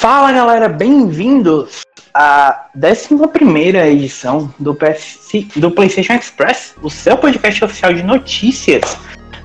[0.00, 1.80] Fala galera, bem-vindos
[2.14, 8.96] à 11 edição do, PS, do PlayStation Express, o seu podcast oficial de notícias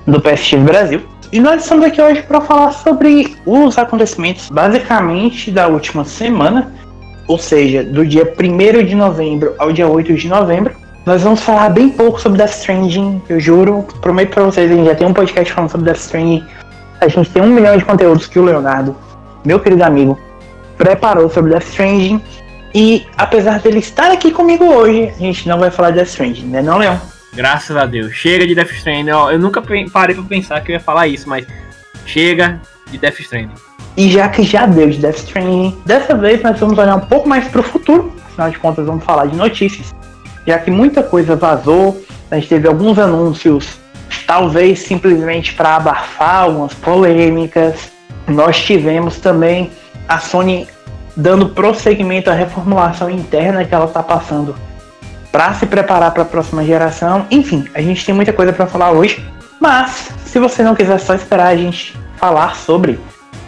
[0.06, 1.02] do PSX Brasil.
[1.32, 6.72] E nós estamos aqui hoje para falar sobre os acontecimentos basicamente da última semana,
[7.26, 10.72] ou seja, do dia 1 de novembro ao dia 8 de novembro.
[11.04, 14.86] Nós vamos falar bem pouco sobre Death Stranding, eu juro, prometo para vocês, a gente
[14.86, 16.44] já tem um podcast falando sobre Death Stranding.
[17.00, 18.96] A gente tem um milhão de conteúdos que o Leonardo,
[19.44, 20.16] meu querido amigo,
[20.76, 22.22] preparou sobre Death Stranding.
[22.74, 26.46] E apesar dele estar aqui comigo hoje, a gente não vai falar de Death Stranding,
[26.46, 26.96] né não, Leon?
[27.32, 28.12] Graças a Deus.
[28.14, 29.10] Chega de Death Stranding.
[29.10, 31.46] Eu nunca parei pra pensar que eu ia falar isso, mas
[32.06, 32.60] chega
[32.90, 33.54] de Death Stranding.
[33.96, 37.28] E já que já deu de Death Stranding, dessa vez nós vamos olhar um pouco
[37.28, 38.12] mais pro futuro.
[38.26, 39.94] Afinal de contas, vamos falar de notícias.
[40.46, 43.78] Já que muita coisa vazou, a gente teve alguns anúncios,
[44.26, 47.92] talvez simplesmente para abafar algumas polêmicas.
[48.26, 49.70] Nós tivemos também
[50.08, 50.68] a Sony
[51.16, 54.54] dando prosseguimento à reformulação interna que ela está passando
[55.30, 57.26] para se preparar para a próxima geração.
[57.30, 59.24] Enfim, a gente tem muita coisa para falar hoje,
[59.60, 62.98] mas se você não quiser só esperar a gente falar sobre,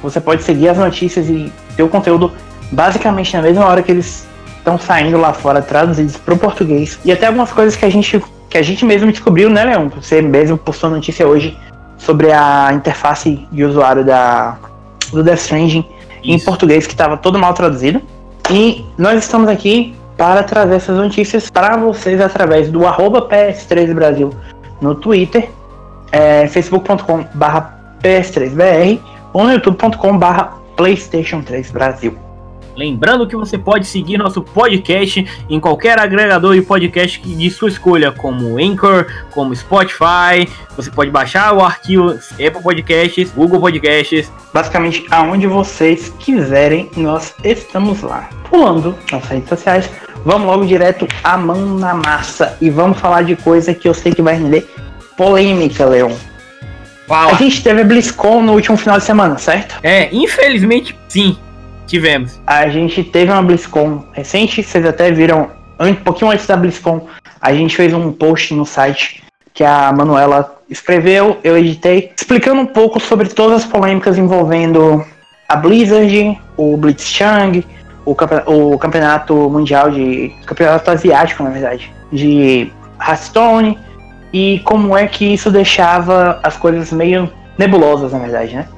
[0.03, 2.33] você pode seguir as notícias e ter o conteúdo
[2.73, 4.27] basicamente na mesma hora que eles
[4.59, 6.99] estão saindo lá fora, traduzidos para o português.
[7.05, 9.89] E até algumas coisas que a gente que a gente mesmo descobriu, né, Leão?
[9.89, 11.57] Você mesmo postou notícia hoje
[11.99, 14.57] sobre a interface de usuário da
[15.13, 15.85] do Death Stranding
[16.33, 18.01] em português que estava todo mal traduzido.
[18.51, 24.31] E nós estamos aqui para trazer essas notícias para vocês através do PS3 Brasil
[24.81, 25.51] no Twitter,
[26.13, 29.01] é, facebook.com.br PS3BR
[29.33, 30.43] ou no youtube.com.br
[30.77, 32.26] PlayStation 3 Brasil.
[32.77, 38.13] Lembrando que você pode seguir nosso podcast em qualquer agregador de podcast de sua escolha,
[38.13, 40.47] como Anchor, como Spotify.
[40.77, 44.31] Você pode baixar o arquivo Apple Podcasts, Google Podcasts.
[44.53, 48.29] Basicamente, aonde vocês quiserem, nós estamos lá.
[48.51, 49.91] Pulando nas redes sociais,
[50.25, 54.13] vamos logo direto a mão na massa e vamos falar de coisa que eu sei
[54.13, 54.69] que vai render
[55.17, 56.13] polêmica, Leon.
[57.07, 57.33] Fala.
[57.33, 59.77] A gente teve a BlizzCon no último final de semana, certo?
[59.83, 61.39] É, infelizmente sim.
[61.87, 62.41] Tivemos.
[62.47, 67.07] A gente teve uma BlizzCon recente, vocês até viram, um pouquinho antes da BlizzCon,
[67.41, 69.23] a gente fez um post no site
[69.55, 75.05] que a Manuela escreveu, eu editei, explicando um pouco sobre todas as polêmicas envolvendo
[75.49, 77.65] a Blizzard, o Blitzchung,
[78.05, 78.15] o,
[78.47, 80.33] o campeonato mundial de.
[80.47, 82.71] campeonato asiático, na verdade, de
[83.01, 83.79] Hearthstone,
[84.33, 88.69] e como é que isso deixava as coisas meio nebulosas, na verdade, né?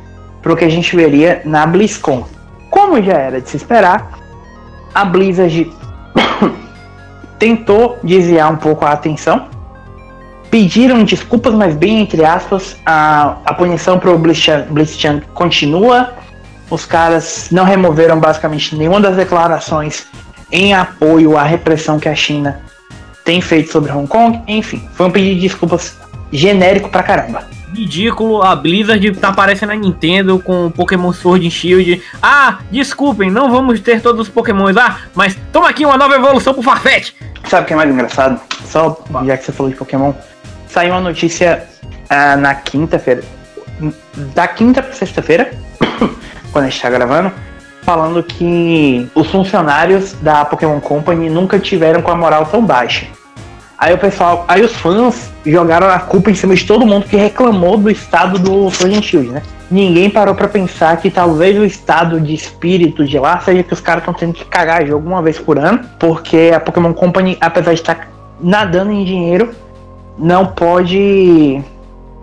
[0.42, 2.24] Pro que a gente veria na BlizzCon.
[2.70, 4.10] Como já era de se esperar,
[4.94, 5.70] a Blizzard
[7.38, 9.48] tentou desviar um pouco a atenção.
[10.50, 16.14] Pediram desculpas, mas bem entre aspas, a, a punição para o Blitzchung continua.
[16.70, 20.06] Os caras não removeram basicamente nenhuma das declarações
[20.50, 22.60] em apoio à repressão que a China
[23.24, 24.40] tem feito sobre Hong Kong.
[24.46, 25.96] Enfim, foi um pedido de desculpas
[26.32, 32.02] genérico pra caramba ridículo a Blizzard tá aparecendo na Nintendo com Pokémon Sword and Shield.
[32.22, 36.52] Ah, desculpem, não vamos ter todos os Pokémons lá, mas toma aqui uma nova evolução
[36.52, 37.12] pro Farfetch.
[37.44, 38.40] Sabe o que é mais engraçado?
[38.64, 40.12] Só já que você falou de Pokémon,
[40.68, 41.66] saiu uma notícia
[42.10, 43.22] ah, na quinta-feira,
[44.34, 45.50] da quinta pra sexta-feira,
[46.52, 47.32] quando a gente tá gravando,
[47.82, 53.06] falando que os funcionários da Pokémon Company nunca tiveram com a moral tão baixa.
[53.78, 57.16] Aí o pessoal, aí os fãs jogaram a culpa em cima de todo mundo que
[57.16, 59.40] reclamou do estado do Sword Shield, né?
[59.70, 63.80] Ninguém parou para pensar que talvez o estado de espírito de lá seja que os
[63.80, 67.72] caras estão tendo que cagar jogo uma vez por ano, porque a Pokémon Company, apesar
[67.72, 68.06] de estar tá
[68.40, 69.50] nadando em dinheiro,
[70.18, 71.62] não pode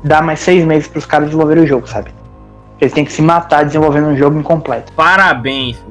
[0.03, 2.11] dar mais seis meses para os caras desenvolverem o jogo, sabe?
[2.81, 4.91] Eles têm que se matar desenvolvendo um jogo incompleto.
[4.91, 5.81] Parabéns!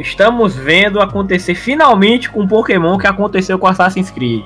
[0.00, 4.44] Estamos vendo acontecer finalmente com o Pokémon que aconteceu com Assassin's Creed.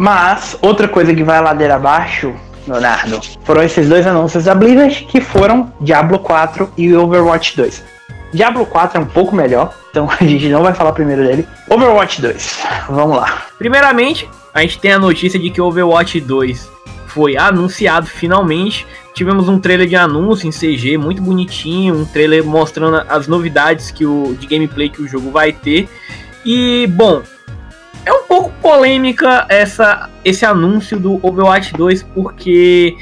[0.00, 2.34] Mas, outra coisa que vai ladeira abaixo,
[2.66, 7.84] Leonardo, foram esses dois anúncios da Blizzard, que foram Diablo 4 e Overwatch 2.
[8.32, 11.46] Diablo 4 é um pouco melhor, então a gente não vai falar primeiro dele.
[11.68, 13.42] Overwatch 2, vamos lá.
[13.58, 16.66] Primeiramente, a gente tem a notícia de que Overwatch 2
[17.08, 18.86] foi anunciado finalmente.
[19.12, 24.06] Tivemos um trailer de anúncio em CG muito bonitinho, um trailer mostrando as novidades que
[24.06, 25.90] o de gameplay que o jogo vai ter.
[26.42, 27.22] E bom,
[28.04, 32.96] é um pouco polêmica essa, esse anúncio do Overwatch 2, porque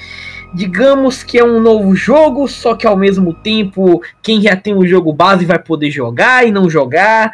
[0.54, 4.86] digamos que é um novo jogo, só que ao mesmo tempo quem já tem o
[4.86, 7.32] jogo base vai poder jogar e não jogar.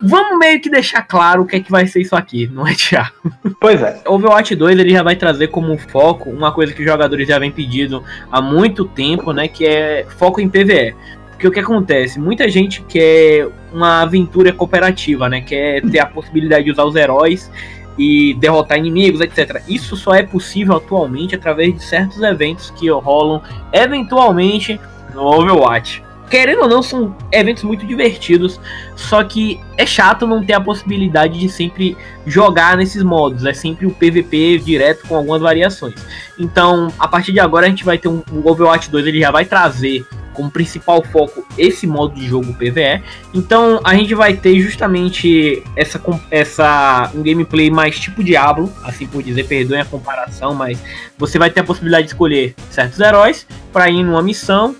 [0.00, 2.74] Vamos meio que deixar claro o que é que vai ser isso aqui, não é,
[2.74, 3.14] Thiago?
[3.58, 3.98] Pois é.
[4.06, 7.50] Overwatch 2 ele já vai trazer como foco uma coisa que os jogadores já vem
[7.50, 9.48] pedindo há muito tempo, né?
[9.48, 10.94] Que é foco em PVE.
[11.36, 12.18] Porque o que acontece?
[12.18, 15.42] Muita gente quer uma aventura cooperativa, né?
[15.42, 17.50] Quer ter a possibilidade de usar os heróis
[17.98, 19.62] e derrotar inimigos, etc.
[19.68, 24.80] Isso só é possível atualmente através de certos eventos que rolam eventualmente
[25.14, 26.02] no Overwatch.
[26.30, 28.58] Querendo ou não, são eventos muito divertidos,
[28.96, 31.96] só que é chato não ter a possibilidade de sempre
[32.26, 33.44] jogar nesses modos.
[33.44, 35.94] É sempre o PVP direto com algumas variações.
[36.38, 39.44] Então, a partir de agora, a gente vai ter um, Overwatch 2, ele já vai
[39.44, 40.04] trazer
[40.36, 43.02] como principal foco esse modo de jogo PVE.
[43.34, 46.00] Então a gente vai ter justamente essa,
[46.30, 50.78] essa um gameplay mais tipo Diablo, assim por dizer, perdoem a comparação, mas
[51.18, 54.76] você vai ter a possibilidade de escolher certos heróis para ir numa missão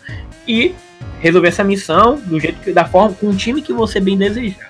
[0.47, 0.75] e
[1.21, 4.69] resolver essa missão do jeito que da forma com o time que você bem desejar.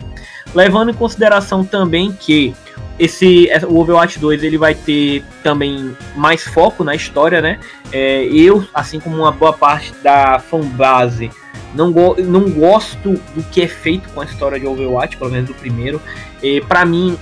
[0.55, 2.55] Levando em consideração também que
[2.99, 7.59] esse o Overwatch 2 ele vai ter também mais foco na história, né?
[7.93, 11.31] É, eu, assim como uma boa parte da fanbase,
[11.75, 15.49] não, go não gosto do que é feito com a história de Overwatch, pelo menos
[15.49, 16.01] do primeiro.
[16.43, 17.19] E para mim,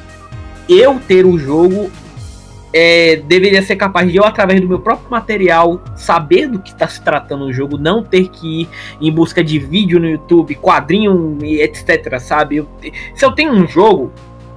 [0.69, 1.91] eu ter o jogo
[2.73, 6.88] é, deveria ser capaz de eu, através do meu próprio material, saber do que está
[6.88, 8.69] se tratando o jogo, não ter que ir
[9.00, 12.19] em busca de vídeo no YouTube, quadrinho, etc.
[12.19, 12.56] Sabe?
[12.56, 12.69] Eu,
[13.15, 14.12] se eu tenho um jogo,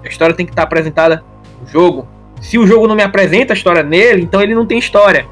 [0.07, 1.23] a história tem que estar apresentada
[1.61, 2.07] no jogo.
[2.41, 5.27] Se o jogo não me apresenta a história nele, então ele não tem história.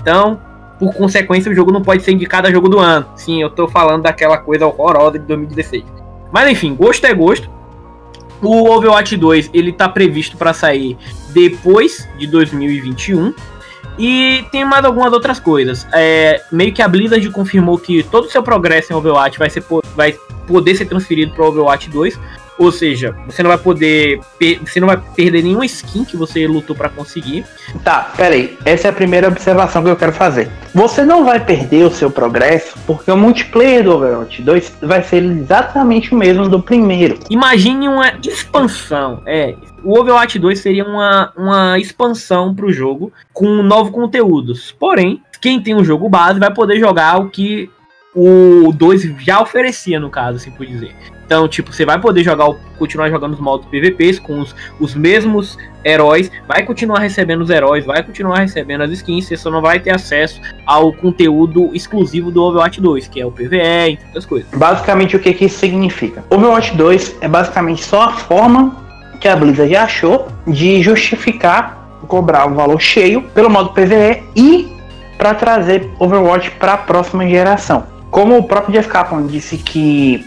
[0.00, 0.40] Então,
[0.78, 3.06] por consequência, o jogo não pode ser indicado a jogo do ano.
[3.14, 5.84] Sim, eu tô falando daquela coisa horrorosa de 2016.
[6.32, 7.50] Mas enfim, gosto é gosto.
[8.40, 10.96] O Overwatch 2 ele tá previsto para sair
[11.30, 13.34] depois de 2021.
[14.00, 15.86] E tem mais algumas outras coisas.
[15.92, 19.62] É, meio que a Blizzard confirmou que todo o seu progresso em Overwatch vai, ser,
[19.94, 20.16] vai
[20.46, 22.18] poder ser transferido para Overwatch 2.
[22.60, 24.20] Ou seja, você não vai poder.
[24.66, 27.44] Você não vai perder nenhuma skin que você lutou para conseguir.
[27.82, 28.58] Tá, peraí.
[28.66, 30.50] Essa é a primeira observação que eu quero fazer.
[30.74, 35.24] Você não vai perder o seu progresso, porque o multiplayer do Overwatch 2 vai ser
[35.24, 37.18] exatamente o mesmo do primeiro.
[37.30, 39.22] Imagine uma expansão.
[39.24, 39.54] É.
[39.82, 44.72] O Overwatch 2 seria uma, uma expansão para o jogo com novos conteúdos.
[44.72, 47.70] Porém, quem tem o jogo base vai poder jogar o que
[48.14, 50.94] o 2 já oferecia, no caso, assim por dizer.
[51.24, 55.56] Então, tipo, você vai poder jogar, continuar jogando os modos PVPs com os, os mesmos
[55.84, 59.78] heróis, vai continuar recebendo os heróis, vai continuar recebendo as skins, você só não vai
[59.78, 64.50] ter acesso ao conteúdo exclusivo do Overwatch 2, que é o PVE, e outras coisas.
[64.50, 66.24] Basicamente, o que, que isso significa?
[66.28, 68.89] Overwatch 2 é basicamente só a forma
[69.20, 71.80] que a Blizzard achou de justificar
[72.10, 74.76] cobrar o valor cheio pelo modo PVE e
[75.16, 77.86] para trazer Overwatch para a próxima geração.
[78.10, 80.26] Como o próprio Jeff Kaplan disse que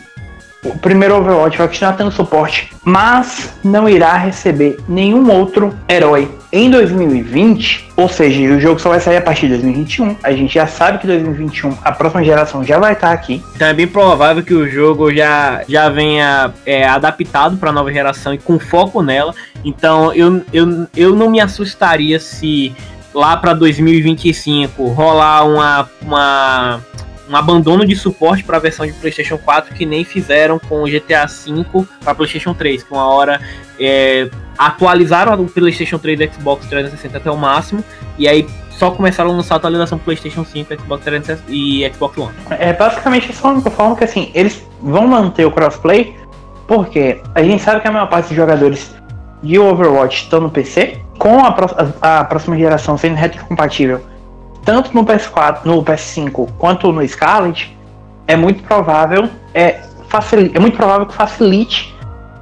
[0.63, 6.69] o primeiro Overwatch vai continuar tendo suporte, mas não irá receber nenhum outro herói em
[6.69, 10.17] 2020, ou seja, o jogo só vai sair a partir de 2021.
[10.21, 13.43] A gente já sabe que 2021 a próxima geração já vai estar aqui.
[13.55, 17.91] Então é bem provável que o jogo já, já venha é, adaptado para a nova
[17.91, 19.33] geração e com foco nela.
[19.65, 22.75] Então eu, eu, eu não me assustaria se
[23.13, 26.81] lá para 2025 rolar uma, uma
[27.29, 30.85] um abandono de suporte para a versão de PlayStation 4 que nem fizeram com o
[30.85, 33.39] GTA V para PlayStation 3, que uma hora
[33.79, 37.83] é, atualizaram o PlayStation 3 e Xbox 360 até o máximo
[38.17, 42.33] e aí só começaram a lançar a atualização PlayStation 5, Xbox 360 e Xbox One.
[42.49, 46.15] É basicamente essa única forma que assim eles vão manter o crossplay
[46.67, 48.95] porque a gente sabe que a maior parte dos jogadores
[49.41, 51.55] de Overwatch estão no PC com a,
[52.01, 54.01] a, a próxima geração sendo retrocompatível
[54.65, 57.75] tanto no PS4, no PS5 quanto no Scarlet,
[58.27, 59.81] é muito provável, é,
[60.53, 61.93] é muito provável que facilite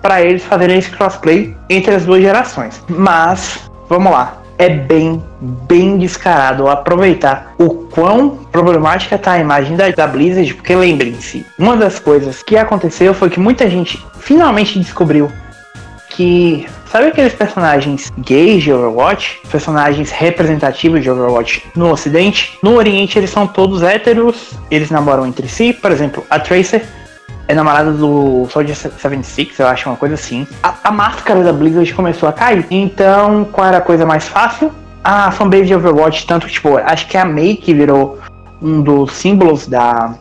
[0.01, 2.83] para eles fazerem esse crossplay entre as duas gerações.
[2.89, 9.89] Mas, vamos lá, é bem, bem descarado aproveitar o quão problemática está a imagem da,
[9.89, 15.31] da Blizzard, porque lembrem-se, uma das coisas que aconteceu foi que muita gente finalmente descobriu
[16.15, 19.39] que Sabe aqueles personagens gays de Overwatch?
[19.49, 22.59] Personagens representativos de Overwatch no Ocidente?
[22.61, 25.71] No Oriente eles são todos héteros, eles namoram entre si.
[25.71, 26.85] Por exemplo, a Tracer
[27.47, 30.45] é namorada do Soldier 76, eu acho uma coisa assim.
[30.61, 32.65] A, a, máscara da Blizzard começou a cair.
[32.69, 34.69] Então, qual era a coisa mais fácil?
[35.01, 38.19] A fanbase de Overwatch, tanto tipo, acho que a Mei que virou
[38.61, 40.15] um dos símbolos da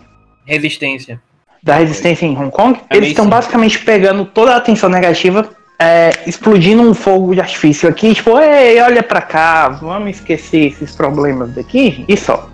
[0.46, 1.20] resistência.
[1.60, 2.78] Da resistência em Hong Kong.
[2.88, 5.50] A eles estão basicamente pegando toda a atenção negativa
[5.80, 10.94] é, explodindo um fogo de artifício aqui, tipo, ei, olha pra cá, vamos esquecer esses
[10.94, 12.50] problemas daqui e só.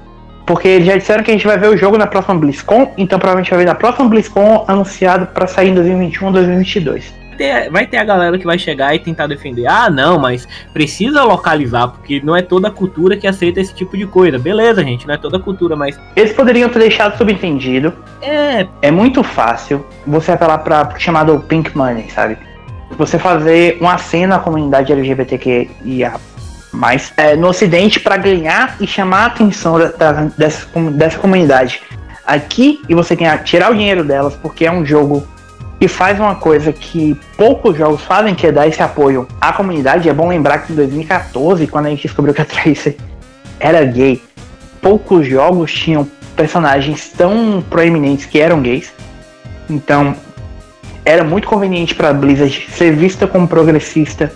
[0.46, 3.18] Porque eles já disseram que a gente vai ver o jogo na próxima BlizzCon, então
[3.18, 7.12] provavelmente vai ver na próxima BlizzCon anunciado para sair em 2021 ou 2022.
[7.36, 9.66] ter, vai ter a galera que vai chegar e tentar defender.
[9.66, 14.06] Ah, não, mas precisa localizar, porque não é toda cultura que aceita esse tipo de
[14.06, 14.38] coisa.
[14.38, 15.98] Beleza, gente, não é toda cultura, mas.
[16.14, 17.92] Eles poderiam ter deixado subentendido.
[18.22, 18.68] É.
[18.82, 22.38] É muito fácil você apelar pra chamado Pink Money, sabe?
[22.98, 26.14] Você fazer uma cena à comunidade LGBTQIA
[26.72, 31.82] mais é, no Ocidente para ganhar e chamar a atenção da, da, dessa, dessa comunidade
[32.26, 35.26] aqui e você ganhar, tirar o dinheiro delas, porque é um jogo
[35.78, 40.08] que faz uma coisa que poucos jogos fazem, que é dar esse apoio à comunidade.
[40.08, 42.96] É bom lembrar que em 2014, quando a gente descobriu que a Tracer
[43.60, 44.22] era gay,
[44.80, 48.92] poucos jogos tinham personagens tão proeminentes que eram gays.
[49.68, 50.14] Então,
[51.06, 54.32] era muito conveniente para Blizzard ser vista como progressista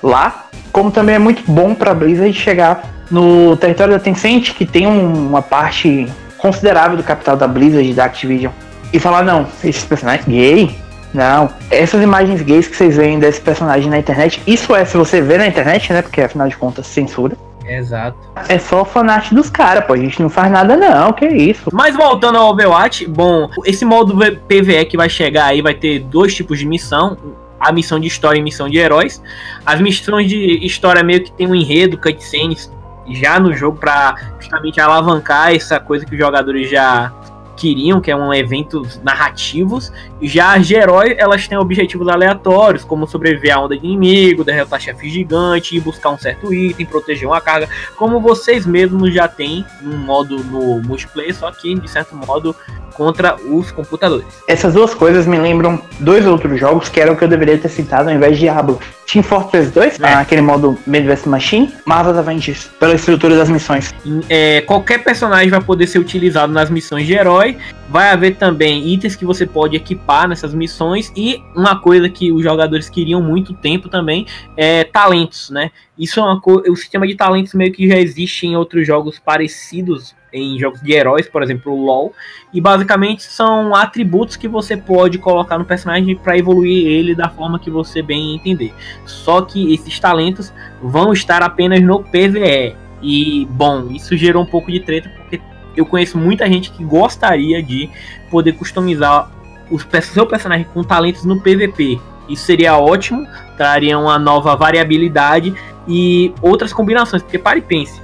[0.00, 4.86] lá, como também é muito bom para Blizzard chegar no território da Tencent, que tem
[4.86, 6.06] uma parte
[6.38, 8.52] considerável do capital da Blizzard e da Activision
[8.92, 10.74] e falar, não, esses personagens gay,
[11.12, 15.20] não, essas imagens gays que vocês veem desse personagem na internet, isso é se você
[15.20, 16.00] vê na internet, né?
[16.00, 17.36] Porque afinal de contas, censura.
[17.66, 18.18] Exato.
[18.48, 19.94] É só fanart dos caras, pô.
[19.94, 21.12] A gente não faz nada, não.
[21.12, 21.70] Que isso.
[21.72, 24.14] Mas voltando ao Overwatch, bom, esse modo
[24.46, 27.16] PVE que vai chegar aí vai ter dois tipos de missão.
[27.58, 29.22] A missão de história e missão de heróis.
[29.64, 32.70] As missões de história meio que tem um enredo, cutscenes
[33.10, 37.12] já no jogo para justamente alavancar essa coisa que os jogadores já
[37.54, 39.92] queriam, que é um eventos narrativos.
[40.20, 44.80] Já as de herói, elas têm objetivos aleatórios, como sobreviver a onda de inimigo, derrotar
[44.80, 49.96] chefe gigante, buscar um certo item, proteger uma carga, como vocês mesmos já têm no
[49.96, 52.54] modo no multiplayer, só que de certo modo
[52.94, 54.26] contra os computadores.
[54.48, 57.68] Essas duas coisas me lembram dois outros jogos que eram o que eu deveria ter
[57.68, 58.80] citado ao invés de Diablo.
[59.06, 60.14] Team Fortress 2, é.
[60.14, 63.94] aquele modo Midwest Machine, Marvel's Avengers, pela estrutura das missões.
[64.28, 67.56] É, qualquer personagem vai poder ser utilizado nas missões de herói.
[67.88, 72.42] Vai haver também itens que você pode equipar nessas missões e uma coisa que os
[72.42, 75.70] jogadores queriam muito tempo também é talentos, né?
[75.98, 79.18] Isso é uma coisa, o sistema de talentos meio que já existe em outros jogos
[79.18, 82.12] parecidos em jogos de heróis, por exemplo, o LoL,
[82.52, 87.58] e basicamente são atributos que você pode colocar no personagem para evoluir ele da forma
[87.58, 88.74] que você bem entender.
[89.06, 92.76] Só que esses talentos vão estar apenas no PVE.
[93.00, 95.40] E bom, isso gerou um pouco de treta porque
[95.76, 97.88] eu conheço muita gente que gostaria de
[98.30, 99.30] poder customizar
[99.70, 102.00] o seu personagem com talentos no PVP.
[102.28, 103.26] Isso seria ótimo,
[103.56, 105.54] traria uma nova variabilidade
[105.86, 107.22] e outras combinações.
[107.22, 108.00] Porque pare e pense,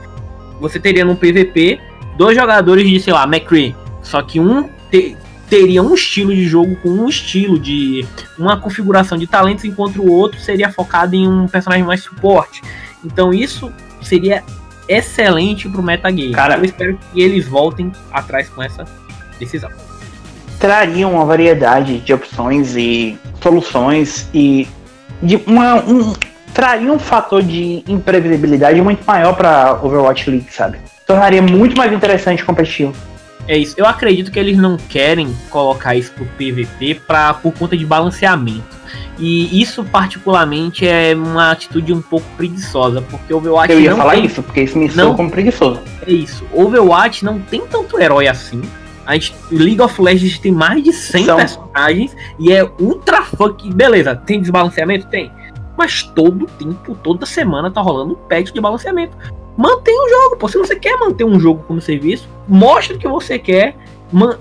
[0.61, 1.81] você teria no PVP
[2.21, 3.75] dois jogadores de, sei lá, McCree.
[4.03, 5.17] Só que um te,
[5.49, 8.07] teria um estilo de jogo com um estilo de.
[8.39, 12.61] uma configuração de talentos, enquanto o outro seria focado em um personagem mais suporte.
[13.03, 13.73] Então isso
[14.03, 14.45] seria
[14.87, 16.33] excelente pro metagame.
[16.33, 18.85] Cara, eu espero que eles voltem atrás com essa
[19.39, 19.71] decisão.
[20.59, 24.69] Trariam uma variedade de opções e soluções e
[25.23, 26.13] de uma, um,
[26.53, 30.79] traria um fator de imprevisibilidade muito maior para Overwatch League, sabe?
[31.11, 32.95] tornaria muito mais interessante e competitivo.
[33.49, 33.75] É isso.
[33.77, 38.79] Eu acredito que eles não querem colocar isso pro PVP pra, por conta de balanceamento.
[39.19, 43.73] E isso, particularmente, é uma atitude um pouco preguiçosa, porque Overwatch.
[43.73, 44.25] Eu ia falar tem...
[44.25, 45.81] isso, porque isso me soa como preguiçoso.
[46.07, 46.47] É isso.
[46.53, 48.63] Overwatch não tem tanto herói assim.
[49.05, 51.37] A gente, League of Legends tem mais de 100 São...
[51.37, 53.73] personagens e é ultra funk.
[53.75, 55.07] Beleza, tem desbalanceamento?
[55.09, 55.33] Tem.
[55.81, 59.17] Mas todo tempo, toda semana tá rolando um patch de balanceamento
[59.57, 60.37] mantenha o jogo.
[60.37, 60.47] Pô.
[60.47, 63.75] Se você quer manter um jogo como serviço, mostre que você quer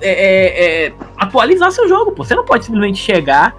[0.01, 2.12] é, é, é, atualizar seu jogo.
[2.12, 2.25] Pô.
[2.25, 3.55] Você não pode simplesmente chegar,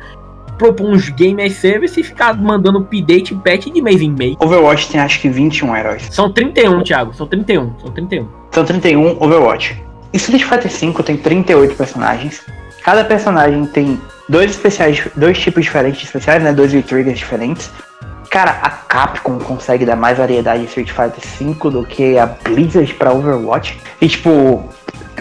[0.59, 4.37] propor uns game as service e ficar mandando update e patch de mês em mês.
[4.41, 6.09] Overwatch tem acho que 21 heróis.
[6.11, 7.15] São 31, Thiago.
[7.15, 7.79] São 31.
[7.79, 8.29] São 31.
[8.51, 9.83] São 31 Overwatch.
[10.13, 12.45] Em Street Fighter V tem 38 personagens.
[12.83, 13.99] Cada personagem tem
[14.31, 16.53] dois especiais, dois tipos diferentes de especiais, né?
[16.53, 17.71] Dois triggers diferentes.
[18.31, 22.95] Cara, a Capcom consegue dar mais variedade em Street Fighter V do que a Blizzard
[22.95, 23.81] pra Overwatch.
[24.01, 24.69] E tipo,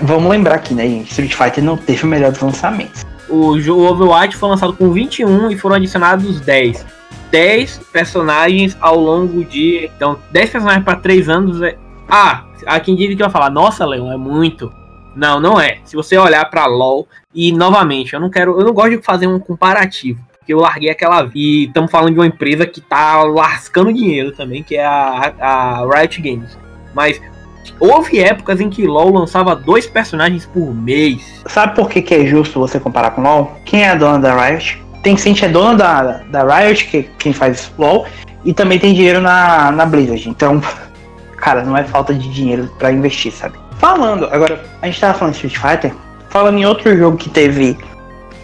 [0.04, 1.10] vamos lembrar aqui, né, gente?
[1.10, 3.04] Street Fighter não teve o melhor dos lançamentos.
[3.28, 6.86] O jogo Overwatch foi lançado com 21 e foram adicionados 10.
[7.32, 9.90] 10 personagens ao longo de.
[9.96, 11.76] Então, 10 personagens para 3 anos é.
[12.08, 14.72] Ah, há quem diga que vai falar, nossa, Leon, é muito.
[15.16, 15.80] Não, não é.
[15.86, 19.28] Se você olhar para LoL e novamente, eu não quero, eu não gosto de fazer
[19.28, 21.30] um comparativo porque eu larguei aquela.
[21.36, 25.86] E estamos falando de uma empresa que tá lascando dinheiro também, que é a, a
[25.86, 26.58] Riot Games.
[26.94, 27.22] Mas
[27.80, 31.44] houve épocas em que LoL lançava dois personagens por mês.
[31.46, 33.56] Sabe por que, que é justo você comparar com LoL?
[33.64, 34.82] Quem é a dona da Riot?
[35.04, 38.08] Tencent é dona da, da Riot, que quem faz LoL,
[38.44, 40.28] e também tem dinheiro na, na Blizzard.
[40.28, 40.60] Então,
[41.38, 43.58] cara, não é falta de dinheiro para investir, sabe?
[43.80, 45.96] Falando, agora, a gente tava falando de Street Fighter,
[46.30, 47.78] falando em outro jogo que teve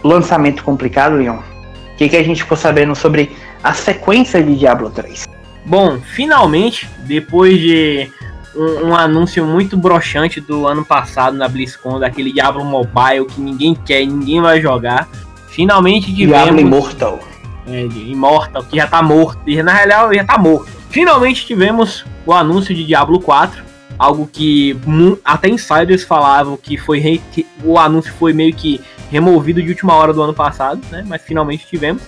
[0.02, 4.90] lançamento complicado, Leon, O que, que a gente ficou sabendo sobre a sequência de Diablo
[4.90, 5.26] 3?
[5.66, 8.10] Bom, finalmente, depois de
[8.54, 13.74] um, um, anúncio muito broxante do ano passado na BlizzCon, daquele Diablo Mobile que ninguém
[13.74, 15.06] quer e ninguém vai jogar,
[15.48, 16.44] finalmente tivemos...
[16.44, 17.20] Diablo Immortal.
[17.66, 20.70] É, Immortal, que já tá morto, e na realidade já tá morto.
[20.88, 23.66] Finalmente tivemos o anúncio de Diablo 4,
[23.98, 24.78] algo que
[25.24, 29.94] até insiders falavam que foi re, que o anúncio foi meio que removido de última
[29.94, 31.04] hora do ano passado, né?
[31.06, 32.02] Mas finalmente tivemos.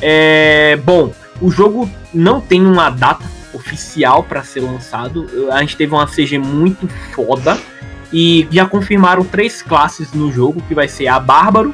[0.00, 5.26] É, bom, o jogo não tem uma data oficial para ser lançado.
[5.50, 7.58] A gente teve uma CG muito foda
[8.12, 11.72] e já confirmaram três classes no jogo, que vai ser a Bárbaro,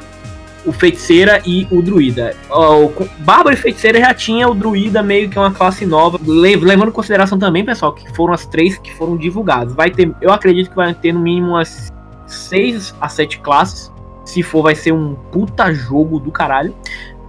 [0.65, 2.35] o Feiticeira e o Druida.
[2.49, 6.91] O Bárbaro e Feiticeira já tinha o Druida meio que uma classe nova, levando em
[6.91, 9.73] consideração também, pessoal, que foram as três que foram divulgadas.
[9.73, 11.91] Vai ter, eu acredito que vai ter no mínimo umas
[12.25, 13.91] seis a sete classes.
[14.25, 16.73] Se for, vai ser um puta jogo do caralho.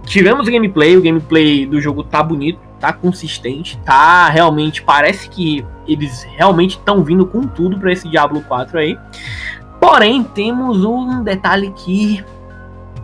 [0.03, 4.81] Tivemos gameplay, o gameplay do jogo tá bonito, tá consistente, tá realmente.
[4.81, 8.97] Parece que eles realmente estão vindo com tudo para esse Diablo 4 aí.
[9.79, 12.23] Porém, temos um detalhe que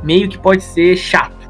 [0.04, 1.50] meio que pode ser chato.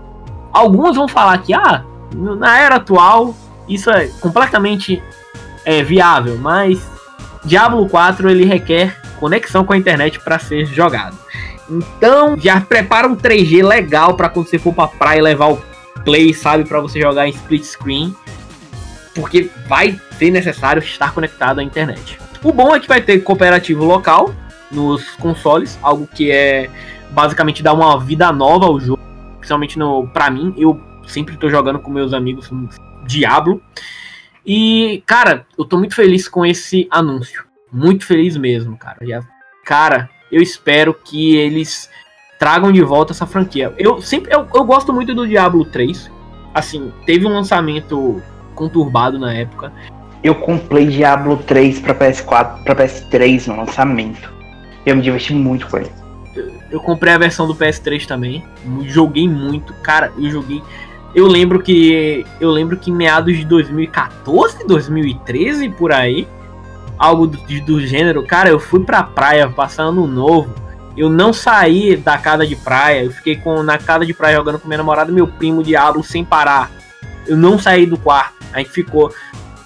[0.51, 3.35] Alguns vão falar que, ah, na era atual,
[3.67, 5.01] isso é completamente
[5.63, 6.81] é, viável, mas
[7.45, 11.17] Diablo 4 ele requer conexão com a internet para ser jogado.
[11.69, 15.61] Então, já prepara um 3G legal para quando você for pra praia levar o
[16.03, 18.15] play, sabe, para você jogar em split screen,
[19.15, 22.19] porque vai ser necessário estar conectado à internet.
[22.43, 24.33] O bom é que vai ter cooperativo local
[24.71, 26.69] nos consoles, algo que é
[27.11, 29.01] basicamente dar uma vida nova ao jogo,
[29.37, 32.49] principalmente no para mim, eu sempre tô jogando com meus amigos
[33.05, 33.61] Diablo.
[34.45, 37.43] E, cara, eu tô muito feliz com esse anúncio.
[37.71, 38.97] Muito feliz mesmo, cara.
[39.63, 41.89] Cara, eu espero que eles
[42.39, 43.73] tragam de volta essa franquia.
[43.77, 46.09] Eu sempre eu, eu gosto muito do Diablo 3.
[46.53, 48.21] Assim, teve um lançamento
[48.55, 49.71] conturbado na época.
[50.23, 54.31] Eu comprei Diablo 3 para PS4, para PS3 no lançamento.
[54.85, 56.00] Eu me diverti muito com ele.
[56.71, 58.43] Eu comprei a versão do PS3 também.
[58.85, 60.63] Joguei muito, cara, eu joguei
[61.13, 66.27] eu lembro que eu lembro que em meados de 2014, 2013 por aí,
[66.97, 68.23] algo do, do gênero.
[68.23, 70.53] Cara, eu fui pra praia passar ano novo.
[70.95, 73.03] Eu não saí da casa de praia.
[73.03, 76.03] Eu fiquei com, na casa de praia jogando com minha namorada e meu primo Diablo
[76.03, 76.71] sem parar.
[77.27, 78.35] Eu não saí do quarto.
[78.53, 79.13] A gente ficou.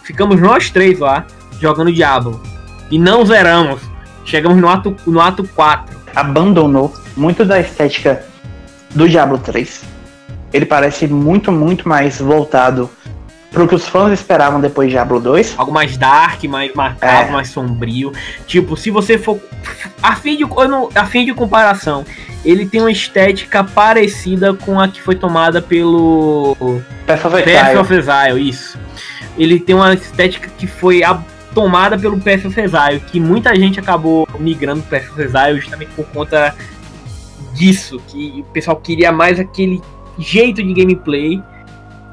[0.04, 1.26] Ficamos nós três lá
[1.60, 2.42] jogando Diablo.
[2.90, 3.82] E não zeramos.
[4.24, 5.96] Chegamos no ato, no ato 4.
[6.16, 8.24] Abandonou muito da estética
[8.94, 9.84] do Diablo 3.
[10.54, 12.90] Ele parece muito, muito mais voltado
[13.56, 15.56] pro que os fãs esperavam depois de Diablo 2.
[15.58, 17.32] Algo mais dark, mais marcado, é.
[17.32, 18.12] mais sombrio.
[18.46, 19.40] Tipo, se você for.
[20.04, 22.06] A fim, de, não, a fim de comparação,
[22.44, 26.56] ele tem uma estética parecida com a que foi tomada pelo.
[27.08, 27.58] Path of Exile.
[27.58, 28.78] Path of Exile, isso.
[29.38, 31.20] Ele tem uma estética que foi a,
[31.56, 36.06] tomada pelo of Exile, que muita gente acabou migrando pro Path of Exile justamente por
[36.08, 36.54] conta
[37.54, 39.82] disso, que o pessoal queria mais aquele
[40.20, 41.42] jeito de gameplay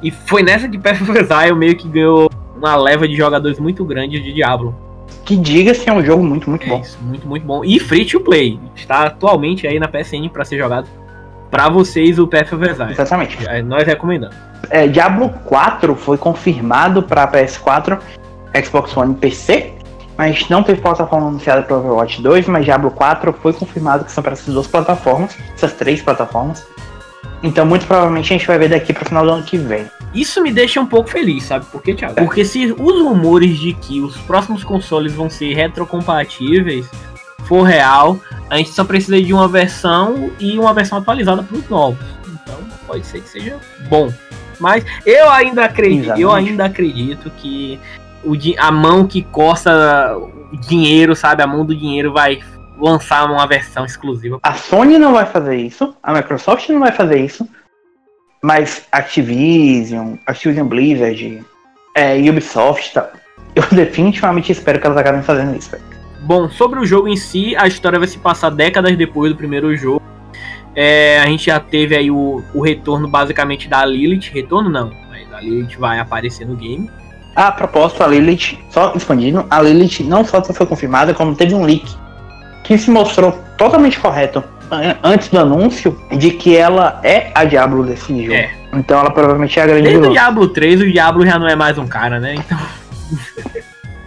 [0.00, 4.20] e foi nessa que of Exile meio que ganhou uma leva de jogadores muito grande
[4.20, 4.74] de Diablo.
[5.24, 6.81] Que diga-se é um jogo muito, muito é bom.
[6.81, 7.64] Isso, muito, muito bom.
[7.64, 8.59] E free to play.
[8.74, 10.88] Está atualmente aí na PSN para ser jogado.
[11.50, 12.92] Para vocês, o of Exile.
[12.92, 13.38] Exatamente.
[13.64, 14.35] Nós recomendamos.
[14.70, 18.00] É, Diablo 4 foi confirmado para PS4,
[18.64, 19.74] Xbox One e PC.
[20.16, 24.22] Mas não teve plataforma anunciada para Overwatch 2, mas Diablo 4 foi confirmado que são
[24.22, 26.66] para essas duas plataformas, essas três plataformas.
[27.42, 29.86] Então, muito provavelmente a gente vai ver daqui pro final do ano que vem.
[30.14, 32.14] Isso me deixa um pouco feliz, sabe por quê, Thiago?
[32.20, 32.22] É.
[32.22, 36.86] Porque se os rumores de que os próximos consoles vão ser retrocompatíveis
[37.44, 41.68] for real, a gente só precisa de uma versão e uma versão atualizada para os
[41.68, 42.04] novos.
[42.28, 44.12] Então, pode ser que seja bom.
[44.60, 46.22] Mas eu ainda acredito, Exatamente.
[46.22, 47.80] eu ainda acredito que
[48.24, 50.16] o, a mão que coça
[50.52, 51.42] o dinheiro, sabe?
[51.42, 52.40] A mão do dinheiro vai
[52.78, 54.38] lançar uma versão exclusiva.
[54.42, 57.48] A Sony não vai fazer isso, a Microsoft não vai fazer isso,
[58.42, 61.44] mas Activision, Activision Blizzard,
[61.94, 63.11] é, Ubisoft, tá,
[63.54, 65.76] eu definitivamente espero que elas acabem fazendo isso.
[66.22, 69.76] Bom, sobre o jogo em si, a história vai se passar décadas depois do primeiro
[69.76, 70.02] jogo.
[70.74, 74.30] É, a gente já teve aí o, o retorno basicamente da Lilith.
[74.32, 76.88] Retorno não, mas a Lilith vai aparecer no game.
[77.35, 81.64] A propósito, a Lilith, só expandindo, a Lilith não só foi confirmada, como teve um
[81.64, 81.97] leak
[82.62, 84.42] que se mostrou totalmente correto
[85.03, 88.35] antes do anúncio de que ela é a Diablo desse jogo.
[88.35, 88.51] É.
[88.73, 91.55] Então ela provavelmente é a grande Desde o Diablo 3, o Diablo já não é
[91.55, 92.35] mais um cara, né?
[92.35, 92.59] Então.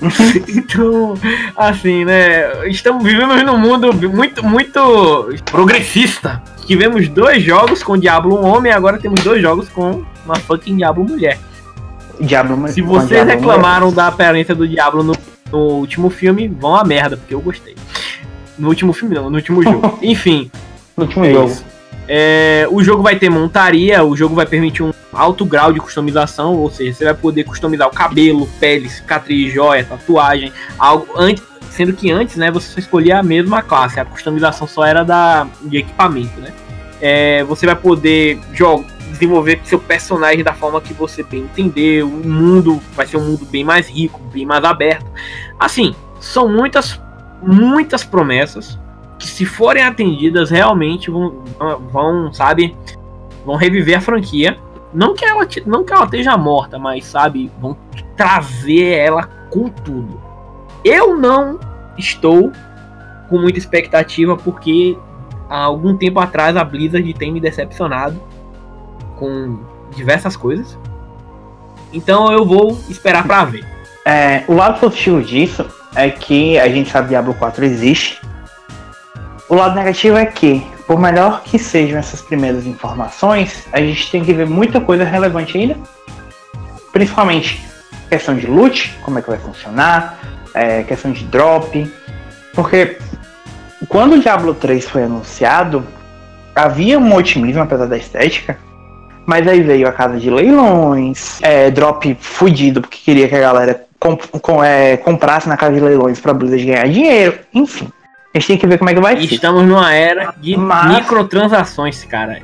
[0.49, 1.13] então,
[1.55, 2.67] assim, né?
[2.67, 6.41] Estamos vivendo num mundo muito, muito progressista.
[6.65, 11.05] Tivemos dois jogos com Diablo um homem, agora temos dois jogos com uma fucking Diablo
[11.05, 11.37] mulher.
[12.19, 15.13] Diablo, Se vocês reclamaram da aparência do Diablo no,
[15.51, 17.75] no, último filme, vão a merda, porque eu gostei.
[18.57, 19.97] No último filme não, no último jogo.
[20.01, 20.49] Enfim.
[20.95, 21.55] no último é jogo.
[22.07, 26.55] É, o jogo vai ter montaria, o jogo vai permitir um alto grau de customização,
[26.55, 31.93] ou seja, você vai poder customizar o cabelo, pele, cicatriz, joia, tatuagem, algo antes, sendo
[31.93, 35.77] que antes, né, você só escolhia a mesma classe, a customização só era da de
[35.77, 36.53] equipamento, né?
[37.01, 42.09] É, você vai poder jogar, desenvolver seu personagem da forma que você bem entender, o
[42.09, 45.05] mundo vai ser um mundo bem mais rico, bem mais aberto.
[45.59, 47.01] Assim, são muitas
[47.41, 48.79] muitas promessas
[49.19, 51.43] que se forem atendidas realmente vão,
[51.91, 52.75] vão sabe,
[53.45, 54.57] vão reviver a franquia.
[54.93, 57.77] Não que ela não que ela esteja morta, mas sabe, vão
[58.15, 60.21] trazer ela com tudo.
[60.83, 61.59] Eu não
[61.97, 62.51] estou
[63.29, 64.97] com muita expectativa porque
[65.49, 68.21] há algum tempo atrás a Blizzard tem me decepcionado
[69.17, 69.59] com
[69.95, 70.77] diversas coisas.
[71.93, 73.65] Então eu vou esperar para ver.
[74.05, 78.19] É, o lado positivo disso é que a gente sabe que Diablo 4 existe
[79.47, 84.23] o lado negativo é que, por melhor que sejam essas primeiras informações, a gente tem
[84.23, 85.77] que ver muita coisa relevante ainda.
[86.91, 87.63] Principalmente
[88.09, 90.17] questão de loot, como é que vai funcionar,
[90.53, 91.91] é, questão de drop.
[92.55, 92.97] Porque
[93.87, 95.85] quando o Diablo 3 foi anunciado,
[96.55, 98.57] havia um otimismo apesar da estética.
[99.25, 103.85] Mas aí veio a casa de leilões, é, drop fudido porque queria que a galera
[103.99, 107.87] comp com, é, comprasse na casa de leilões para Blizzard ganhar dinheiro, enfim.
[108.33, 109.33] A gente tem que ver como é que vai ser.
[109.33, 110.99] Estamos numa era de Mas...
[110.99, 112.41] microtransações, cara.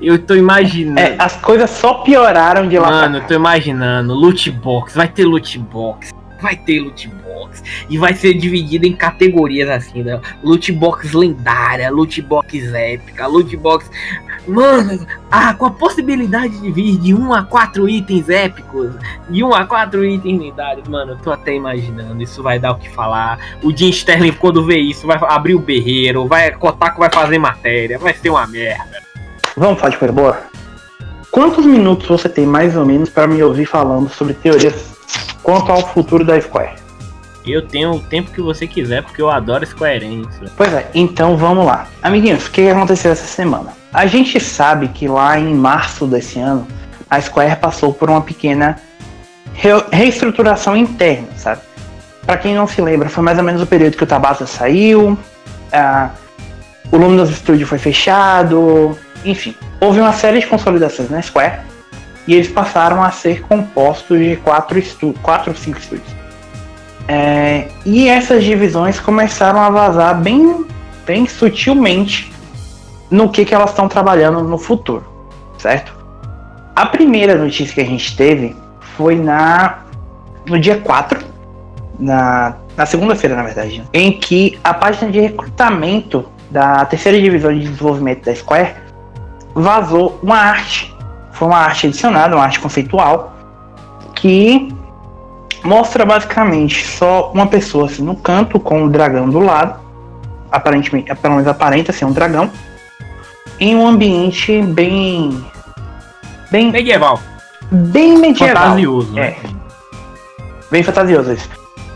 [0.00, 0.98] Eu tô imaginando.
[0.98, 4.12] É, as coisas só pioraram de lá Mano, eu tô imaginando.
[4.14, 6.12] Loot box, vai ter loot box.
[6.40, 7.62] Vai ter loot box.
[7.88, 10.20] E vai ser dividido em categorias assim, né?
[10.42, 13.88] Loot box lendária, loot box épica, loot box
[14.46, 18.90] Mano, ah, com a possibilidade de vir de 1 a 4 itens épicos,
[19.28, 22.78] de 1 a 4 itens lendários, mano, eu tô até imaginando, isso vai dar o
[22.78, 23.38] que falar.
[23.62, 27.98] O Jim Sterling, quando vê isso, vai abrir o berreiro, vai, Kotaku vai fazer matéria,
[27.98, 29.02] vai ser uma merda.
[29.56, 30.42] Vamos falar de coisa boa?
[31.30, 34.94] Quantos minutos você tem mais ou menos para me ouvir falando sobre teorias
[35.42, 36.83] quanto ao futuro da Square?
[37.46, 40.40] Eu tenho o tempo que você quiser, porque eu adoro Square Enix.
[40.56, 41.86] Pois é, então vamos lá.
[42.02, 43.72] Amiguinhos, o que aconteceu essa semana?
[43.92, 46.66] A gente sabe que lá em março desse ano,
[47.08, 48.80] a Square passou por uma pequena
[49.52, 51.60] re reestruturação interna, sabe?
[52.24, 55.18] Para quem não se lembra, foi mais ou menos o período que o Tabata saiu,
[56.90, 61.60] o Luminous Studio foi fechado, enfim, houve uma série de consolidações na Square
[62.26, 64.82] e eles passaram a ser compostos de quatro,
[65.22, 66.23] quatro ou cinco estúdios.
[67.06, 70.64] É, e essas divisões começaram a vazar bem,
[71.06, 72.32] bem sutilmente
[73.10, 75.04] no que, que elas estão trabalhando no futuro,
[75.58, 75.94] certo?
[76.74, 78.56] A primeira notícia que a gente teve
[78.96, 79.84] foi na
[80.46, 81.24] no dia 4,
[81.98, 87.60] na, na segunda-feira, na verdade, em que a página de recrutamento da terceira divisão de
[87.60, 88.74] desenvolvimento da Square
[89.54, 90.94] vazou uma arte.
[91.32, 93.32] Foi uma arte adicionada, uma arte conceitual,
[94.14, 94.73] que
[95.64, 99.80] mostra basicamente só uma pessoa assim, no canto com o dragão do lado,
[100.52, 102.50] aparentemente, pelo menos aparenta ser um dragão,
[103.58, 105.44] em um ambiente bem.
[106.50, 106.70] bem.
[106.70, 107.18] medieval.
[107.70, 108.62] Bem medieval.
[108.62, 109.28] Fantasioso, né?
[109.28, 109.36] É.
[110.70, 111.48] Bem fantasioso isso.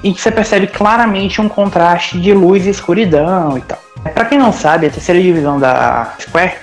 [0.03, 3.79] E que você percebe claramente um contraste de luz e escuridão e tal.
[4.15, 6.55] Para quem não sabe, a terceira divisão da Square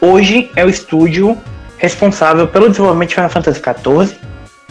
[0.00, 1.36] hoje é o estúdio
[1.76, 4.16] responsável pelo desenvolvimento de Final Fantasy XIV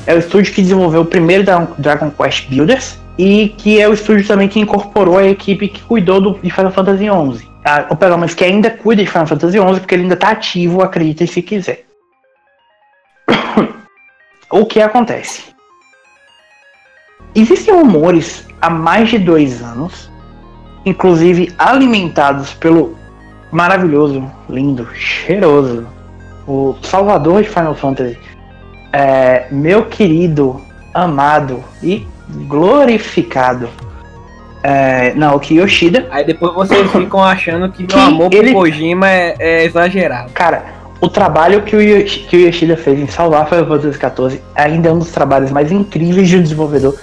[0.07, 1.43] é o estúdio que desenvolveu o primeiro
[1.77, 6.21] Dragon Quest Builders e que é o estúdio também que incorporou a equipe que cuidou
[6.21, 7.49] do, de Final Fantasy XI.
[7.65, 10.31] Ah, ou pelo menos que ainda cuida de Final Fantasy XI, porque ele ainda está
[10.31, 11.85] ativo, acredita se quiser.
[14.51, 15.55] o que acontece?
[17.33, 20.09] Existem rumores há mais de dois anos,
[20.85, 22.95] inclusive alimentados pelo
[23.51, 25.87] maravilhoso, lindo, cheiroso,
[26.47, 28.17] o salvador de Final Fantasy,
[28.95, 30.61] é, meu querido,
[30.93, 32.07] amado e
[32.47, 33.67] glorificado
[34.63, 36.07] é, Naoki Yoshida.
[36.09, 38.53] Aí depois vocês ficam achando que, que meu amor ele...
[38.53, 40.31] por Kojima é, é, exagerado.
[40.31, 40.63] Cara,
[41.01, 44.87] o trabalho que o, Yoshida, que o Yoshida fez em salvar Final Fantasy XIV ainda
[44.87, 46.97] é um dos trabalhos mais incríveis de um desenvolvedor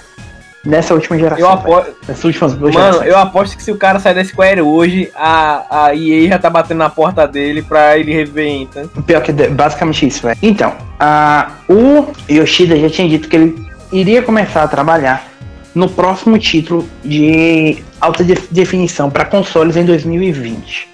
[0.65, 1.45] nessa última geração.
[1.45, 1.93] Eu aposto.
[2.07, 5.85] Nessas últimas duas Mano, eu aposto que se o cara sair da Square hoje, a,
[5.87, 8.87] a EA já tá batendo na porta dele pra ele rever, então.
[9.03, 10.37] Pior que basicamente isso, velho.
[10.41, 15.27] Então, a, o Yoshida já tinha dito que ele iria começar a trabalhar
[15.75, 20.89] no próximo título de alta definição para consoles em 2020.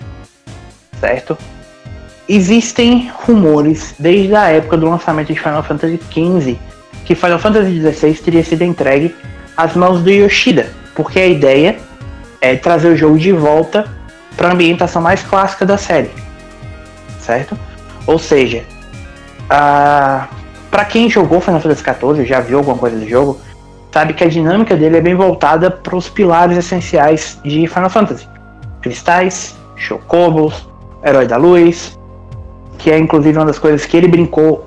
[0.99, 1.37] Certo?
[2.27, 6.57] Existem rumores desde a época do lançamento de Final Fantasy XV
[7.09, 9.15] que Final Fantasy XVI teria sido entregue
[9.59, 11.77] às mãos do Yoshida, porque a ideia
[12.39, 13.85] é trazer o jogo de volta
[14.37, 16.09] para a ambientação mais clássica da série,
[17.19, 17.59] certo?
[18.07, 18.63] Ou seja,
[19.49, 23.37] para quem jogou Final Fantasy XIV, já viu alguma coisa do jogo,
[23.91, 28.25] sabe que a dinâmica dele é bem voltada para os pilares essenciais de Final Fantasy:
[28.81, 30.69] cristais, chocobos,
[31.03, 31.99] herói da luz,
[32.77, 34.65] que é inclusive uma das coisas que ele brincou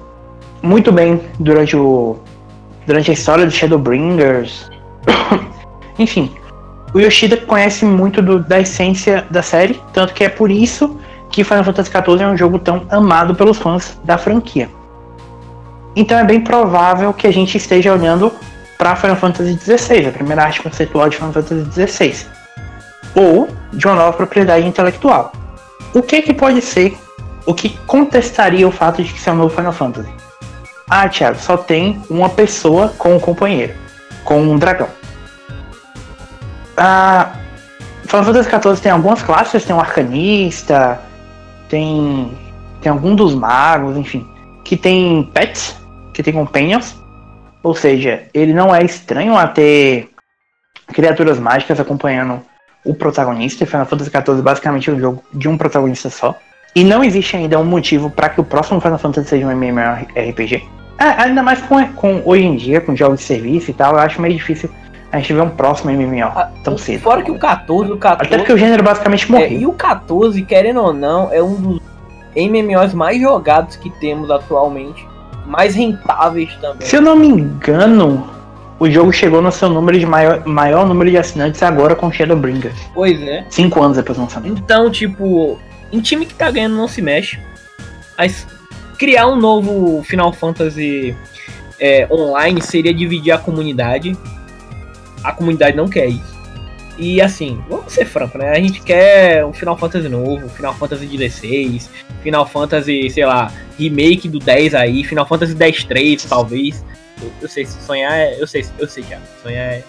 [0.60, 2.18] muito bem durante o
[2.86, 4.71] durante a história dos Shadowbringers.
[5.98, 6.32] Enfim,
[6.94, 10.98] o Yoshida conhece muito do, da essência da série, tanto que é por isso
[11.30, 14.68] que Final Fantasy XIV é um jogo tão amado pelos fãs da franquia.
[15.96, 18.32] Então é bem provável que a gente esteja olhando
[18.78, 22.26] para Final Fantasy XVI, a primeira arte conceitual de Final Fantasy XVI,
[23.14, 25.32] ou de uma nova propriedade intelectual.
[25.94, 26.96] O que que pode ser
[27.44, 30.08] o que contestaria o fato de que isso é um novo Final Fantasy?
[30.88, 33.74] Ah, Thiago, só tem uma pessoa com um companheiro,
[34.24, 34.88] com um dragão.
[36.76, 37.32] Ah,
[38.04, 41.00] Final Fantasy XIV tem algumas classes, tem um arcanista,
[41.68, 42.36] tem
[42.82, 44.26] tem algum dos magos, enfim,
[44.64, 45.76] que tem pets,
[46.12, 46.96] que tem companions,
[47.62, 50.10] ou seja, ele não é estranho a ter
[50.88, 52.42] criaturas mágicas acompanhando
[52.84, 53.64] o protagonista.
[53.64, 56.36] Final Fantasy XIV basicamente é um jogo de um protagonista só.
[56.74, 60.81] E não existe ainda um motivo para que o próximo Final Fantasy seja um MMORPG.
[61.02, 63.98] É, ainda mais com, com hoje em dia, com jogos de serviço e tal, eu
[63.98, 64.70] acho meio difícil
[65.10, 67.00] a gente ver um próximo MMO ah, tão cedo.
[67.02, 68.26] Fora que o 14, o 14.
[68.26, 69.46] Até porque o gênero basicamente morreu.
[69.46, 71.80] É, e o 14, querendo ou não, é um dos
[72.36, 75.06] MMOs mais jogados que temos atualmente
[75.44, 76.86] mais rentáveis também.
[76.86, 78.24] Se eu não me engano,
[78.78, 82.78] o jogo chegou no seu número de maior, maior número de assinantes agora com Shadowbringers.
[82.94, 83.44] Pois é.
[83.50, 84.62] Cinco anos depois do lançamento.
[84.62, 85.58] Então, tipo,
[85.92, 87.40] em time que tá ganhando não se mexe.
[88.16, 88.46] Mas
[89.02, 91.12] criar um novo Final Fantasy
[91.80, 94.16] é, online seria dividir a comunidade.
[95.24, 96.40] A comunidade não quer isso.
[96.96, 98.50] E assim, vamos ser franco, né?
[98.50, 101.82] A gente quer um Final Fantasy novo, Final Fantasy XVI,
[102.22, 106.84] Final Fantasy, sei lá, remake do 10 aí, Final Fantasy 10 3, talvez.
[107.20, 108.40] Eu, eu sei se sonhar é.
[108.40, 109.24] Eu sei, eu sei, Thiago.
[109.42, 109.84] Sonhar é.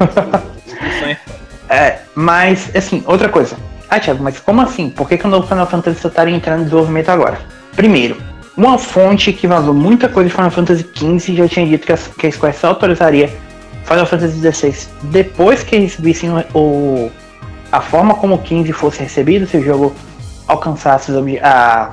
[0.98, 1.40] sonhar é foda.
[1.68, 3.56] É, mas, assim, outra coisa.
[3.88, 4.90] Ah, Thiago, mas como assim?
[4.90, 7.38] Por que, que o novo Final Fantasy só estaria entrando em desenvolvimento agora?
[7.76, 11.92] Primeiro, uma fonte que vazou muita coisa de Final Fantasy XV já tinha dito que
[11.92, 13.30] a, que a Square só autorizaria
[13.84, 17.10] Final Fantasy XVI, depois que eles vissem o,
[17.72, 19.94] a forma como o 15 fosse recebido, se o jogo
[20.46, 21.92] alcançasse os, a,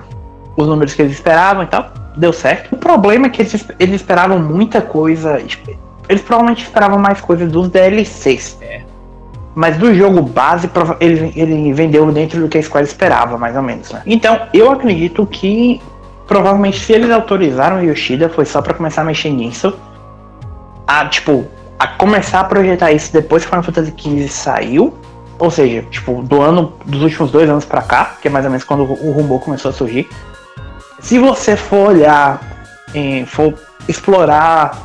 [0.56, 2.74] os números que eles esperavam e tal, deu certo.
[2.74, 7.70] O problema é que eles, eles esperavam muita coisa, eles provavelmente esperavam mais coisa dos
[7.70, 8.58] DLCs.
[8.62, 8.82] É.
[9.56, 13.64] Mas do jogo base, ele, ele vendeu dentro do que a Square esperava, mais ou
[13.64, 13.92] menos.
[13.92, 14.04] Né?
[14.06, 15.82] Então, eu acredito que
[16.28, 19.74] provavelmente se eles autorizaram o Yoshida, foi só para começar a mexer nisso.
[20.86, 21.46] A, tipo,
[21.80, 24.98] a começar a projetar isso depois que Final Fantasy XV saiu,
[25.40, 28.52] ou seja, tipo, do ano dos últimos dois anos para cá, que é mais ou
[28.52, 30.10] menos quando o rumor começou a surgir.
[31.00, 32.42] Se você for olhar,
[33.28, 33.54] for
[33.88, 34.78] explorar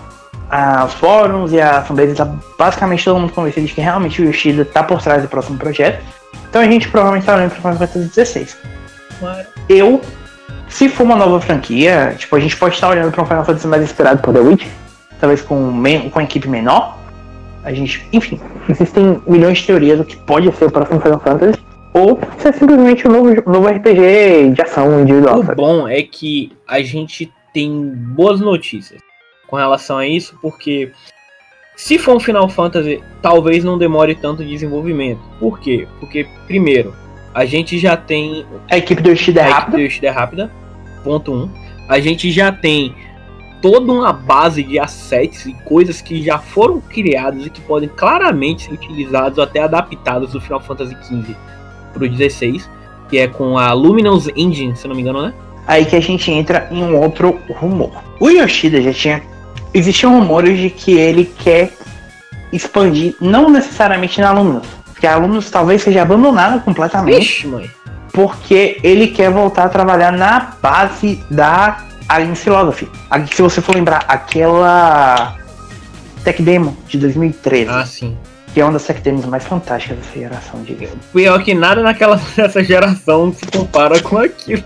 [0.51, 4.27] ah, os fóruns e a fanbase, tá basicamente todo mundo convencido de que realmente o
[4.27, 6.05] Yoshida tá por trás do próximo projeto.
[6.51, 8.49] Então a gente provavelmente tá olhando para Final Fantasy XVI.
[9.69, 10.03] Eu,
[10.73, 13.67] se for uma nova franquia, tipo, a gente pode estar olhando para um Final Fantasy
[13.67, 14.67] mais inspirado por The Witch,
[15.21, 16.99] talvez com, com a equipe menor.
[17.63, 21.59] A gente, enfim, existem milhões de teorias do que pode ser o próximo Final Fantasy.
[21.93, 25.41] Ou se é simplesmente um novo, novo RPG de ação individual.
[25.41, 25.57] O sabe?
[25.57, 28.99] bom é que a gente tem boas notícias
[29.47, 30.91] com relação a isso, porque
[31.77, 35.21] se for um Final Fantasy, talvez não demore tanto desenvolvimento.
[35.39, 35.87] Por quê?
[36.01, 36.95] Porque, primeiro,
[37.35, 38.45] a gente já tem.
[38.71, 39.77] A equipe do Yoshida é rápida.
[39.77, 40.53] Do Yoshida é rápida.
[41.03, 41.37] Ponto 1.
[41.37, 41.51] Um.
[41.89, 42.95] A gente já tem
[43.61, 48.65] toda uma base de assets e coisas que já foram criados e que podem claramente
[48.65, 51.37] ser utilizados ou até adaptados do Final Fantasy XV
[51.93, 52.69] pro 16,
[53.09, 55.35] que é com a Luminous Engine, se não me engano, né?
[55.67, 57.93] Aí que a gente entra em um outro rumor.
[58.19, 59.23] O Yoshida já tinha.
[59.73, 61.73] Existiam rumores de que ele quer
[62.53, 64.67] expandir, não necessariamente na Luminous,
[65.03, 67.19] porque a Luminous talvez seja abandonada completamente.
[67.19, 67.69] Vixe, mãe.
[68.13, 72.89] Porque ele quer voltar a trabalhar na base da Alien Philosophy.
[73.35, 75.37] Se você for lembrar, aquela
[76.23, 77.69] tech demo de 2013.
[77.69, 78.17] Ah, sim.
[78.55, 82.21] Que é uma das tech demos mais fantásticas dessa geração, de Pior que nada naquela
[82.39, 84.63] nessa geração se compara com aquilo.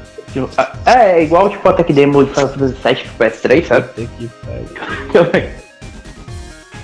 [0.85, 3.89] É, é igual tipo a tech demo de Final Fantasy VII pro PS3, sabe?
[4.19, 4.31] Que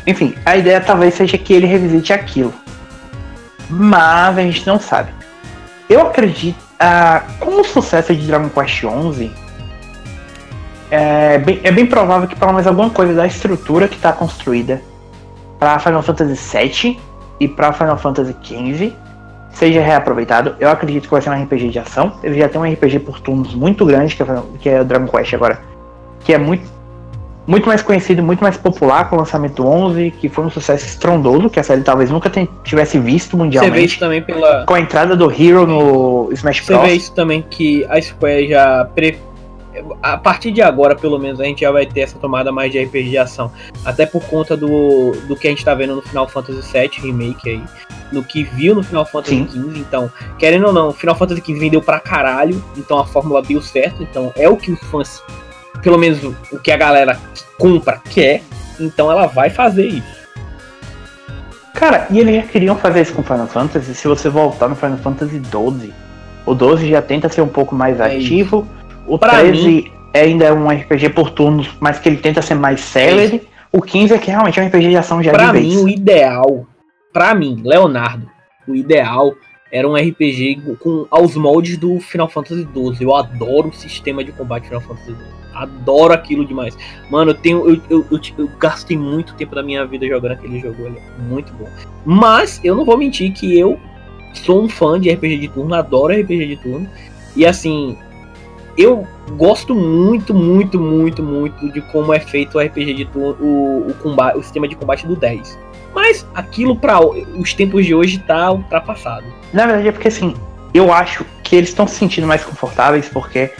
[0.10, 2.62] Enfim, a ideia talvez seja que ele revisite aquilo.
[3.72, 5.11] Mas a gente não sabe.
[5.88, 9.32] Eu acredito, ah, com o sucesso de Dragon Quest XI,
[10.90, 14.82] é bem, é bem provável que pelo menos alguma coisa da estrutura que está construída
[15.58, 17.00] para Final Fantasy VII
[17.40, 18.92] e para Final Fantasy XV
[19.52, 20.54] seja reaproveitado.
[20.61, 22.12] Eu acredito que vai ser um RPG de ação.
[22.22, 24.26] Ele já tem um RPG por turnos muito grande, que é,
[24.61, 25.61] que é o Dragon Quest agora,
[26.20, 26.68] que é muito,
[27.46, 31.50] muito mais conhecido, muito mais popular com o lançamento 11, que foi um sucesso estrondoso,
[31.50, 33.74] que a série talvez nunca tem, tivesse visto mundialmente.
[33.74, 34.64] Você vê isso também pela...
[34.64, 36.81] Com a entrada do Hero no Smash Bros.
[36.81, 39.18] Você vê isso também que a Square já pre
[40.02, 42.83] a partir de agora, pelo menos, a gente já vai ter essa tomada mais de
[42.83, 43.50] RPG de ação.
[43.85, 47.48] Até por conta do, do que a gente tá vendo no Final Fantasy VII Remake
[47.48, 47.62] aí.
[48.11, 49.78] No que viu no Final Fantasy XV.
[49.78, 52.62] Então, querendo ou não, Final Fantasy XV vendeu pra caralho.
[52.76, 54.02] Então a fórmula deu certo.
[54.02, 55.22] Então é o que os fãs,
[55.82, 57.18] pelo menos o que a galera
[57.58, 58.42] compra, quer.
[58.80, 60.22] Então ela vai fazer isso.
[61.74, 63.94] Cara, e eles já queriam fazer isso com Final Fantasy.
[63.94, 65.92] Se você voltar no Final Fantasy XII,
[66.46, 68.66] o 12 já tenta ser um pouco mais é ativo.
[68.68, 72.42] Isso o pra 13 mim, ainda é um RPG por turnos, mas que ele tenta
[72.42, 73.48] ser mais célere.
[73.72, 75.88] O 15 é que realmente é um RPG de ação já pra de mim, o
[75.88, 76.66] ideal,
[77.12, 78.28] pra mim, Leonardo,
[78.68, 79.32] o ideal
[79.72, 82.98] era um RPG com aos moldes do Final Fantasy XII.
[83.00, 85.16] Eu adoro o sistema de combate Final Fantasy XII.
[85.54, 86.76] Adoro aquilo demais.
[87.11, 87.68] Mano, eu tenho.
[87.68, 90.76] Eu, eu, eu, eu, gastei muito tempo da minha vida jogando aquele jogo.
[90.82, 91.66] Ele é muito bom.
[92.04, 93.80] Mas eu não vou mentir que eu
[94.35, 96.88] sou um fã de RPG de turno, adoro RPG de turno.
[97.35, 97.96] E assim,
[98.76, 99.06] eu
[99.38, 103.94] gosto muito, muito, muito, muito de como é feito o RPG de turno, o, o,
[103.94, 105.58] combate, o sistema de combate do 10.
[105.94, 109.41] Mas aquilo para os tempos de hoje tá ultrapassado.
[109.52, 110.34] Na verdade é porque assim,
[110.72, 113.52] eu acho que eles estão se sentindo mais confortáveis porque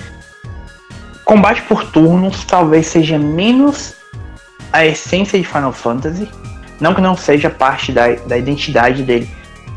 [1.25, 3.95] combate por turnos talvez seja menos
[4.73, 6.29] a essência de Final Fantasy.
[6.81, 9.31] Não que não seja parte da, da identidade dele,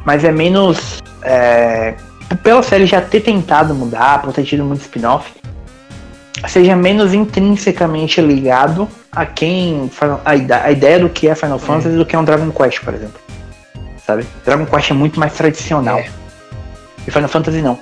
[0.03, 1.95] mas é menos é,
[2.41, 5.31] pela série já ter tentado mudar, por ter tido muito spin-off,
[6.47, 9.89] seja menos intrinsecamente ligado a quem
[10.23, 11.97] a, ideia do que é Final Fantasy é.
[11.97, 13.24] do que é um Dragon Quest, por exemplo.
[14.05, 14.25] Sabe?
[14.43, 15.97] Dragon Quest é muito mais tradicional.
[15.97, 16.09] É.
[17.07, 17.79] E Final Fantasy não.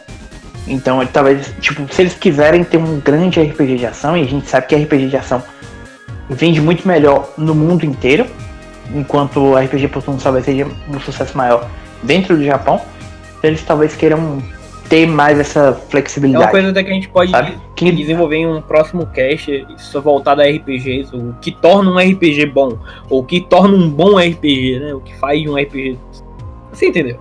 [0.68, 4.48] Então, talvez, tipo, se eles quiserem ter um grande RPG de ação, e a gente
[4.48, 5.44] sabe que RPG de ação
[6.30, 8.26] vende muito melhor no mundo inteiro,
[8.94, 11.70] enquanto o RPG por turno talvez seja um sucesso maior
[12.02, 12.82] dentro do Japão,
[13.42, 14.42] eles talvez queiram
[14.90, 16.44] ter mais essa flexibilidade.
[16.44, 17.32] É uma coisa até que a gente pode
[17.76, 22.78] desenvolver em um próximo cast isso voltado a RPGs, o que torna um RPG bom,
[23.10, 24.94] ou o que torna um bom RPG, né?
[24.94, 25.98] O que faz de um RPG.
[26.72, 27.20] Você entendeu?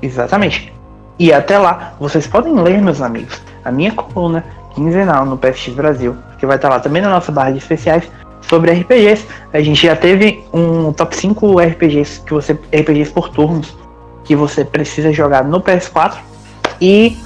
[0.00, 0.72] Exatamente.
[1.18, 6.16] E até lá, vocês podem ler, meus amigos, a minha coluna quinzenal no PFX Brasil,
[6.38, 8.10] que vai estar lá também na nossa barra de especiais
[8.40, 9.26] sobre RPGs.
[9.52, 13.76] A gente já teve um top 5 RPGs que você RPGs por turnos
[14.24, 16.18] que você precisa jogar no PS4.
[16.80, 17.16] E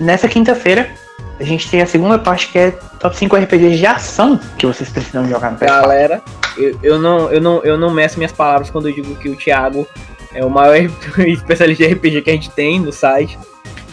[0.00, 0.90] nessa quinta-feira
[1.38, 2.70] a gente tem a segunda parte que é
[3.00, 5.66] top 5 RPGs de ação que vocês precisam jogar no PS4.
[5.66, 6.22] Galera,
[6.56, 9.36] eu, eu, não, eu, não, eu não meço minhas palavras quando eu digo que o
[9.36, 9.86] Thiago
[10.32, 10.76] é o maior
[11.26, 13.38] especialista de RPG que a gente tem no site.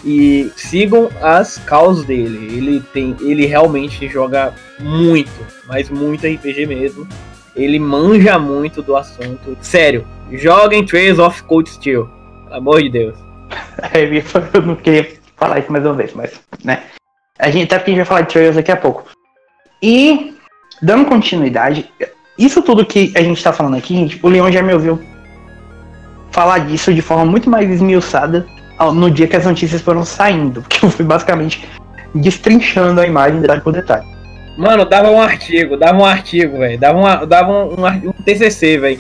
[0.05, 2.55] E sigam as causas dele.
[2.55, 5.31] Ele tem, ele realmente joga muito,
[5.67, 7.07] mas muito RPG mesmo.
[7.53, 9.57] Ele manja muito do assunto.
[9.59, 12.09] Sério, joguem Trails of Cold Steel.
[12.45, 13.28] Pelo amor de Deus.
[14.53, 16.83] eu não queria falar isso mais uma vez, mas, né?
[17.37, 19.05] A gente, até porque a gente vai falar de Trails daqui a pouco.
[19.81, 20.35] E,
[20.81, 21.89] dando continuidade,
[22.37, 25.01] isso tudo que a gente tá falando aqui, gente, o Leon já me ouviu
[26.31, 28.45] falar disso de forma muito mais esmiuçada
[28.93, 31.67] no dia que as notícias foram saindo, porque eu fui basicamente
[32.13, 34.05] destrinchando a imagem detalhe por detalhe.
[34.57, 36.77] Mano, dava um artigo, dava um artigo, velho.
[36.77, 38.99] Dava, uma, dava um, um, um TCC, velho.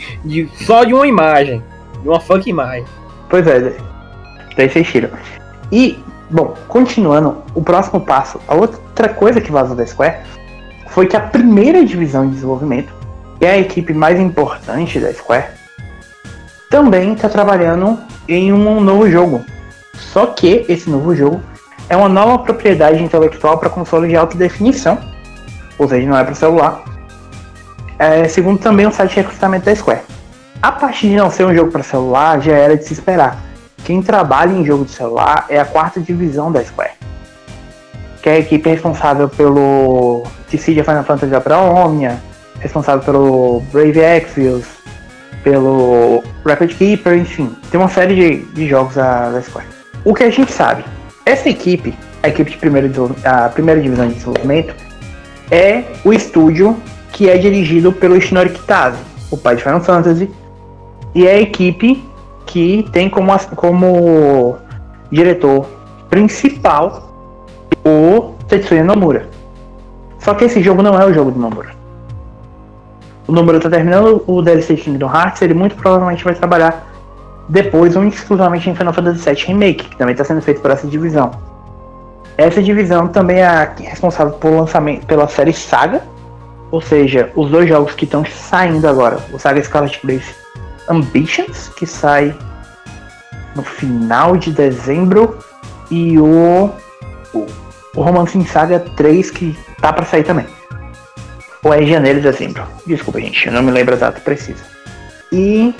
[0.65, 1.61] Só de uma imagem.
[2.01, 2.85] De uma funk imagem.
[3.29, 3.75] Pois é,
[4.55, 5.09] daí vocês tiram.
[5.71, 10.17] E, bom, continuando, o próximo passo, a outra coisa que vazou da Square
[10.89, 12.93] foi que a primeira divisão de desenvolvimento,
[13.39, 15.45] que é a equipe mais importante da Square,
[16.69, 19.43] também está trabalhando em um novo jogo.
[19.95, 21.41] Só que esse novo jogo
[21.89, 24.97] é uma nova propriedade intelectual para console de alta definição,
[25.77, 26.83] ou seja, não é para celular.
[27.97, 30.01] É, segundo também o site de recrutamento da Square.
[30.61, 33.48] A parte de não ser um jogo para celular já era de se esperar.
[33.83, 36.91] Quem trabalha em jogo de celular é a quarta divisão da Square,
[38.21, 42.19] que é a equipe responsável pelo Dissidia Final Fantasy Opera Omnia,
[42.59, 44.65] responsável pelo Brave Exvius,
[45.43, 49.67] pelo Record Keeper, enfim, tem uma série de, de jogos da, da Square.
[50.03, 50.83] O que a gente sabe,
[51.25, 52.89] essa equipe, a equipe de primeira,
[53.23, 54.75] a primeira divisão de desenvolvimento,
[55.51, 56.77] é o estúdio
[57.11, 58.99] que é dirigido pelo Ishinori Kitase,
[59.31, 60.29] o pai de Final Fantasy,
[61.15, 62.03] e é a equipe
[62.49, 64.57] que tem como, como
[65.11, 65.67] diretor
[66.09, 67.11] principal
[67.85, 69.29] o Tetsuya Nomura.
[70.17, 71.69] Só que esse jogo não é o jogo do Nomura.
[73.27, 76.87] O Nomura está terminando o DLC de Kingdom Hearts, ele muito provavelmente vai trabalhar
[77.47, 80.87] depois ou exclusivamente em Final Fantasy VII Remake, que também está sendo feito por essa
[80.87, 81.29] divisão.
[82.35, 86.01] Essa divisão também é responsável pelo lançamento pela série Saga,
[86.71, 90.48] ou seja, os dois jogos que estão saindo agora, o Saga Scarlet Blaze
[90.89, 92.35] Ambitions, que sai
[93.55, 95.37] no final de dezembro,
[95.91, 96.71] e o,
[97.33, 97.45] o,
[97.95, 100.45] o Romance em Saga 3, que tá para sair também.
[101.63, 102.63] Ou é janeiro de dezembro.
[102.85, 104.63] Desculpa, gente, eu não me lembro a data precisa.
[105.31, 105.73] E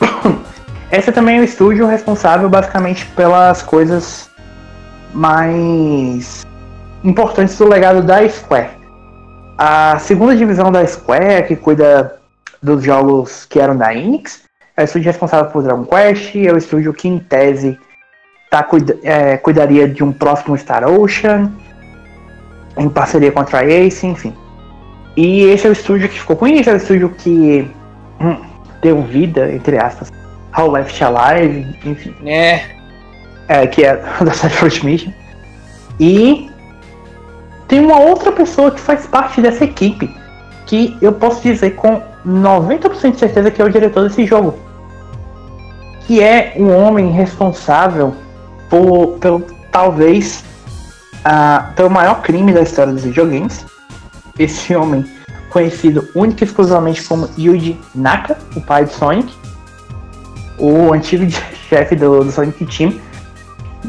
[0.92, 4.30] esse também é o estúdio responsável basicamente pelas coisas
[5.12, 6.46] mais
[7.02, 8.70] importantes do legado da Square.
[9.58, 12.19] A segunda divisão da Square, que cuida
[12.62, 14.42] dos jogos que eram da Enix,
[14.76, 17.78] é o estúdio responsável por Dragon Quest, é o estúdio que em tese
[18.50, 21.52] tá, cuida, é, cuidaria de um próximo Star Ocean,
[22.76, 24.34] em parceria com a Tri-Ace, enfim.
[25.16, 27.70] E esse é o estúdio que ficou com isso, é o estúdio que
[28.20, 28.36] hum,
[28.82, 30.10] deu vida, entre aspas,
[30.52, 32.14] ao Left Alive, enfim.
[32.24, 32.62] É.
[33.48, 35.12] é que é da First Mission.
[35.98, 36.50] E
[37.68, 40.10] tem uma outra pessoa que faz parte dessa equipe,
[40.66, 44.58] que eu posso dizer com 90% de certeza que é o diretor desse jogo.
[46.06, 48.14] Que é um homem responsável
[48.68, 49.40] por, pelo
[49.70, 50.44] talvez
[51.20, 53.64] uh, pelo maior crime da história dos videogames.
[54.38, 55.04] Esse homem,
[55.50, 59.32] conhecido única e exclusivamente como Yuji Naka, o pai de Sonic,
[60.58, 61.24] o antigo
[61.68, 62.98] chefe do, do Sonic Team,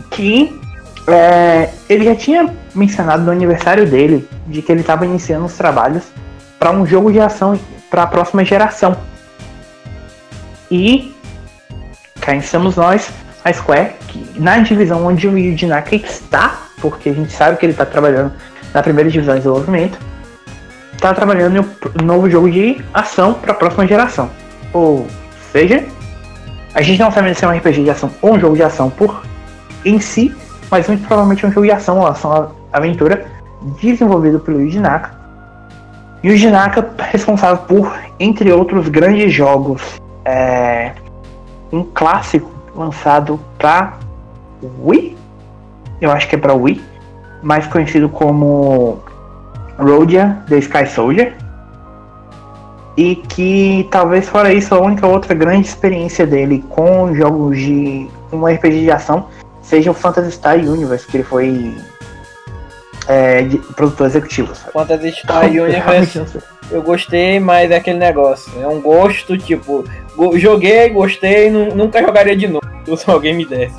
[0.10, 0.60] que
[1.08, 6.04] é, ele já tinha mencionado no aniversário dele de que ele estava iniciando os trabalhos
[6.60, 7.60] para um jogo de ação
[7.92, 8.98] para a próxima geração.
[10.72, 11.14] E
[12.22, 13.12] cá estamos nós,
[13.44, 17.66] a Square, que, na divisão onde o Yuji Naka está, porque a gente sabe que
[17.66, 18.32] ele está trabalhando
[18.74, 20.00] na primeira divisão de desenvolvimento,
[20.94, 21.70] está trabalhando
[22.02, 24.30] um novo jogo de ação para a próxima geração.
[24.72, 25.06] Ou
[25.52, 25.84] seja,
[26.74, 28.90] a gente não sabe se é um RPG de ação ou um jogo de ação
[28.90, 29.24] por
[29.84, 30.34] em si,
[30.70, 33.26] mas muito provavelmente é um jogo de ação ou ação aventura
[33.82, 35.21] desenvolvido pelo Yuji Naka.
[36.24, 40.92] Yuji Naka responsável por, entre outros grandes jogos, é,
[41.72, 43.94] um clássico lançado para
[44.84, 45.18] Wii,
[46.00, 46.82] eu acho que é para Wii,
[47.42, 49.00] mais conhecido como
[49.78, 51.36] Rodia The Sky Soldier.
[52.98, 58.46] E que talvez fora isso a única outra grande experiência dele com jogos de um
[58.46, 59.28] RPG de ação
[59.62, 61.74] seja o Phantasy Star Universe, que ele foi
[63.08, 64.54] é, de, produtor executivo.
[64.56, 64.72] Sabe?
[65.60, 66.42] Universe
[66.72, 68.52] eu gostei, mas é aquele negócio.
[68.62, 69.84] É um gosto, tipo,
[70.38, 72.66] joguei, gostei, nunca jogaria de novo
[72.98, 73.76] se alguém me desse.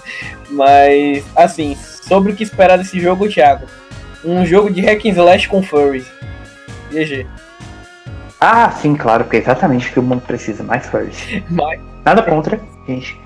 [0.50, 3.66] Mas, assim, sobre o que esperar desse jogo, Thiago.
[4.24, 6.06] Um jogo de hack and slash com furries.
[6.90, 7.26] GG.
[8.38, 11.16] Ah, sim, claro, porque é exatamente o que o mundo precisa, mais furries.
[11.48, 11.80] Mas...
[12.04, 13.18] Nada contra, gente.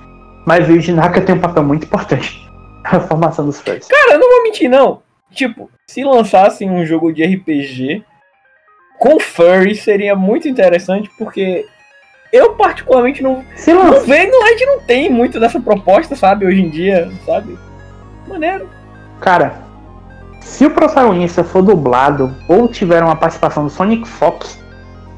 [0.45, 2.49] Mas o Yuji Naka tem um papel muito importante
[2.85, 3.89] na formação dos furries.
[3.89, 5.03] Cara, eu não vou mentir, não.
[5.37, 8.03] Tipo, se lançassem um jogo de RPG
[8.99, 11.67] com furry seria muito interessante, porque
[12.33, 16.63] eu particularmente não, se não vejo, a gente não tem muito dessa proposta, sabe, hoje
[16.63, 17.59] em dia, sabe?
[18.27, 18.67] Maneiro.
[19.21, 19.63] Cara,
[20.41, 24.59] se o protagonista for dublado ou tiver uma participação do Sonic Fox,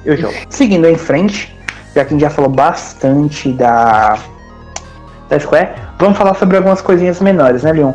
[0.05, 0.35] eu jogo.
[0.51, 1.57] Seguindo em frente,
[1.95, 4.19] já que a gente já falou bastante da,
[5.29, 7.93] da Square, vamos falar sobre algumas coisinhas menores, né, Leon?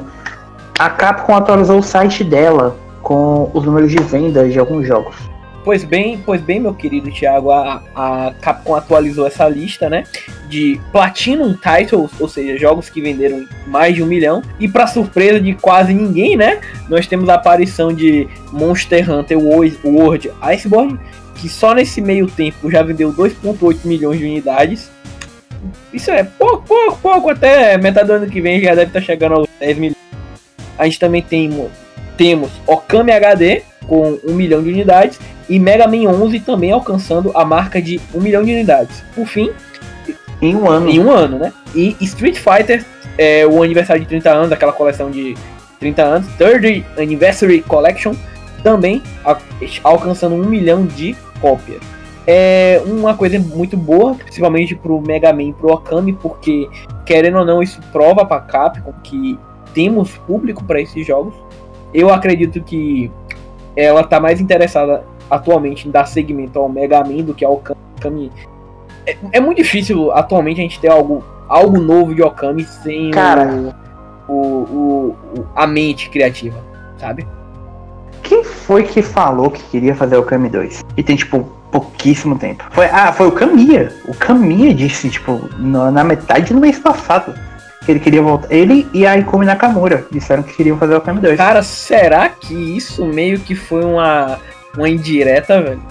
[0.78, 5.16] A Capcom atualizou o site dela com os números de vendas de alguns jogos.
[5.64, 10.04] Pois bem, pois bem, meu querido Thiago, a, a Capcom atualizou essa lista, né?
[10.50, 14.42] De Platinum Titles, ou seja, jogos que venderam mais de um milhão.
[14.60, 16.60] E para surpresa de quase ninguém, né?
[16.90, 21.00] Nós temos a aparição de Monster Hunter World Iceborne,
[21.36, 24.92] que só nesse meio tempo já vendeu 2,8 milhões de unidades.
[25.94, 29.36] Isso é pouco, pouco, pouco, até metade do ano que vem já deve estar chegando
[29.36, 29.93] aos 10 milhões.
[30.78, 31.68] A gente também tem,
[32.18, 35.20] temos Okami HD com 1 milhão de unidades
[35.50, 39.04] e Mega Man 11 também alcançando a marca de 1 milhão de unidades.
[39.14, 39.52] Por fim,
[40.42, 40.90] em um ano.
[40.90, 41.54] Em um ano, né?
[41.76, 42.86] E Street Fighter,
[43.18, 45.36] é, o aniversário de 30 anos, aquela coleção de
[45.80, 48.14] 30 anos, Third Anniversary Collection,
[48.64, 49.02] também
[49.84, 51.82] alcançando 1 milhão de cópias.
[52.26, 56.70] É uma coisa muito boa, principalmente pro Mega Man e pro Okami, porque,
[57.06, 59.38] querendo ou não, isso prova pra Capcom que
[59.74, 61.34] temos público para esses jogos.
[61.94, 63.12] Eu acredito que
[63.76, 67.62] ela tá mais interessada atualmente em dar segmento ao Mega Man do que ao
[68.00, 68.32] Kami
[69.06, 73.76] é, é, muito difícil atualmente a gente ter algo, algo novo de Okami sem Cara.
[74.28, 76.58] O, o, o, a mente criativa,
[76.98, 77.28] sabe?
[78.22, 80.82] Quem foi que falou que queria fazer Okami 2?
[80.96, 82.64] E tem, tipo, pouquíssimo tempo.
[82.72, 83.94] Foi, ah, foi o Kamiya.
[84.08, 87.34] O Kamiya disse, tipo, na, na metade do mês passado
[87.86, 88.52] que ele queria voltar.
[88.52, 91.38] Ele e a Ikumi Nakamura disseram que queriam fazer o Okami 2.
[91.38, 94.40] Cara, será que isso meio que foi uma,
[94.76, 95.82] uma indireta, velho?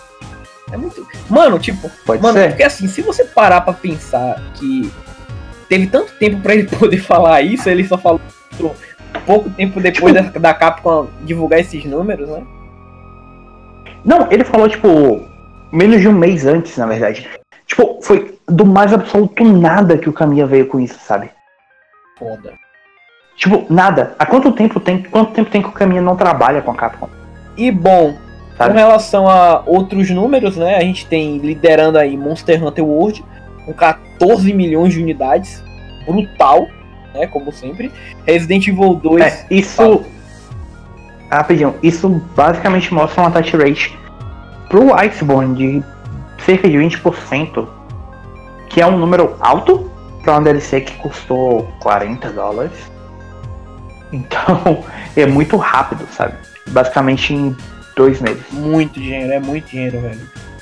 [0.71, 1.07] É muito.
[1.29, 1.91] Mano, tipo.
[2.07, 2.49] Pode mano, ser.
[2.49, 4.91] porque assim, se você parar pra pensar que
[5.69, 8.21] teve tanto tempo pra ele poder falar isso, ele só falou
[9.27, 12.43] pouco tempo depois da, da Capcom divulgar esses números, né?
[14.05, 15.23] Não, ele falou, tipo,
[15.71, 17.29] menos de um mês antes, na verdade.
[17.67, 21.31] Tipo, foi do mais absoluto nada que o Kamiya veio com isso, sabe?
[22.19, 22.55] Foda.
[23.37, 24.15] Tipo, nada.
[24.19, 27.09] Há quanto tempo tem, quanto tempo tem que o Kamiya não trabalha com a Capcom?
[27.57, 28.17] E bom,
[28.57, 28.73] Sabe?
[28.73, 30.77] com relação a outros números, né?
[30.77, 33.25] A gente tem liderando aí Monster Hunter World
[33.65, 35.63] com 14 milhões de unidades.
[36.07, 36.67] Brutal,
[37.15, 37.27] né?
[37.27, 37.91] Como sempre.
[38.27, 39.23] Resident Evil 2.
[39.23, 39.77] É, isso.
[39.77, 40.05] Fala.
[41.31, 43.99] Rapidinho, isso basicamente mostra uma touch rate
[44.69, 45.83] pro Iceborne de
[46.45, 47.67] cerca de 20%,
[48.69, 49.91] que é um número alto
[50.23, 52.73] para uma DLC que custou 40 dólares.
[54.13, 54.85] Então,
[55.17, 56.35] é muito rápido, sabe?
[56.69, 57.57] Basicamente em
[57.97, 58.43] dois meses.
[58.51, 60.21] Muito dinheiro, é muito dinheiro, velho.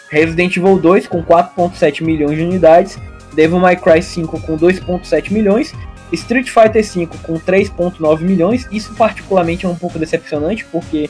[0.08, 2.98] Resident Evil 2 com 4.7 milhões de unidades.
[3.34, 5.72] Devil May Cry 5 com 2.7 milhões.
[6.12, 8.66] Street Fighter 5 com 3.9 milhões.
[8.72, 11.08] Isso particularmente é um pouco decepcionante, porque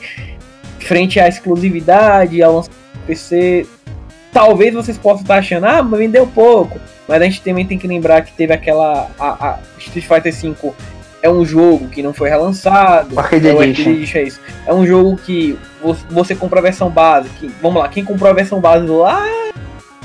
[0.78, 3.66] frente à exclusividade, ao lançamento do PC,
[4.32, 6.78] talvez vocês possam estar achando, ah, mas vendeu pouco.
[7.08, 9.08] Mas a gente também tem que lembrar que teve aquela.
[9.18, 10.74] A, a Street Fighter 5
[11.22, 13.18] é um jogo que não foi relançado.
[13.18, 14.18] Arcade é, Edition.
[14.18, 14.40] É isso.
[14.66, 17.28] É um jogo que vo- você compra a versão base.
[17.30, 19.22] Que, vamos lá, quem comprou a versão base lá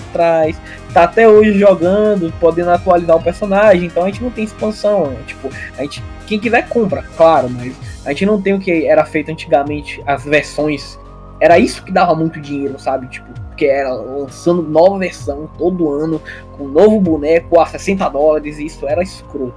[0.09, 0.59] atrás,
[0.93, 5.07] tá até hoje jogando, podendo atualizar o personagem, então a gente não tem expansão.
[5.07, 5.17] né?
[5.27, 7.73] Tipo, a gente, quem quiser compra, claro, mas
[8.05, 10.97] a gente não tem o que era feito antigamente, as versões.
[11.39, 13.07] Era isso que dava muito dinheiro, sabe?
[13.07, 16.21] Tipo, porque era lançando nova versão todo ano,
[16.57, 19.53] com novo boneco a 60 dólares, e isso era escroto.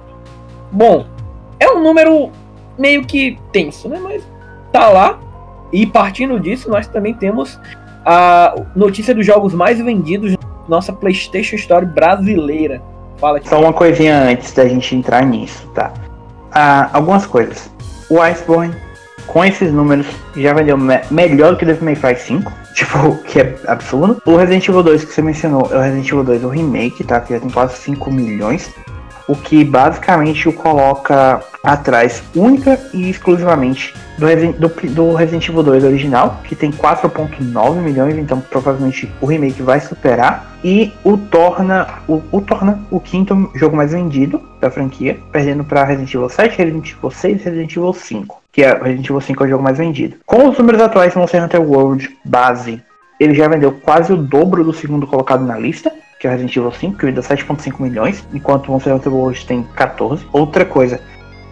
[0.71, 1.05] Bom,
[1.59, 2.29] é um número
[2.77, 3.99] meio que tenso, né?
[4.01, 4.23] Mas
[4.71, 5.19] tá lá.
[5.73, 7.59] E partindo disso, nós também temos
[8.05, 10.37] a notícia dos jogos mais vendidos na
[10.69, 12.81] nossa PlayStation Store brasileira.
[13.17, 13.41] Fala.
[13.43, 15.91] Só uma coisinha antes da gente entrar nisso, tá?
[16.53, 17.69] Ah, algumas coisas.
[18.09, 18.73] O Iceborne,
[19.27, 23.39] com esses números, já vendeu me- melhor que o Devil May Cry 5, tipo, que
[23.39, 24.21] é absurdo.
[24.25, 27.19] O Resident Evil 2 que você mencionou é o Resident Evil 2, o remake, tá?
[27.19, 28.71] Que já tem quase 5 milhões.
[29.27, 35.61] O que basicamente o coloca atrás única e exclusivamente do, Resi- do, do Resident Evil
[35.61, 40.57] 2 original, que tem 4.9 milhões, então provavelmente o remake vai superar.
[40.63, 45.85] E o torna o, o torna o quinto jogo mais vendido da franquia, perdendo para
[45.85, 49.43] Resident Evil 7, Resident Evil 6 e Resident Evil 5, que é Resident Evil 5
[49.43, 50.17] é o jogo mais vendido.
[50.25, 52.81] Com os números atuais do Monster Hunter World base,
[53.19, 56.55] ele já vendeu quase o dobro do segundo colocado na lista, que é o Resident
[56.55, 60.25] Evil 5, que vendeu 7.5 milhões, enquanto o Monster Hunter World tem 14.
[60.33, 60.99] Outra coisa,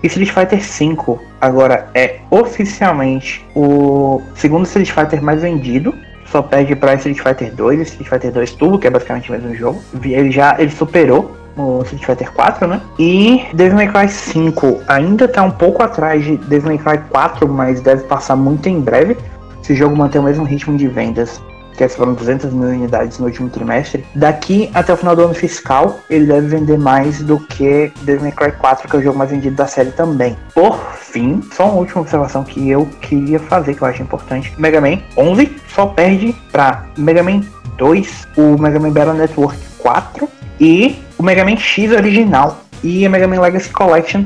[0.03, 5.93] Street Fighter V agora é oficialmente o segundo Street Fighter mais vendido.
[6.25, 9.33] Só perde para Street Fighter 2 e Street Fighter 2 Turbo, que é basicamente o
[9.33, 9.81] mesmo jogo.
[10.03, 12.81] Ele já ele superou o Street Fighter 4, né?
[12.99, 17.47] E Devil May Cry 5 ainda tá um pouco atrás de Devil May Cry 4,
[17.47, 19.17] mas deve passar muito em breve.
[19.61, 21.41] Se o jogo manter o mesmo ritmo de vendas,
[21.77, 25.99] que foram 200 mil unidades no último trimestre, daqui até o final do ano fiscal,
[26.09, 29.29] ele deve vender mais do que Devil May Cry 4, que é o jogo mais
[29.29, 30.35] vendido da série também.
[30.53, 34.53] Por fim, só uma última observação que eu queria fazer, que eu acho importante.
[34.57, 37.41] Mega Man 11 só perde para Mega Man
[37.77, 43.09] 2, o Mega Man Battle Network 4 e o Mega Man X original e a
[43.09, 44.23] Mega Man Legacy Collection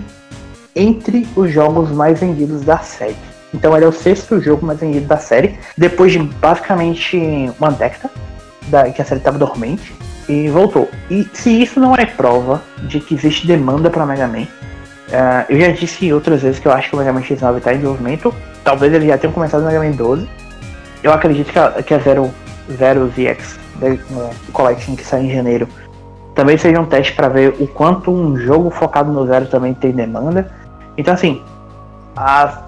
[0.76, 3.16] entre os jogos mais vendidos da série.
[3.54, 7.18] Então ele é o sexto jogo mais vendido da série, depois de basicamente
[7.60, 8.10] uma década
[8.68, 9.94] da, que a série estava dormente
[10.30, 10.90] e voltou.
[11.10, 14.48] E se isso não é prova de que existe demanda para Mega Man,
[15.12, 17.74] ah, eu já disse outras vezes que eu acho que o Mega Man X9 está
[17.74, 18.34] em desenvolvimento.
[18.64, 20.30] Talvez ele já tenha começado no Mega Man 12.
[21.04, 22.32] Eu acredito que a, que a Zero,
[22.78, 24.00] Zero ZX né,
[24.54, 25.68] Collection que sai em janeiro
[26.42, 29.92] também seja um teste para ver o quanto um jogo focado no Zero também tem
[29.92, 30.52] demanda.
[30.98, 31.40] Então assim,
[32.18, 32.64] a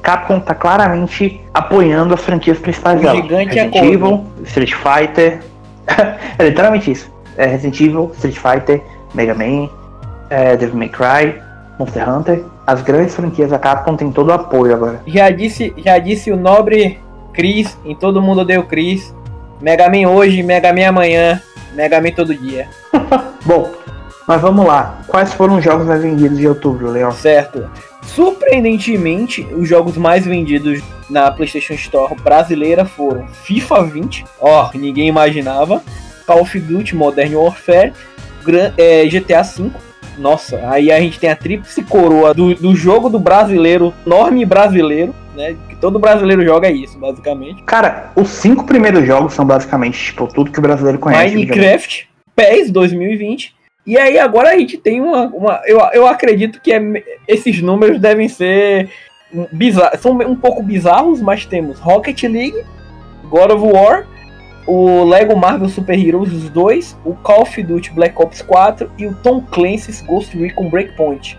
[0.00, 3.16] Capcom tá claramente apoiando as franquias principais O dela.
[3.16, 3.92] gigante é Resident corno.
[3.92, 5.40] Evil, Street Fighter.
[6.38, 7.12] é literalmente isso.
[7.36, 9.68] É Resident Evil, Street Fighter, Mega Man,
[10.30, 11.42] é, Devil May Cry,
[11.78, 12.44] Monster Hunter.
[12.66, 15.02] As grandes franquias da Capcom tem todo o apoio agora.
[15.06, 16.98] Já disse, já disse o nobre
[17.34, 19.14] Chris, em todo mundo o Chris.
[19.60, 21.42] Mega Man hoje, Mega Man amanhã.
[21.74, 22.68] Mega Man todo dia.
[23.44, 23.72] Bom,
[24.26, 25.00] mas vamos lá.
[25.06, 27.10] Quais foram os jogos mais vendidos de outubro, Leon?
[27.10, 27.68] Certo.
[28.02, 35.82] Surpreendentemente, os jogos mais vendidos na PlayStation Store brasileira foram FIFA 20, ó, ninguém imaginava,
[36.26, 37.92] Call of Duty Modern Warfare,
[38.78, 39.70] é, GTA V.
[40.18, 45.14] Nossa, aí a gente tem a tríplice coroa do, do jogo do brasileiro, enorme brasileiro,
[45.34, 45.56] né?
[45.68, 47.62] Que todo brasileiro joga é isso, basicamente.
[47.64, 51.34] Cara, os cinco primeiros jogos são basicamente tipo, tudo que o brasileiro conhece.
[51.34, 53.54] Minecraft, PES 2020.
[53.86, 55.26] E aí agora a gente tem uma.
[55.26, 56.80] uma eu, eu acredito que é,
[57.26, 58.90] esses números devem ser
[59.52, 60.00] bizarros.
[60.00, 62.64] São um pouco bizarros, mas temos Rocket League,
[63.28, 64.06] God of War,
[64.66, 69.06] o Lego Marvel Super Heroes, os dois, o Call of Duty Black Ops 4 e
[69.06, 71.38] o Tom Clancy's Ghost Recon Breakpoint,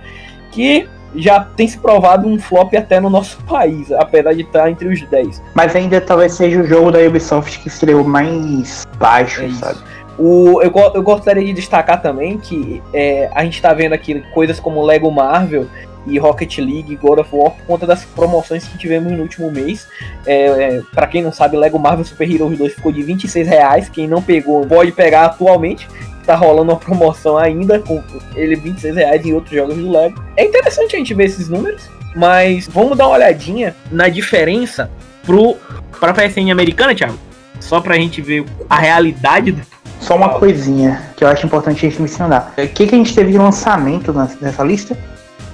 [0.52, 4.88] que já tem se provado um flop até no nosso país, apesar de estar entre
[4.88, 5.41] os 10.
[5.53, 9.80] Mas ainda talvez seja o jogo da Ubisoft que estreou mais baixo, é sabe?
[10.18, 14.59] O, eu, eu gostaria de destacar também que é, a gente está vendo aqui coisas
[14.59, 15.68] como Lego Marvel
[16.05, 19.88] e Rocket League, God of War, por conta das promoções que tivemos no último mês.
[20.26, 23.89] É, é, para quem não sabe, Lego Marvel Super Heroes 2 ficou de 26 reais.
[23.89, 25.88] Quem não pegou pode pegar atualmente.
[26.26, 28.04] Tá rolando uma promoção ainda com
[28.36, 30.24] ele 26 reais em outros jogos do Lego.
[30.38, 34.90] É interessante a gente ver esses números, mas vamos dar uma olhadinha na diferença
[35.24, 35.56] pro,
[36.00, 37.18] pra PSN americana, Thiago.
[37.60, 39.62] Só pra gente ver a realidade do
[40.02, 42.54] só uma coisinha que eu acho importante a gente mencionar.
[42.58, 44.12] O que, que a gente teve de lançamento
[44.42, 44.98] nessa lista?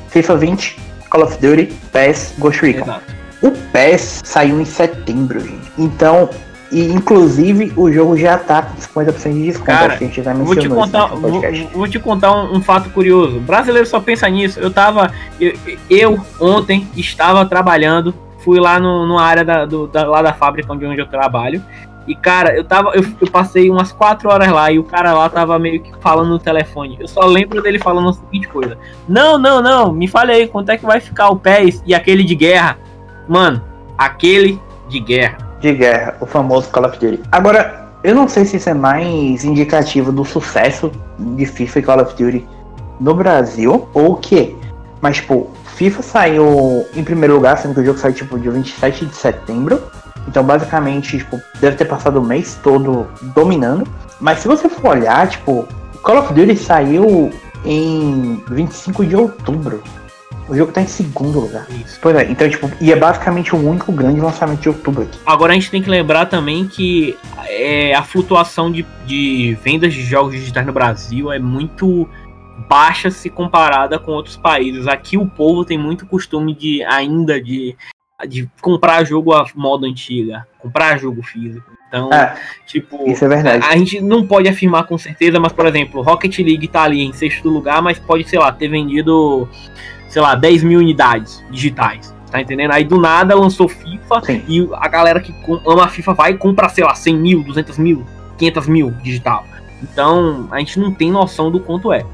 [0.09, 2.86] FIFA 20, Call of Duty, PES, Ghost Recon.
[2.86, 3.18] Exato.
[3.41, 5.70] O PES saiu em setembro, gente.
[5.78, 6.30] Então,
[6.72, 9.65] e inclusive o jogo já tá com 50% de desconto.
[9.65, 11.41] Cara, a gente já vou te contar, vou,
[11.74, 13.38] vou, te contar um, um, fato curioso.
[13.38, 14.59] O brasileiro só pensa nisso.
[14.59, 15.11] Eu tava.
[15.39, 15.53] Eu,
[15.89, 18.13] eu ontem estava trabalhando.
[18.39, 21.63] Fui lá no, numa área da, do, da, lá da fábrica onde, onde eu trabalho.
[22.05, 22.91] E, cara, eu tava.
[22.95, 26.30] Eu, eu, passei umas quatro horas lá e o cara lá tava meio que falando
[26.30, 26.97] no telefone.
[26.99, 28.78] Eu só lembro dele falando a seguinte coisa.
[29.07, 32.24] Não, não, não, me fale aí, quanto é que vai ficar o PES e aquele
[32.24, 32.78] de guerra?
[33.28, 33.61] Mano,
[33.97, 35.46] aquele de guerra.
[35.59, 37.23] De guerra, o famoso Call of Duty.
[37.31, 42.01] Agora, eu não sei se isso é mais indicativo do sucesso de FIFA e Call
[42.01, 42.47] of Duty
[42.99, 44.55] no Brasil ou o quê.
[45.01, 49.05] Mas, tipo, FIFA saiu em primeiro lugar, sendo que o jogo saiu tipo dia 27
[49.05, 49.81] de setembro.
[50.27, 53.87] Então, basicamente, tipo, deve ter passado o mês todo dominando.
[54.19, 55.67] Mas se você for olhar, tipo,
[56.01, 57.31] Call of Duty saiu
[57.63, 59.81] em 25 de outubro.
[60.47, 61.67] O jogo tá em segundo lugar.
[61.69, 61.99] Isso.
[62.01, 65.19] Pois é, então, tipo, e é basicamente o único grande lançamento de outubro aqui.
[65.25, 67.17] Agora a gente tem que lembrar também que
[67.47, 72.07] é, a flutuação de, de vendas de jogos digitais no Brasil é muito
[72.69, 74.87] baixa se comparada com outros países.
[74.87, 77.75] Aqui o povo tem muito costume de ainda de
[78.25, 81.71] de comprar jogo a modo antiga, comprar jogo físico.
[81.87, 82.35] Então, é,
[82.65, 83.63] tipo, isso é verdade.
[83.63, 87.01] A, a, gente não pode afirmar com certeza, mas por exemplo, Rocket League tá ali
[87.01, 89.47] em sexto lugar, mas pode, sei lá, ter vendido,
[90.09, 92.15] sei lá, 10 mil unidades digitais.
[92.31, 92.71] Tá entendendo?
[92.71, 94.43] Aí do nada lançou FIFA Sim.
[94.47, 95.33] e a galera que
[95.65, 98.05] ama a FIFA vai e compra, sei lá, 100 mil, 200 mil,
[98.37, 99.45] 500 mil digital.
[99.81, 102.05] Então a gente não tem noção do quanto é.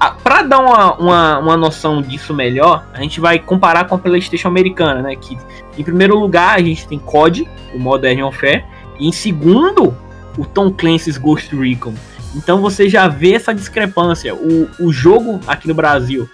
[0.00, 3.98] Ah, para dar uma, uma, uma, noção disso melhor, a gente vai comparar com a
[3.98, 5.14] PlayStation americana, né?
[5.14, 5.38] Que
[5.78, 8.64] em primeiro lugar a gente tem COD, o Modern Warfare,
[8.98, 9.96] e em segundo,
[10.36, 11.94] o Tom Clancy's Ghost Recon.
[12.34, 14.34] Então você já vê essa discrepância.
[14.34, 16.28] O, o jogo aqui no Brasil,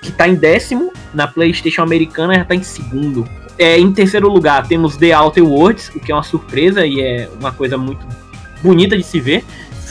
[0.00, 3.28] que está em décimo, na PlayStation americana já está em segundo.
[3.58, 7.28] É, em terceiro lugar temos The Outer Worlds, o que é uma surpresa e é
[7.38, 8.06] uma coisa muito
[8.62, 9.44] bonita de se ver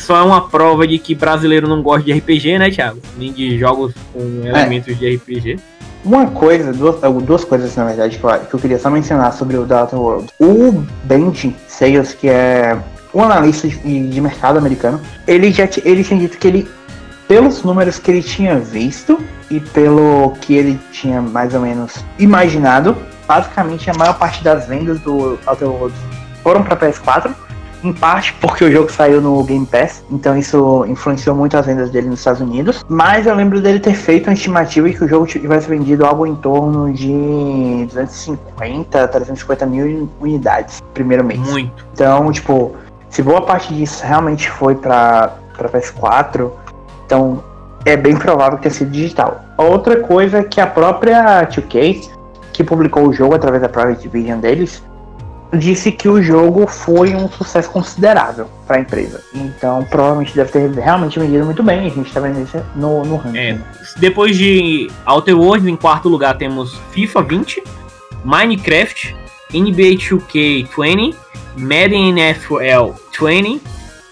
[0.10, 3.00] só é uma prova de que brasileiro não gosta de RPG, né, Thiago?
[3.16, 4.94] Nem de jogos com elementos é.
[4.94, 5.60] de RPG.
[6.04, 9.56] Uma coisa, duas, duas coisas na verdade que eu, que eu queria só mencionar sobre
[9.56, 10.28] o Data World.
[10.40, 12.76] O Benji Sales, que é
[13.14, 16.68] um analista de, de mercado americano, ele já ele tinha dito que ele,
[17.30, 19.20] pelos números que ele tinha visto
[19.52, 25.00] e pelo que ele tinha mais ou menos imaginado, basicamente a maior parte das vendas
[25.02, 25.70] do Outer
[26.42, 27.32] foram para PS4
[27.84, 31.92] em parte porque o jogo saiu no Game Pass, então isso influenciou muito as vendas
[31.92, 32.84] dele nos Estados Unidos.
[32.90, 36.26] Mas eu lembro dele ter feito uma estimativa e que o jogo tivesse vendido algo
[36.26, 41.40] em torno de 250, 350 mil unidades no primeiro mês.
[41.40, 41.86] Muito.
[41.94, 42.76] Então, tipo,
[43.08, 46.52] se boa parte disso realmente foi para PS4,
[47.10, 47.44] então
[47.86, 49.44] é bem provável que tenha sido digital.
[49.58, 52.08] Outra coisa é que a própria 2K,
[52.54, 54.84] que publicou o jogo através da Private Division deles,
[55.52, 59.24] disse que o jogo foi um sucesso considerável para a empresa.
[59.34, 61.80] Então, provavelmente deve ter realmente vendido muito bem.
[61.80, 63.38] A gente está vendo isso no, no ranking.
[63.40, 63.60] É,
[63.98, 67.64] depois de Outer Worlds, em quarto lugar temos FIFA 20,
[68.24, 69.16] Minecraft,
[69.52, 71.18] NBA 2K 20,
[71.58, 73.60] Madden NFL 20,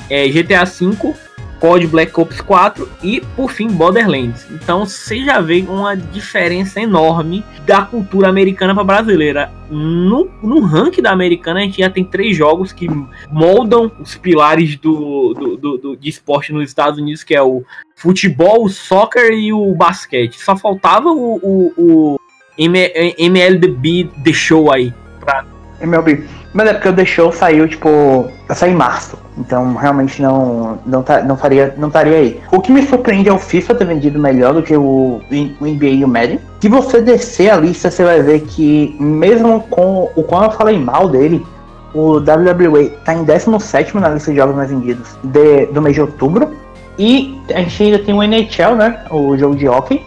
[0.10, 1.27] é, GTA V,
[1.60, 4.48] COD Black Ops 4 e, por fim, Borderlands.
[4.52, 9.52] Então você já vê uma diferença enorme da cultura americana para brasileira.
[9.70, 12.88] No, no ranking da americana, a gente já tem três jogos que
[13.30, 17.64] moldam os pilares do, do, do, do de esporte nos Estados Unidos, que é o
[17.96, 20.40] futebol, o soccer e o basquete.
[20.40, 22.20] Só faltava o, o, o
[22.58, 24.94] MLB The Show aí.
[25.20, 25.46] Pra...
[25.82, 26.24] MLB.
[26.58, 29.16] Mas é porque o The Show saiu, tipo, saiu em março.
[29.38, 32.42] Então realmente não, não, tá, não, faria, não estaria aí.
[32.52, 35.86] O que me surpreende é o FIFA ter vendido melhor do que o, o NBA
[35.86, 36.40] e o Madden.
[36.60, 40.80] Se você descer a lista, você vai ver que mesmo com o qual eu falei
[40.80, 41.46] mal dele,
[41.94, 46.02] o WWE tá em 17 na lista de jogos mais vendidos de, do mês de
[46.02, 46.58] outubro.
[46.98, 49.06] E a gente ainda tem o NHL, né?
[49.12, 50.04] O jogo de hockey,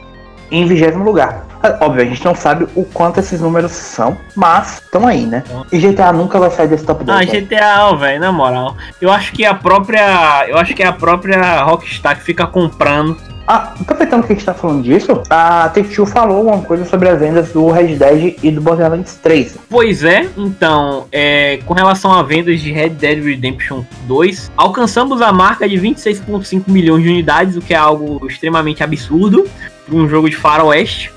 [0.51, 1.47] em 20 lugar.
[1.81, 5.45] Óbvio, a gente não sabe o quanto esses números são, mas estão aí, né?
[5.71, 7.19] E GTA nunca vai sair desse top 10.
[7.19, 8.77] Ah, GTA, velho, na moral.
[9.01, 10.47] Eu acho que a própria.
[10.49, 13.17] Eu acho que é a própria Rockstar que fica comprando.
[13.47, 17.19] Ah, aproveitando que a gente tá falando disso, a Take-Two falou uma coisa sobre as
[17.19, 19.59] vendas do Red Dead e do Borderlands 3.
[19.69, 25.33] Pois é, então, é, com relação a vendas de Red Dead Redemption 2, alcançamos a
[25.33, 29.45] marca de 26,5 milhões de unidades, o que é algo extremamente absurdo
[29.85, 31.13] para um jogo de faroeste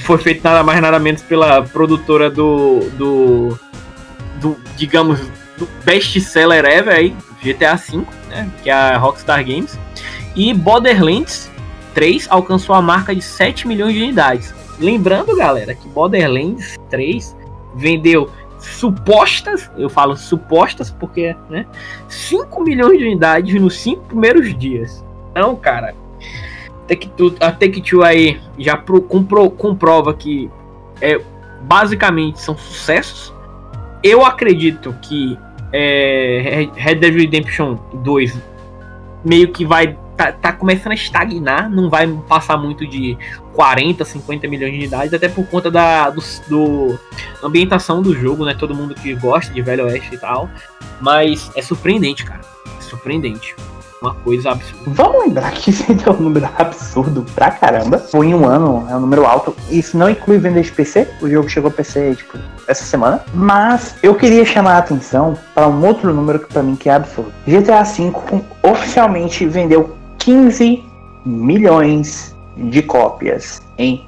[0.00, 3.58] foi feito nada mais nada menos pela produtora do, do,
[4.40, 5.20] do digamos,
[5.58, 9.78] do best seller ever aí, GTA V, né, que é a Rockstar Games.
[10.34, 11.50] E Borderlands
[11.94, 14.54] 3 alcançou a marca de 7 milhões de unidades.
[14.78, 17.36] Lembrando, galera, que Borderlands 3
[17.76, 21.66] vendeu supostas, eu falo supostas porque, né,
[22.08, 25.04] 5 milhões de unidades nos 5 primeiros dias.
[25.32, 25.94] Então, cara,
[26.86, 30.50] Take-Two, a Take-Two aí já pro, compro, comprova que
[31.00, 31.20] é,
[31.62, 33.32] basicamente são sucessos.
[34.02, 35.38] Eu acredito que
[35.72, 38.38] é, Red Dead Redemption 2
[39.24, 43.16] meio que vai tá, tá, começando a estagnar, não vai passar muito de
[43.52, 46.98] 40, 50 milhões de unidades, até por conta da do, do
[47.42, 48.54] ambientação do jogo, né?
[48.54, 50.50] Todo mundo que gosta de Velho Oeste e tal.
[51.00, 52.40] Mas é surpreendente, cara.
[52.78, 53.54] É surpreendente
[54.02, 54.90] uma coisa absurda.
[54.90, 57.98] Vamos lembrar que isso é um número absurdo pra caramba.
[57.98, 59.56] Foi em um ano, é um número alto.
[59.70, 61.08] Isso não inclui venda de PC.
[61.20, 63.24] O jogo chegou a PC, tipo, essa semana.
[63.32, 66.94] Mas eu queria chamar a atenção para um outro número que pra mim que é
[66.94, 67.32] absurdo.
[67.46, 68.12] GTA V
[68.62, 70.84] oficialmente vendeu 15
[71.24, 74.04] milhões de cópias em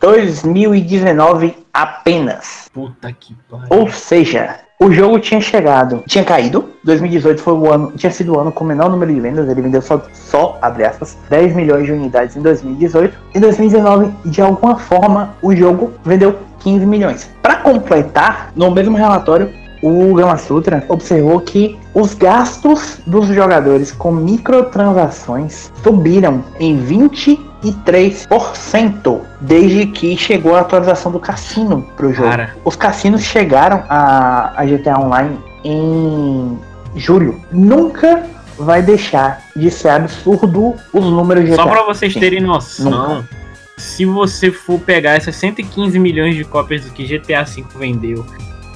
[0.00, 2.68] 2019 apenas.
[2.72, 3.66] Puta que pariu.
[3.70, 6.68] Ou seja, o jogo tinha chegado, tinha caído.
[6.84, 9.48] 2018 foi o ano, tinha sido o ano com o menor número de vendas.
[9.48, 13.16] Ele vendeu só, só abre aspas, 10 milhões de unidades em 2018.
[13.34, 17.30] Em 2019, de alguma forma, o jogo vendeu 15 milhões.
[17.40, 19.50] Para completar, no mesmo relatório,
[19.82, 29.86] o Gama Sutra observou que os gastos dos jogadores com microtransações subiram em 23% desde
[29.86, 32.28] que chegou a atualização do cassino para o jogo.
[32.28, 32.54] Cara.
[32.64, 36.58] Os cassinos chegaram a, a GTA Online em
[36.94, 37.40] julho.
[37.50, 38.24] Nunca
[38.58, 41.62] vai deixar de ser absurdo os números de GTA.
[41.62, 43.28] Só para vocês terem noção, Nunca.
[43.76, 48.24] se você for pegar essas 115 milhões de cópias que GTA V vendeu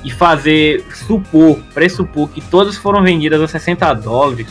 [0.05, 4.47] e fazer supor, pressupor que todas foram vendidas a 60 dólares,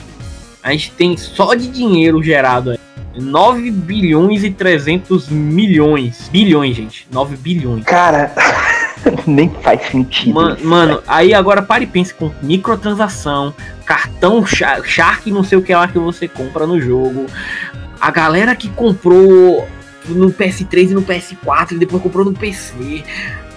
[0.61, 2.79] a gente tem só de dinheiro gerado aí
[3.15, 6.29] 9 bilhões e 300 milhões.
[6.31, 7.07] Bilhões, gente.
[7.11, 7.83] 9 bilhões.
[7.83, 8.31] Cara,
[9.25, 10.33] nem faz sentido.
[10.33, 13.53] Man, mano, aí agora pare e pense com microtransação,
[13.85, 17.25] cartão Shark, não sei o que lá que você compra no jogo.
[17.99, 19.67] A galera que comprou
[20.07, 23.03] no PS3 e no PS4 e depois comprou no PC.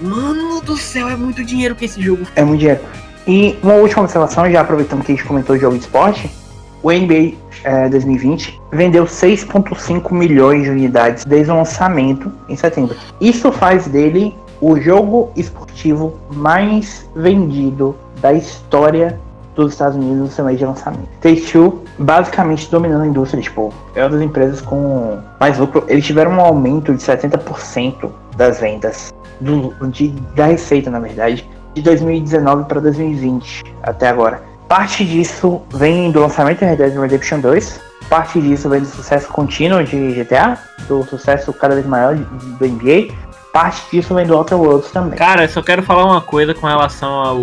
[0.03, 2.27] Mano do céu, é muito dinheiro que esse jogo.
[2.35, 2.81] É muito dinheiro.
[3.27, 6.29] E uma última observação, já aproveitando que a gente comentou o jogo de esporte,
[6.83, 12.97] o NBA é, 2020 vendeu 6,5 milhões de unidades desde o lançamento em setembro.
[13.21, 19.19] Isso faz dele o jogo esportivo mais vendido da história
[19.55, 21.09] dos Estados Unidos no seu mês de lançamento.
[21.21, 25.85] Take-Two basicamente dominando a indústria, tipo, é uma das empresas com mais lucro.
[25.89, 31.83] Eles tiveram um aumento de 70% das vendas, do, de, da receita, na verdade, de
[31.83, 34.43] 2019 para 2020 até agora.
[34.69, 39.29] Parte disso vem do lançamento de Red Dead Redemption 2, parte disso vem do sucesso
[39.29, 43.15] contínuo de GTA, do sucesso cada vez maior do NBA,
[43.53, 45.19] parte disso vem do Outer Worlds também.
[45.19, 47.37] Cara, eu só quero falar uma coisa com relação ao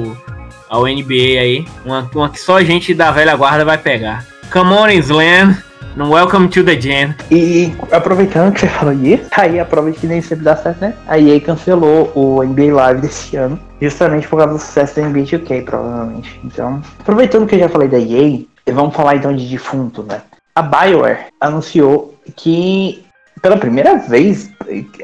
[0.69, 1.65] ao NBA aí.
[1.83, 4.23] Uma, uma que só a gente da velha guarda vai pegar.
[4.51, 5.61] Come on, Slam.
[5.95, 7.13] Welcome to the Jam.
[7.29, 10.55] E aproveitando que você falou isso, tá aí a prova de que nem sempre dá
[10.55, 10.95] certo, né?
[11.07, 15.21] A EA cancelou o NBA Live desse ano, justamente por causa do sucesso da NBA
[15.21, 16.39] 2K, provavelmente.
[16.43, 18.43] Então, aproveitando que eu já falei da EA,
[18.73, 20.21] vamos falar então de defunto, né?
[20.55, 23.05] A BioWare anunciou que
[23.43, 24.49] pela primeira vez,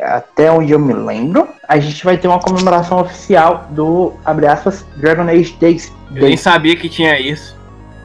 [0.02, 4.84] até onde eu me lembro, a gente vai ter uma comemoração oficial do, abre aspas,
[4.98, 5.94] Dragon Age Days.
[6.16, 7.56] Eu nem sabia que tinha isso.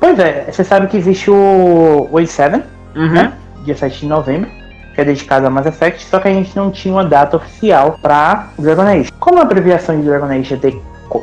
[0.01, 2.65] Pois é, você sabe que existe o Wave 7,
[2.97, 3.13] uhum.
[3.13, 3.35] né?
[3.65, 4.51] Dia 7 de novembro,
[4.95, 7.99] que é dedicado a Mass Effect, só que a gente não tinha uma data oficial
[8.01, 9.13] para Dragon Age.
[9.21, 10.57] Como a abreviação de Dragon Age é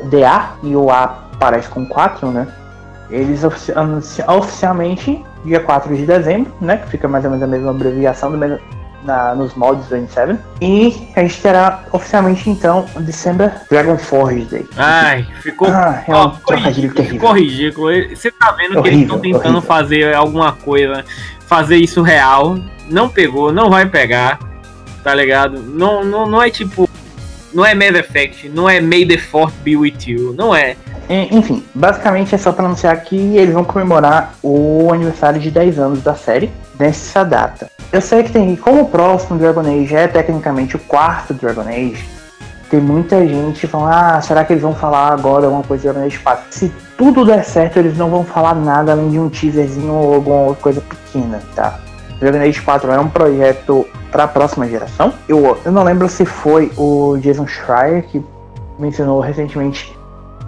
[0.09, 2.47] DA e o A parece com 4, né?
[3.09, 6.77] Eles oficialmente, dia 4 de dezembro, né?
[6.77, 8.59] Que fica mais ou menos a mesma abreviação do mesmo,
[9.03, 10.37] na, nos moldes do N7.
[10.61, 14.65] E a gente terá oficialmente então December Dragon Forge Day.
[14.75, 15.67] Ai, ficou.
[15.69, 16.91] Ah, é um trocadilho.
[16.91, 17.89] Ficou ridículo.
[18.09, 19.61] Você tá vendo horrível, que eles estão tentando horrível.
[19.61, 21.03] fazer alguma coisa,
[21.39, 22.57] fazer isso real.
[22.89, 24.39] Não pegou, não vai pegar.
[25.03, 25.61] Tá ligado?
[25.61, 26.89] Não, não, não é tipo.
[27.53, 30.35] Não é Mass Effect, não é May the Fourth be with you.
[30.37, 30.75] Não é.
[31.09, 36.03] Enfim, basicamente é só para anunciar que eles vão comemorar o aniversário de 10 anos
[36.03, 37.69] da série nessa data.
[37.91, 42.05] Eu sei que tem, como o próximo Dragon Age é tecnicamente o quarto Dragon Age,
[42.69, 46.05] tem muita gente falando, ah, será que eles vão falar agora alguma coisa de Dragon
[46.05, 46.45] Age 4?
[46.49, 50.55] Se tudo der certo, eles não vão falar nada além de um teaserzinho ou alguma
[50.55, 51.79] coisa pequena, tá?
[52.19, 55.13] Dragon Age 4 é um projeto para a próxima geração.
[55.29, 58.21] Eu, eu não lembro se foi o Jason Schreier que
[58.77, 59.97] mencionou recentemente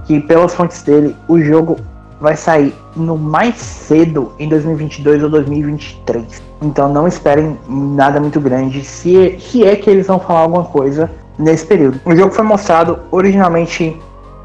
[0.05, 1.77] que, pelas fontes dele, o jogo
[2.19, 6.41] vai sair no mais cedo em 2022 ou 2023.
[6.61, 11.09] Então não esperem nada muito grande, se, se é que eles vão falar alguma coisa
[11.37, 11.99] nesse período.
[12.05, 13.97] O jogo foi mostrado originalmente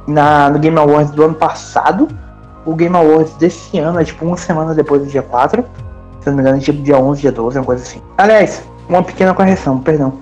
[0.07, 2.09] na, no Game Awards do ano passado.
[2.65, 5.65] O Game Awards desse ano é tipo uma semana depois do dia 4.
[6.21, 8.01] Se não me engano, é tipo dia 11, dia 12, uma coisa assim.
[8.17, 10.15] Aliás, uma pequena correção, perdão.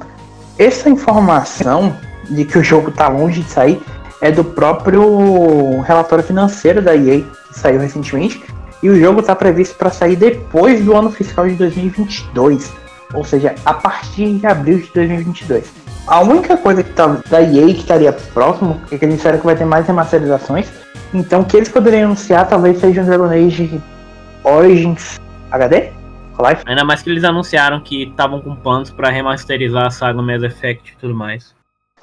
[0.59, 1.95] Essa informação
[2.29, 3.81] de que o jogo tá longe de sair
[4.23, 8.43] é do próprio relatório financeiro da EA, que saiu recentemente,
[8.81, 12.73] e o jogo está previsto para sair depois do ano fiscal de 2022,
[13.13, 15.71] ou seja, a partir de abril de 2022.
[16.07, 19.45] A única coisa que tá da EA que estaria próximo é que eles disseram que
[19.45, 20.69] vai ter mais remasterizações,
[21.13, 23.83] então o que eles poderiam anunciar talvez seja um Dragon Age
[24.45, 25.21] Origins
[25.51, 25.91] HD?
[26.41, 26.63] Life?
[26.67, 30.93] Ainda mais que eles anunciaram que estavam com planos para remasterizar a saga Mass Effect
[30.93, 31.55] e tudo mais.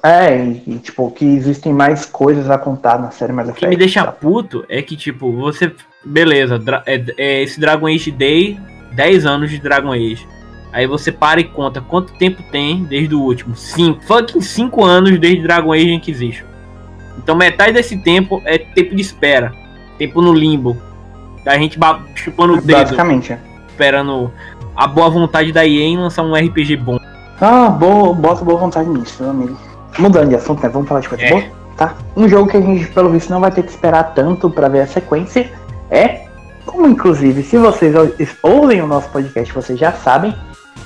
[0.02, 0.34] É,
[0.66, 3.64] e, tipo, que existem mais coisas a contar na série Mass Effect.
[3.64, 4.12] O que me deixa tá?
[4.12, 5.72] puto é que, tipo, você.
[6.02, 8.58] Beleza, é, é esse Dragon Age Day,
[8.94, 10.26] 10 anos de Dragon Age.
[10.72, 13.54] Aí você para e conta quanto tempo tem desde o último.
[13.54, 16.46] 5, fucking 5 anos desde Dragon Age Inquisition.
[17.18, 19.52] Então metade desse tempo é tempo de espera.
[19.98, 20.76] Tempo no limbo.
[21.44, 21.78] Da gente
[22.14, 22.78] chupando o dedo.
[22.78, 23.36] Basicamente.
[23.68, 24.32] Esperando
[24.76, 26.98] a boa vontade da EA em lançar um RPG bom.
[27.40, 29.69] Ah, boa, bota boa vontade nisso, meu amigo.
[29.98, 30.68] Mudando de assunto, né?
[30.68, 31.30] Vamos falar de coisa é.
[31.30, 31.42] boa,
[31.76, 31.94] tá?
[32.16, 34.80] Um jogo que a gente, pelo visto, não vai ter que esperar tanto para ver
[34.80, 35.50] a sequência
[35.90, 36.26] é,
[36.64, 37.94] como inclusive, se vocês
[38.42, 40.34] ouvem o nosso podcast, vocês já sabem,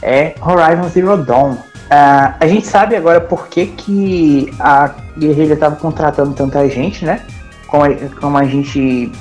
[0.03, 1.53] é Horizon Zero Dawn.
[1.53, 7.21] Uh, a gente sabe agora por que, que a guerrilha estava contratando tanta gente, né?
[7.67, 7.89] Como a,
[8.19, 9.13] como a gente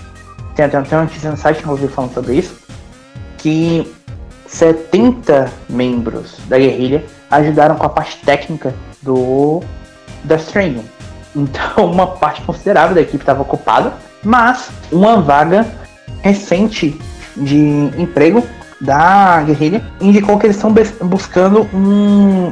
[0.55, 2.55] tem até uma notícia no site, ouvi falando sobre isso,
[3.37, 3.91] que
[4.47, 8.73] 70 membros da guerrilha ajudaram com a parte técnica
[9.03, 9.61] do
[10.23, 10.85] Death Stranding.
[11.35, 13.93] Então, uma parte considerável da equipe estava ocupada,
[14.23, 15.65] mas uma vaga
[16.21, 16.99] recente
[17.35, 18.43] de emprego
[18.79, 20.73] da guerrilha indicou que eles estão
[21.07, 22.51] buscando um,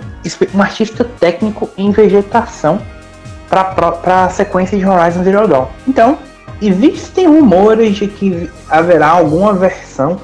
[0.54, 2.82] um artista técnico em vegetação
[3.50, 5.68] para a sequência de Horizon Zero Dawn.
[5.86, 6.18] Então,
[6.62, 10.22] existem rumores de que haverá alguma versão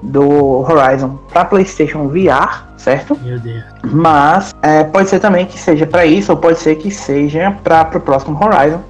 [0.00, 3.18] do Horizon para PlayStation VR, certo?
[3.22, 3.62] Meu Deus.
[3.84, 7.98] Mas é, pode ser também que seja para isso, ou pode ser que seja para
[7.98, 8.80] o próximo Horizon,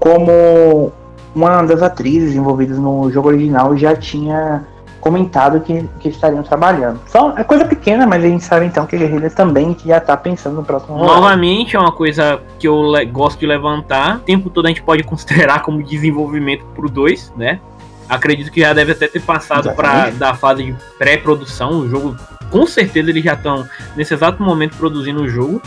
[0.00, 0.92] como
[1.34, 4.64] uma das atrizes envolvidas no jogo original já tinha
[5.00, 6.98] comentado que, que estariam trabalhando.
[7.06, 10.16] Só é coisa pequena, mas a gente sabe então que a Guerrilla também já está
[10.16, 11.14] pensando no próximo Horizon.
[11.14, 14.16] Novamente, é uma coisa que eu gosto de levantar.
[14.16, 17.60] O tempo todo a gente pode considerar como desenvolvimento pro 2, né?
[18.08, 21.80] Acredito que já deve até ter passado para da fase de pré-produção.
[21.80, 22.16] O jogo,
[22.50, 25.62] com certeza, eles já estão nesse exato momento produzindo o jogo.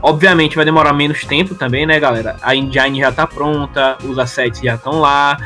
[0.00, 2.36] Obviamente vai demorar menos tempo também, né, galera?
[2.42, 5.36] A engine já tá pronta, os assets já estão lá.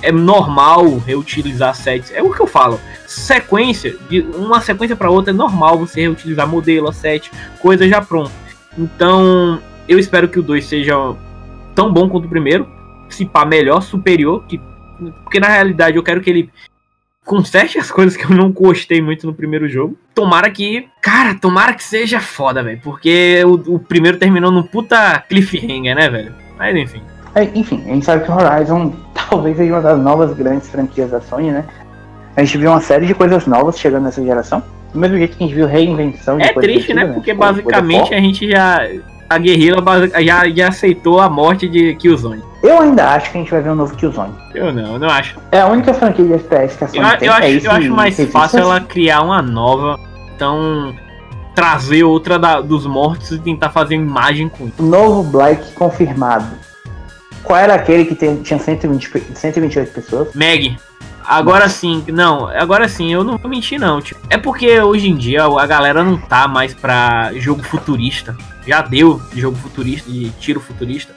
[0.00, 2.12] É normal reutilizar assets.
[2.12, 2.80] É o que eu falo.
[3.06, 7.30] Sequência, de uma sequência para outra, é normal você reutilizar modelo, asset,
[7.60, 8.30] coisa já pronta.
[8.78, 10.94] Então, eu espero que o 2 seja
[11.74, 12.68] tão bom quanto o primeiro.
[13.08, 14.60] Se pá, melhor, superior, que
[15.22, 16.50] porque na realidade eu quero que ele
[17.24, 19.96] conserte as coisas que eu não gostei muito no primeiro jogo.
[20.14, 20.88] Tomara que.
[21.02, 22.80] Cara, tomara que seja foda, velho.
[22.82, 26.34] Porque o, o, primeiro terminou num puta cliffhanger, né, velho?
[26.56, 27.02] Mas enfim.
[27.34, 28.94] É, enfim, a gente sabe que Horizon
[29.28, 31.64] talvez seja uma das novas grandes franquias da Sony, né?
[32.34, 34.62] A gente viu uma série de coisas novas chegando nessa geração.
[34.92, 37.06] Do mesmo jeito que a gente viu reinvenção de É triste, né?
[37.06, 38.80] Porque basicamente a gente já.
[39.28, 39.82] A guerrilla
[40.24, 42.42] já, já aceitou a morte de Killzone.
[42.62, 44.32] Eu ainda acho que a gente vai ver um novo Killzone.
[44.54, 45.36] Eu não, eu não acho.
[45.52, 47.28] É a única franquia de FPS que a Sony eu, tem.
[47.28, 49.98] Eu é acho, eu acho mais fácil ela criar uma nova.
[50.34, 50.94] Então.
[51.54, 54.80] Trazer outra da- dos mortos e tentar fazer imagem com isso.
[54.80, 56.46] Novo Black confirmado.
[57.42, 60.28] Qual era aquele que tem- tinha 120, pe- 128 pessoas?
[60.34, 60.76] Meg.
[61.26, 65.14] Agora sim, não, agora sim, eu não vou mentir não, tipo, é porque hoje em
[65.16, 68.34] dia a galera não tá mais pra jogo futurista.
[68.68, 71.12] Já deu de jogo futurista, de tiro futurista.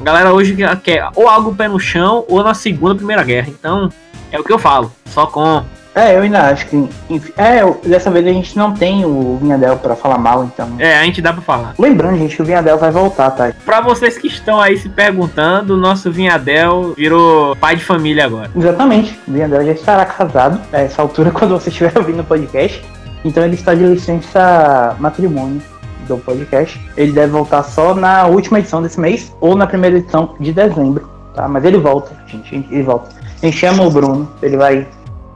[0.00, 3.48] A galera hoje quer- ou algo pé no chão ou na segunda primeira guerra.
[3.50, 3.90] Então,
[4.32, 5.62] é o que eu falo, só com
[5.94, 6.88] É, eu ainda acho que.
[7.08, 10.68] enfim, É, dessa vez a gente não tem o Vinhadel pra falar mal, então.
[10.80, 11.72] É, a gente dá pra falar.
[11.78, 13.52] Lembrando, gente, que o Vinhadel vai voltar, tá?
[13.64, 18.50] Pra vocês que estão aí se perguntando, o nosso Vinhadel virou pai de família agora.
[18.56, 19.16] Exatamente.
[19.28, 22.82] O Vinhadel já estará casado a essa altura quando você estiver ouvindo o podcast.
[23.24, 25.62] Então ele está de licença matrimônio
[26.04, 26.80] do podcast.
[26.96, 31.08] Ele deve voltar só na última edição desse mês ou na primeira edição de dezembro,
[31.34, 31.48] tá?
[31.48, 32.66] Mas ele volta, gente.
[32.70, 33.10] Ele volta.
[33.42, 34.86] A gente chama o Bruno, ele vai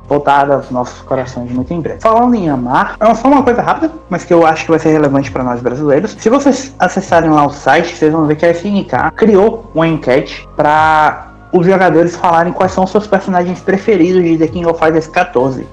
[0.08, 2.00] voltar aos nossos corações muito em breve.
[2.00, 4.90] Falando em amar, é só uma coisa rápida, mas que eu acho que vai ser
[4.90, 6.16] relevante para nós brasileiros.
[6.18, 10.48] Se vocês acessarem lá o site, vocês vão ver que a SNK criou uma enquete
[10.56, 15.66] para os jogadores falarem quais são seus personagens preferidos de The King of Fighters 14,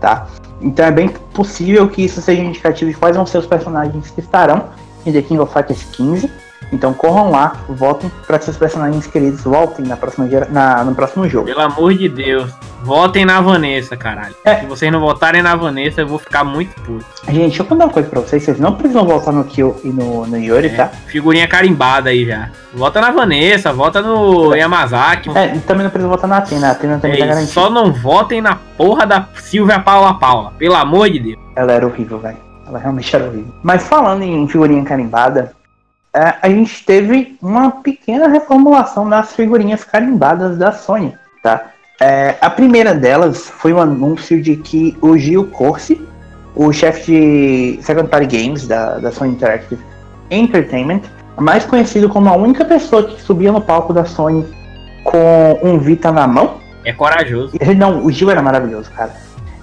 [0.00, 0.26] tá?
[0.62, 4.20] Então é bem possível que isso seja indicativo de quais vão ser os personagens que
[4.20, 4.68] estarão
[5.04, 6.30] em The King of Fighters 15.
[6.72, 11.28] Então corram lá, votem para que seus personagens queridos voltem na próxima, na, no próximo
[11.28, 11.46] jogo.
[11.46, 12.50] Pelo amor de Deus,
[12.82, 14.34] votem na Vanessa, caralho.
[14.44, 14.56] É.
[14.60, 17.04] Se vocês não votarem na Vanessa, eu vou ficar muito puto.
[17.28, 19.88] Gente, deixa eu contar uma coisa pra vocês, vocês não precisam voltar no Kill e
[19.88, 20.88] no, no Yuri, tá?
[21.06, 22.50] Figurinha carimbada aí já.
[22.72, 25.30] Vota na Vanessa, vota no Yamazaki.
[25.36, 27.52] É, e também não precisa votar na Atena, a Atena também tá É, garantida.
[27.52, 30.52] só não votem na porra da Silvia Paula Paula.
[30.58, 31.38] Pelo amor de Deus.
[31.54, 32.38] Ela era horrível, velho.
[32.66, 33.52] Ela realmente era horrível.
[33.62, 35.61] Mas falando em figurinha carimbada, é,
[36.14, 41.70] a gente teve uma pequena reformulação das figurinhas carimbadas da Sony, tá?
[42.00, 46.00] É, a primeira delas foi o anúncio de que o Gil Corsi,
[46.54, 47.12] o chefe
[47.76, 49.80] de Second Party Games da, da Sony Interactive
[50.30, 51.02] Entertainment,
[51.38, 54.44] mais conhecido como a única pessoa que subia no palco da Sony
[55.04, 57.52] com um Vita na mão, É corajoso.
[57.76, 59.12] não, o Gil era maravilhoso, cara.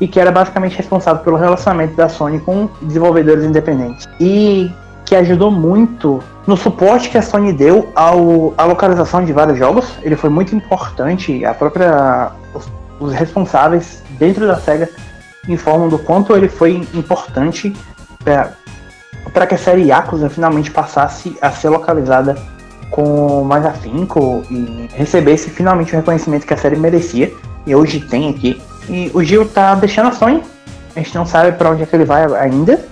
[0.02, 4.08] E que era basicamente responsável pelo relacionamento da Sony com desenvolvedores independentes.
[4.20, 4.72] E
[5.10, 9.92] que ajudou muito no suporte que a Sony deu ao, à localização de vários jogos.
[10.04, 11.44] Ele foi muito importante.
[11.44, 12.32] A própria.
[12.54, 14.88] Os, os responsáveis dentro da SEGA
[15.48, 17.76] informam do quanto ele foi importante
[19.34, 22.36] para que a série Yakuza finalmente passasse a ser localizada
[22.92, 27.34] com mais afinco e recebesse finalmente o reconhecimento que a série merecia.
[27.66, 28.62] E hoje tem aqui.
[28.88, 30.44] E o Gil tá deixando a Sony.
[30.96, 32.86] A gente não sabe para onde é que ele vai ainda.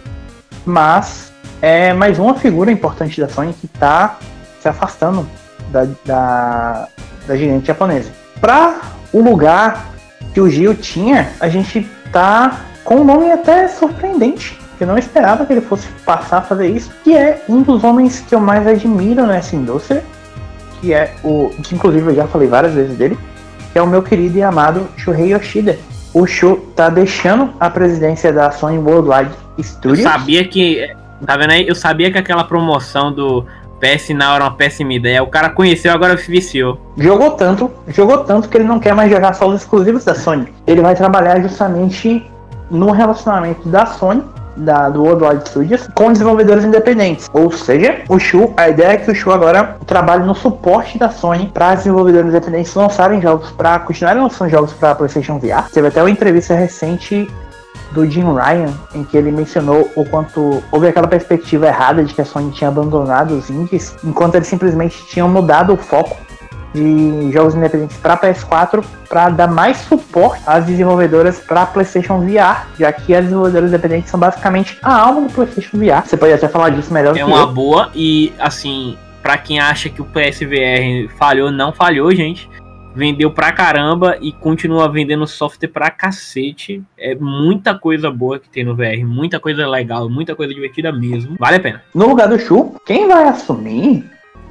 [0.65, 1.28] Mas
[1.62, 4.18] é mais uma figura importante da Sony que tá
[4.60, 5.28] se afastando
[5.72, 6.88] da, da,
[7.28, 8.12] da gigante japonesa.
[8.39, 8.80] Para
[9.12, 9.88] o lugar
[10.34, 14.58] que o Gil tinha, a gente tá com um nome até surpreendente.
[14.80, 16.91] Eu não esperava que ele fosse passar a fazer isso.
[17.03, 20.03] Que é um dos homens que eu mais admiro nessa indústria.
[20.80, 21.49] Que é o.
[21.64, 23.18] Que inclusive eu já falei várias vezes dele.
[23.74, 25.80] Que é o meu querido e amado Shuhei Yoshida.
[26.14, 30.03] O Shu tá deixando a presidência da Sony Worldwide Eu Studios.
[30.03, 30.95] sabia que.
[31.26, 31.68] Tá vendo aí?
[31.68, 33.45] Eu sabia que aquela promoção do
[33.80, 35.24] PS Now era uma péssima ideia.
[35.24, 36.80] O cara conheceu, agora viciou.
[36.97, 40.47] Jogou tanto, jogou tanto que ele não quer mais jogar só os exclusivos da Sony.
[40.65, 42.26] Ele vai trabalhar justamente
[42.70, 44.24] no relacionamento da Sony,
[44.55, 47.30] da, do Worldwide Studios, com desenvolvedores independentes.
[47.32, 51.09] Ou seja, o Shu, a ideia é que o Shu agora trabalhe no suporte da
[51.09, 55.70] Sony para desenvolvedores independentes lançarem jogos, para continuarem lançando jogos para PlayStation VR.
[55.72, 57.30] Teve até uma entrevista recente
[57.91, 62.21] do Jim Ryan, em que ele mencionou o quanto houve aquela perspectiva errada de que
[62.21, 66.17] a Sony tinha abandonado os indies, enquanto eles simplesmente tinham mudado o foco
[66.73, 72.91] de jogos independentes para PS4 para dar mais suporte às desenvolvedoras para PlayStation VR, já
[72.91, 76.05] que as desenvolvedoras independentes são basicamente a alma do PlayStation VR.
[76.05, 77.47] Você pode até falar disso melhor do É uma eu.
[77.47, 82.49] boa e assim, pra quem acha que o PSVR falhou, não falhou, gente.
[82.97, 86.81] Vendeu pra caramba e continua vendendo software pra cacete.
[86.97, 91.35] É muita coisa boa que tem no VR, muita coisa legal, muita coisa divertida mesmo.
[91.39, 91.83] Vale a pena.
[91.93, 94.03] No lugar do Shu, quem vai assumir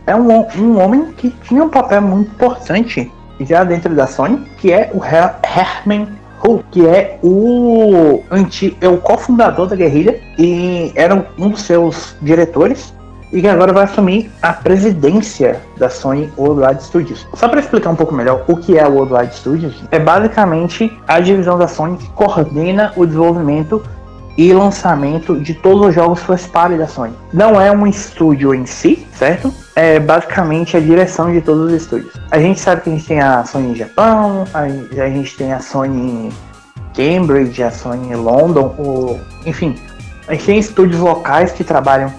[0.07, 4.72] é um, um homem que tinha um papel muito importante já dentro da Sony, que
[4.72, 6.07] é o Her Herman
[6.44, 12.14] Hu, que é o, anti, é o cofundador da Guerrilha e era um dos seus
[12.22, 12.94] diretores.
[13.33, 17.27] E que agora vai assumir a presidência da Sony Worldwide Studios.
[17.35, 21.20] Só para explicar um pouco melhor o que é o Worldwide Studios, é basicamente a
[21.20, 23.83] divisão da Sony que coordena o desenvolvimento
[24.37, 27.14] e lançamento de todos os jogos first party da Sony.
[27.33, 29.53] Não é um estúdio em si, certo?
[29.74, 32.12] É basicamente a direção de todos os estúdios.
[32.31, 36.31] A gente sabe que a gente tem a Sony Japão, a, gente tem a Sony
[36.95, 39.74] Cambridge, a Sony London, o, enfim,
[40.29, 42.12] a gente tem estúdios locais que trabalham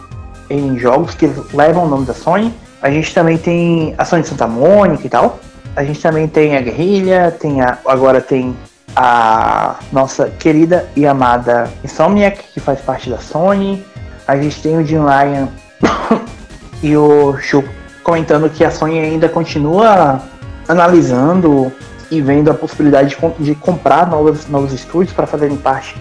[0.49, 2.53] em jogos que levam o nome da Sony.
[2.81, 5.39] A gente também tem a Sony Santa Mônica e tal.
[5.75, 8.55] A gente também tem a Guerrilha, tem a, agora tem
[8.95, 13.85] a nossa querida e amada Insomniac, que faz parte da Sony.
[14.27, 15.49] A gente tem o Jim Ryan
[16.81, 17.63] e o Shu
[18.03, 20.21] comentando que a Sony ainda continua
[20.67, 21.71] analisando
[22.09, 25.95] e vendo a possibilidade de, de comprar novos, novos estúdios para fazerem parte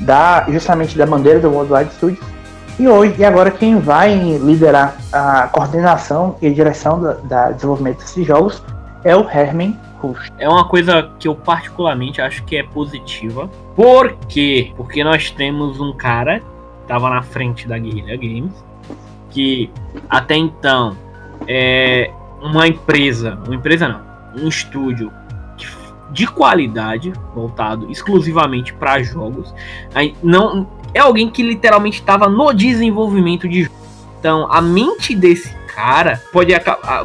[0.00, 2.35] da justamente da bandeira do Worldwide Studios.
[2.78, 7.98] E hoje e agora quem vai liderar a coordenação e a direção da, da desenvolvimento
[7.98, 8.62] desses jogos
[9.02, 9.76] é o Herman
[10.38, 13.48] é uma coisa que eu particularmente acho que é positiva.
[13.74, 14.72] Por quê?
[14.76, 18.64] Porque nós temos um cara que tava na frente da Guerrilla Games,
[19.30, 19.70] que
[20.08, 20.96] até então
[21.48, 22.10] é
[22.40, 24.02] uma empresa, uma empresa não,
[24.42, 25.10] um estúdio
[26.10, 29.52] de qualidade voltado exclusivamente para jogos.
[30.22, 33.76] Não é alguém que literalmente estava no desenvolvimento de jogos.
[34.18, 36.54] Então, a mente desse cara, pode,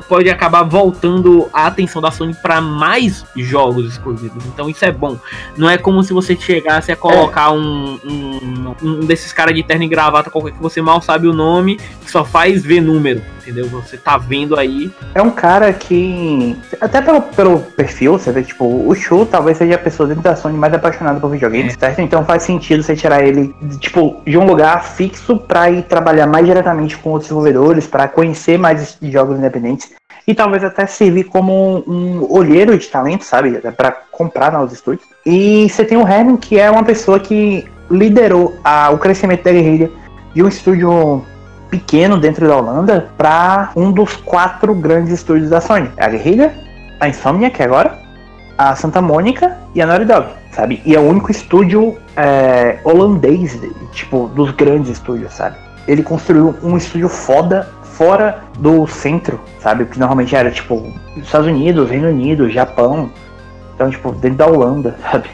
[0.08, 4.46] pode acabar voltando a atenção da Sony para mais jogos exclusivos.
[4.46, 5.20] Então isso é bom.
[5.58, 7.52] Não é como se você chegasse a colocar é.
[7.52, 11.34] um, um, um, desses caras de terno e gravata qualquer que você mal sabe o
[11.34, 13.68] nome, que só faz ver número entendeu?
[13.68, 14.92] Você tá vendo aí.
[15.14, 16.56] É um cara que.
[16.80, 20.36] Até pelo, pelo perfil, você vê, tipo, o Shu talvez seja a pessoa dentro da
[20.36, 21.80] Sony mais apaixonada por videogames, é.
[21.80, 22.02] certo?
[22.02, 26.46] Então faz sentido você tirar ele, tipo, de um lugar fixo pra ir trabalhar mais
[26.46, 29.92] diretamente com os desenvolvedores, para conhecer mais jogos independentes.
[30.28, 33.60] E talvez até servir como um olheiro de talento, sabe?
[33.76, 35.08] para comprar novos estúdios.
[35.26, 39.52] E você tem o Herman, que é uma pessoa que liderou a, o crescimento da
[39.52, 39.92] guerrilha
[40.34, 41.26] de um estúdio
[41.72, 45.90] pequeno dentro da Holanda para um dos quatro grandes estúdios da Sony.
[45.98, 46.52] A Guerrilla,
[47.00, 47.98] a Insomniac agora,
[48.58, 50.82] a Santa Mônica e a Naughty Dog, sabe?
[50.86, 53.58] E é o único estúdio é, holandês,
[53.94, 55.56] tipo, dos grandes estúdios, sabe?
[55.88, 59.86] Ele construiu um estúdio foda fora do centro, sabe?
[59.86, 60.84] Que normalmente era, tipo,
[61.18, 63.10] Estados Unidos, Reino Unido, Japão.
[63.74, 65.30] Então, tipo, dentro da Holanda, sabe?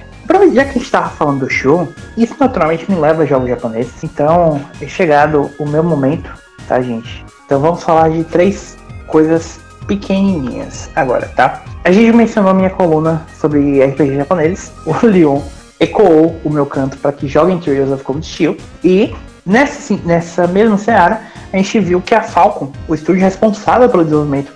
[0.54, 4.04] Já que a gente tava falando do show, isso naturalmente me leva a jogos japoneses.
[4.04, 6.32] Então, é chegado o meu momento,
[6.68, 7.26] tá, gente?
[7.46, 11.64] Então vamos falar de três coisas pequenininhas agora, tá?
[11.84, 14.72] A gente mencionou minha coluna sobre RPG japoneses.
[14.86, 15.42] O Leon
[15.80, 18.58] ecoou o meu canto para que joguem Trials of Cold Steel.
[18.84, 19.16] E
[19.46, 21.22] nessa, nessa mesma seara,
[21.54, 24.52] a gente viu que a Falcon, o estúdio responsável pelo desenvolvimento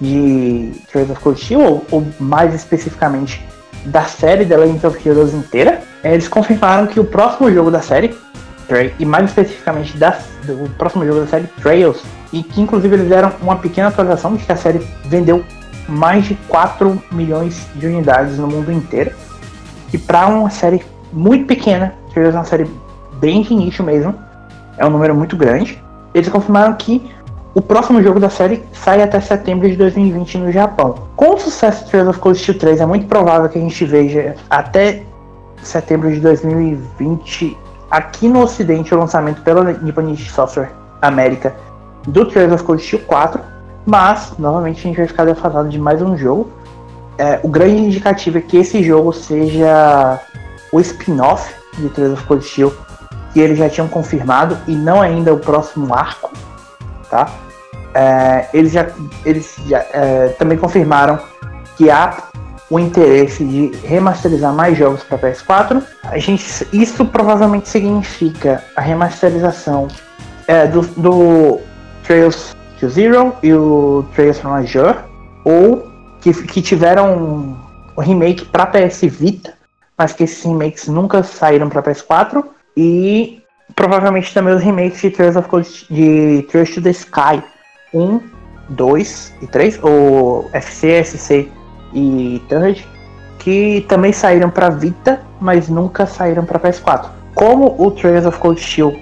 [0.00, 3.44] de Trials of Cold Steel, ou, ou mais especificamente
[3.86, 5.80] da série The Legend of Heroes inteira.
[6.02, 8.14] É, eles confirmaram que o próximo jogo da série,
[8.98, 13.32] e mais especificamente da, do próximo jogo da série, Trails, e que inclusive eles deram
[13.40, 15.44] uma pequena atualização de que a série vendeu
[15.88, 19.12] mais de 4 milhões de unidades no mundo inteiro.
[19.92, 22.70] E para uma série muito pequena, Trails é uma série
[23.20, 24.14] bem de nicho mesmo,
[24.76, 25.82] é um número muito grande.
[26.12, 27.02] Eles confirmaram que
[27.56, 30.94] o próximo jogo da série sai até setembro de 2020 no Japão.
[31.16, 33.82] Com o sucesso de Trails of Cold Steel 3, é muito provável que a gente
[33.86, 35.02] veja até
[35.62, 37.56] setembro de 2020
[37.90, 41.56] aqui no ocidente o lançamento pela Nippon Software América
[42.06, 43.40] do Trails of Cold Steel 4,
[43.86, 46.50] mas novamente a gente vai ficar defasado de mais um jogo.
[47.16, 50.20] É, o grande indicativo é que esse jogo seja
[50.70, 52.70] o spin-off de Trails of Cold Steel
[53.32, 56.30] que eles já tinham confirmado e não ainda o próximo arco,
[57.08, 57.45] tá?
[57.96, 58.86] É, eles já,
[59.24, 61.18] eles já é, também confirmaram
[61.78, 62.14] que há
[62.68, 65.82] o interesse de remasterizar mais jogos para PS4.
[66.04, 66.44] A gente,
[66.74, 69.88] isso provavelmente significa a remasterização
[70.46, 71.60] é, do, do
[72.04, 74.98] Trails to Zero e o Trails from Azure,
[75.42, 75.90] ou
[76.20, 77.56] que, que tiveram
[77.96, 79.54] o remake para PS Vita,
[79.96, 82.44] mas que esses remakes nunca saíram para PS4
[82.76, 83.42] e
[83.74, 87.42] provavelmente também os remakes de Trails of Cold, de Trails to the Sky
[87.96, 88.20] 1,
[88.70, 91.50] 2 e 3, ou FC, SC
[91.94, 92.86] e Third,
[93.38, 97.08] que também saíram para Vita, mas nunca saíram para PS4.
[97.34, 98.94] Como o Trails of Cold Steel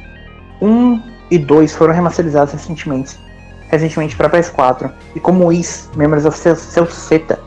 [0.61, 3.19] 1 e 2 foram remasterizados recentemente,
[3.69, 7.39] recentemente para PS4, e como o Is, Members of Seu Seta,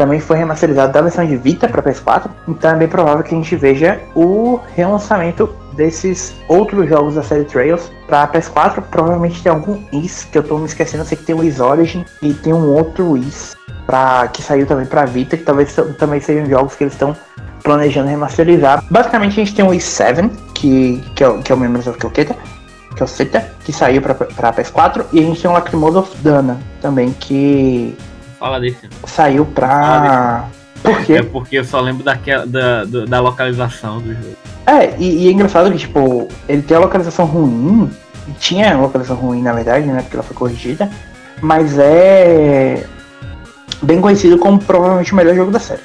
[0.00, 3.36] também foi remasterizado da versão de Vita para PS4, então é bem provável que a
[3.36, 9.78] gente veja o relançamento desses outros jogos da série Trails pra PS4, provavelmente tem algum
[9.92, 11.02] Is que eu tô me esquecendo.
[11.02, 13.54] Eu sei que tem o Is Origin e tem um outro Is
[13.84, 17.14] pra, que saiu também pra Vita, que talvez também sejam jogos que eles estão
[17.62, 18.82] planejando remasterizar.
[18.90, 21.86] Basicamente a gente tem o Is 7, que, que, é, o, que é o Memories
[21.86, 22.34] of Koketa,
[22.96, 26.16] que é o Seta, que saiu pra PS4, e a gente tem o Lacrimosa of
[26.22, 27.94] Dana também, que.
[28.40, 28.88] Fala desse.
[29.06, 30.48] Saiu pra.
[30.82, 31.12] Por quê?
[31.12, 34.34] É porque eu só lembro daquela, da, da, localização do jogo.
[34.66, 37.90] É, e, e, é engraçado que, tipo, ele tem a localização ruim,
[38.38, 40.90] tinha a localização ruim na verdade, né, porque ela foi corrigida,
[41.42, 42.86] mas é
[43.82, 45.82] bem conhecido como provavelmente o melhor jogo da série.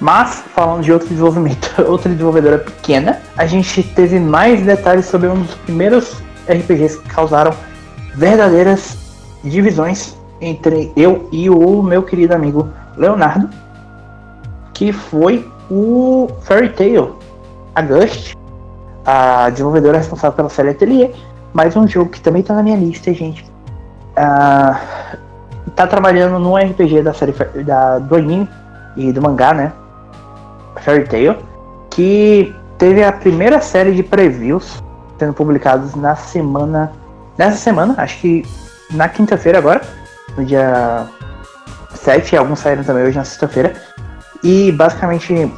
[0.00, 5.42] Mas, falando de outro desenvolvimento, outra desenvolvedora pequena, a gente teve mais detalhes sobre um
[5.42, 7.52] dos primeiros RPGs que causaram
[8.14, 8.96] verdadeiras
[9.44, 13.48] divisões entre eu e o meu querido amigo Leonardo,
[14.72, 17.16] que foi o Fairy Tail,
[17.74, 18.34] a Gust,
[19.04, 21.12] a desenvolvedora responsável pela série Atelier,
[21.52, 23.44] mais um jogo que também está na minha lista, gente.
[24.12, 24.76] Uh,
[25.74, 27.32] tá trabalhando no RPG da série
[27.64, 28.48] da, do anime
[28.96, 29.72] e do mangá, né?
[30.80, 31.36] Fairy Tail,
[31.90, 34.82] que teve a primeira série de previews
[35.18, 36.92] sendo publicados na semana.
[37.36, 38.44] Nessa semana, acho que
[38.90, 39.80] na quinta-feira agora,
[40.38, 41.06] no dia
[41.94, 43.74] 7, alguns saíram também hoje na sexta-feira.
[44.42, 45.50] E basicamente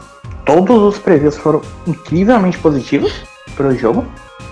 [0.44, 3.12] todos os previews foram incrivelmente positivos
[3.54, 4.06] para o jogo.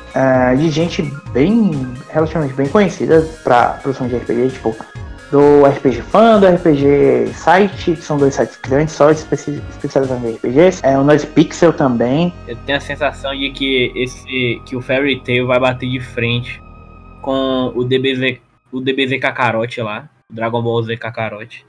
[0.09, 1.02] Uh, de gente
[1.32, 4.76] bem, relativamente bem conhecida para produção de RPG, tipo
[5.30, 10.80] do RPG Fan, do RPG Site, que são dois sites grandes, só especializados em RPGs.
[10.82, 12.32] É o Noise Pixel também.
[12.46, 16.62] Eu tenho a sensação de que esse que o Fairy Tail vai bater de frente
[17.20, 18.38] com o DBZ,
[18.72, 21.64] o DBZ Kakarot lá, Dragon Ball Z Kakarot.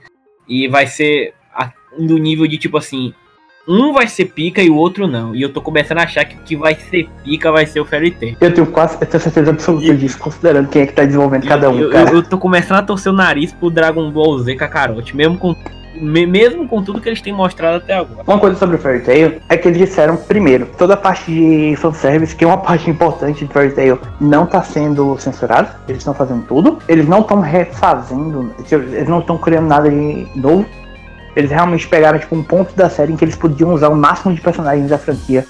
[0.48, 1.34] E vai ser
[1.98, 3.12] do nível de tipo assim,
[3.66, 5.34] um vai ser pica e o outro não.
[5.34, 7.84] E eu tô começando a achar que o que vai ser pica vai ser o
[7.84, 8.36] Fairy Tail.
[8.40, 11.70] Eu tenho quase eu tenho certeza absoluta disso, considerando quem é que tá desenvolvendo cada
[11.70, 11.78] um.
[11.78, 12.10] Eu, cara.
[12.10, 15.54] Eu, eu, tô começando a torcer o nariz pro Dragon Ball Z Kakarot, mesmo com.
[16.00, 18.22] Mesmo com tudo que eles têm mostrado até agora.
[18.26, 21.76] Uma coisa sobre o Fairy Tail é que eles disseram, primeiro, toda a parte de
[21.76, 25.76] fanservice, que é uma parte importante de Fairy Tail, não tá sendo censurada.
[25.86, 26.78] Eles estão fazendo tudo.
[26.88, 30.66] Eles não estão refazendo, eles não estão criando nada de novo
[31.36, 34.34] eles realmente pegaram tipo, um ponto da série em que eles podiam usar o máximo
[34.34, 35.46] de personagens da franquia,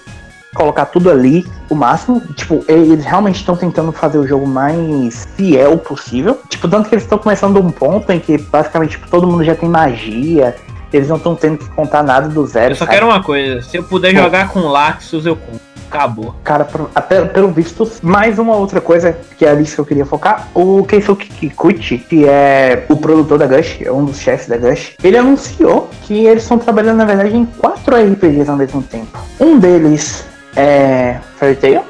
[0.54, 2.20] colocar tudo ali, o máximo.
[2.34, 6.40] Tipo, eles realmente estão tentando fazer o jogo mais fiel possível.
[6.48, 9.54] Tipo, tanto que eles estão começando um ponto em que basicamente tipo, todo mundo já
[9.54, 10.56] tem magia.
[10.92, 12.72] Eles não estão tendo que contar nada do zero.
[12.72, 12.96] Eu só sabe?
[12.96, 14.22] quero uma coisa: se eu puder Pô.
[14.22, 15.70] jogar com Laxus, eu compro.
[15.90, 16.36] Acabou.
[16.44, 20.06] Cara, até, pelo visto, mais uma outra coisa que é a lista que eu queria
[20.06, 20.46] focar.
[20.54, 24.94] O Keisuke Kikuchi, que é o produtor da Gush, é um dos chefes da Gush,
[25.02, 29.18] ele anunciou que eles estão trabalhando, na verdade, em quatro RPGs ao mesmo tempo.
[29.40, 31.84] Um deles é Fairy Tail,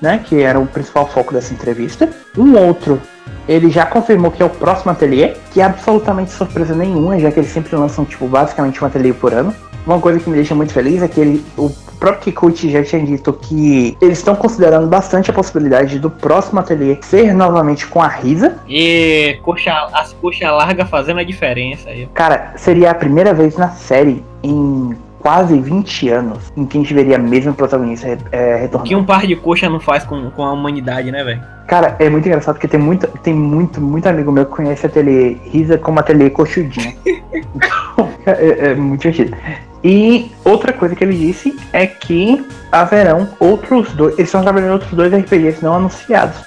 [0.00, 2.08] né, que era o principal foco dessa entrevista.
[2.36, 3.00] Um outro
[3.48, 7.38] ele já confirmou que é o próximo ateliê, que é absolutamente surpresa nenhuma, já que
[7.38, 9.54] eles sempre lançam, tipo, basicamente um ateliê por ano.
[9.86, 11.70] Uma coisa que me deixa muito feliz é que ele, o
[12.00, 16.98] próprio Kikuchi já tinha dito que eles estão considerando bastante a possibilidade do próximo ateliê
[17.02, 18.56] ser novamente com a Risa.
[18.68, 22.08] E coxa, as coxas largas fazendo a diferença aí.
[22.12, 24.96] Cara, seria a primeira vez na série em
[25.26, 28.84] quase 20 anos em que a gente veria a mesma protagonista é, retornando.
[28.84, 31.42] O que um par de coxa não faz com, com a humanidade, né, velho?
[31.66, 34.88] Cara, é muito engraçado porque tem muito, tem muito, muito amigo meu que conhece a
[34.88, 36.94] ateliê Risa como ateliê coxudinho.
[37.34, 39.36] então, é, é muito divertido.
[39.82, 44.14] E outra coisa que ele disse é que haverão outros dois.
[44.14, 46.38] Eles estão trabalhando outros dois RPGs não anunciados.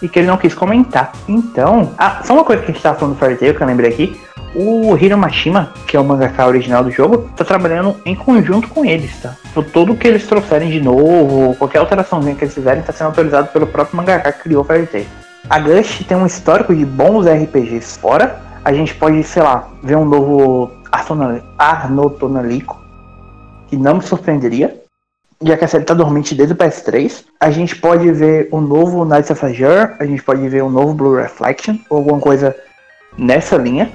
[0.00, 1.12] E que ele não quis comentar.
[1.28, 3.66] Então, ah, só uma coisa que a gente tava falando do Fairy Tail, que eu
[3.66, 4.20] lembrei aqui.
[4.54, 8.84] O Hiro Mashima, que é o mangaka original do jogo, tá trabalhando em conjunto com
[8.84, 9.34] eles, tá?
[9.50, 13.48] Então, tudo que eles trouxerem de novo, qualquer alteração que eles fizerem, tá sendo autorizado
[13.48, 15.06] pelo próprio mangaka que criou o Fairy Tail.
[15.48, 18.40] A Gush tem um histórico de bons RPGs fora.
[18.64, 20.72] A gente pode, sei lá, ver um novo
[21.58, 22.82] Arno Tonalico,
[23.68, 24.82] que não me surpreenderia,
[25.42, 27.24] já que a série está dormente desde o PS3.
[27.40, 30.94] A gente pode ver o novo Knights of Azure, a gente pode ver o novo
[30.94, 32.54] Blue Reflection, ou alguma coisa
[33.18, 33.90] nessa linha.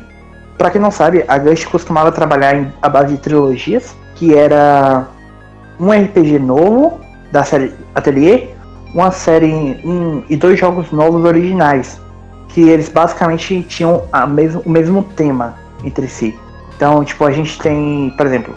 [0.58, 5.08] Para quem não sabe, a Gush costumava trabalhar em, a base de trilogias, que era
[5.80, 7.00] um RPG novo
[7.32, 8.50] da série Atelier,
[8.94, 12.00] uma série um, e dois jogos novos originais,
[12.50, 16.38] que eles basicamente tinham a mesmo, o mesmo tema entre si.
[16.76, 18.54] Então, tipo, a gente tem, por exemplo,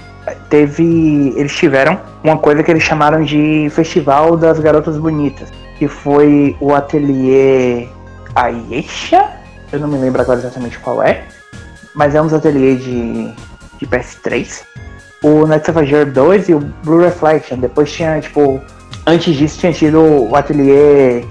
[0.48, 1.32] teve.
[1.36, 6.74] Eles tiveram uma coisa que eles chamaram de Festival das Garotas Bonitas, que foi o
[6.74, 7.88] ateliê
[8.34, 9.30] Aisha,
[9.72, 11.24] eu não me lembro agora exatamente qual é,
[11.94, 13.32] mas é um dos ateliês de,
[13.78, 14.62] de PS3.
[15.22, 17.58] O Night Azure 2 e o Blue Reflection.
[17.58, 18.60] Depois tinha, tipo,
[19.06, 21.24] antes disso tinha tido o ateliê,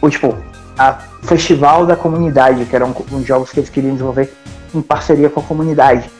[0.00, 0.36] o tipo,
[0.78, 2.94] a Festival da Comunidade, que eram
[3.24, 4.32] jogos que eles queriam desenvolver
[4.74, 6.10] em parceria com a comunidade.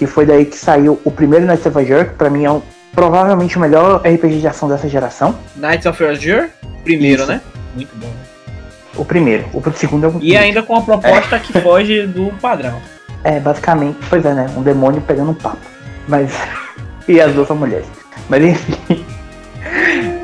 [0.00, 2.62] Que foi daí que saiu o primeiro Knights of Azure, que pra mim é um,
[2.94, 5.38] provavelmente o melhor RPG de ação dessa geração.
[5.54, 6.48] Knights of Azure,
[6.82, 7.30] primeiro, Isso.
[7.30, 7.42] né?
[7.74, 8.10] Muito bom.
[8.96, 11.38] O primeiro, o segundo é o E ainda com a proposta é.
[11.38, 12.80] que foge do padrão.
[13.22, 14.46] É, basicamente, pois é, né?
[14.56, 15.58] Um demônio pegando um papo.
[16.08, 16.32] Mas.
[17.06, 17.86] e as duas são mulheres.
[18.26, 19.04] Mas enfim.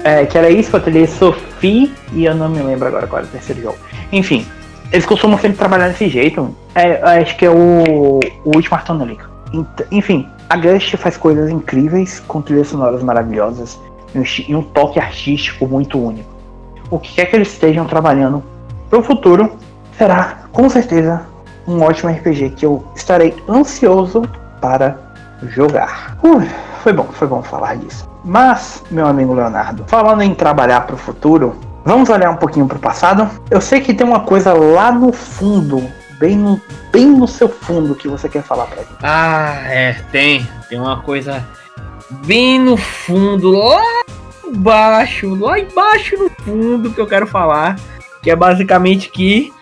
[0.02, 3.28] É, que era isso, o ateliê Sophie, e eu não me lembro agora qual era
[3.28, 3.76] o terceiro jogo.
[4.10, 4.46] Enfim,
[4.90, 6.56] eles costumam sempre trabalhar desse jeito.
[6.74, 9.35] É, acho que é o, o último Artonelic.
[9.90, 13.78] Enfim, a Gust faz coisas incríveis, com trilhas sonoras maravilhosas
[14.48, 16.28] e um, toque artístico muito único.
[16.90, 18.42] O que quer que eles estejam trabalhando
[18.88, 19.52] para o futuro,
[19.98, 21.22] será com certeza
[21.66, 24.22] um ótimo RPG que eu estarei ansioso
[24.60, 24.96] para
[25.48, 26.16] jogar.
[26.82, 28.08] Foi bom, foi bom falar disso.
[28.24, 32.76] Mas, meu amigo Leonardo, falando em trabalhar para o futuro, vamos olhar um pouquinho para
[32.76, 33.28] o passado.
[33.50, 35.82] Eu sei que tem uma coisa lá no fundo,
[36.18, 36.60] bem no,
[36.92, 38.96] bem no seu fundo, que você quer falar para gente.
[39.02, 40.46] Ah, é, tem.
[40.68, 41.46] Tem uma coisa
[42.24, 43.82] bem no fundo, lá
[44.44, 47.76] embaixo, lá embaixo no fundo que eu quero falar
[48.26, 49.52] que é basicamente que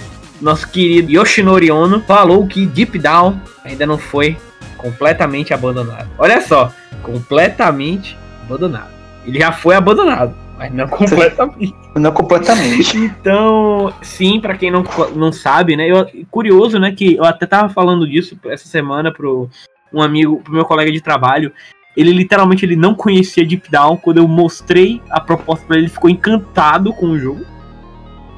[0.40, 4.38] nosso querido Yoshinori Ono falou que Deep Down ainda não foi
[4.78, 6.08] completamente abandonado.
[6.16, 6.72] Olha só,
[7.02, 8.88] completamente abandonado.
[9.26, 11.74] Ele já foi abandonado, mas não completamente.
[11.94, 12.96] Não completamente.
[12.96, 15.88] então, sim, para quem não, não sabe, né?
[15.88, 16.90] Eu, curioso, né?
[16.90, 19.48] Que eu até tava falando disso essa semana pro
[19.92, 21.52] um amigo, pro meu colega de trabalho.
[21.96, 23.96] Ele literalmente ele não conhecia Deep Down.
[23.96, 27.44] Quando eu mostrei a proposta para ele, ele ficou encantado com o jogo.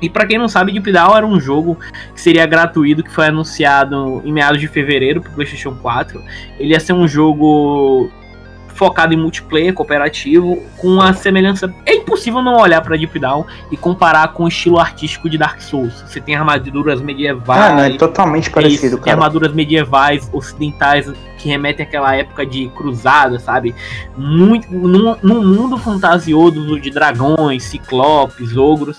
[0.02, 1.78] E para quem não sabe, Deep Down era um jogo
[2.14, 6.22] que seria gratuito, que foi anunciado em meados de fevereiro para PlayStation 4.
[6.59, 8.10] Ele ia ser um jogo
[8.77, 11.73] focado em multiplayer cooperativo, com a semelhança.
[11.85, 15.61] É impossível não olhar para Deep Down e comparar com o estilo artístico de Dark
[15.61, 16.05] Souls.
[16.07, 17.61] Você tem armaduras medievais.
[17.61, 19.16] Ah, não, é totalmente parecido, cara.
[19.16, 23.74] Armaduras medievais, ocidentais, que remetem àquela época de cruzada, sabe?
[24.16, 28.98] Muito num, num mundo fantasioso de dragões, ciclopes, ogros.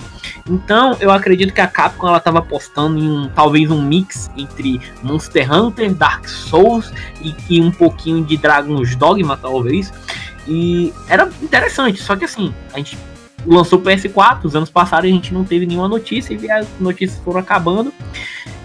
[0.50, 4.80] Então, eu acredito que a Capcom ela tava apostando em um, talvez um mix entre
[5.04, 6.92] Monster Hunter, Dark Souls
[7.22, 9.92] e, e um pouquinho de Dragon's Dogma, talvez.
[10.48, 12.98] E era interessante, só que assim, a gente
[13.46, 17.20] lançou o PS4, os anos passados a gente não teve nenhuma notícia e as notícias
[17.24, 17.94] foram acabando.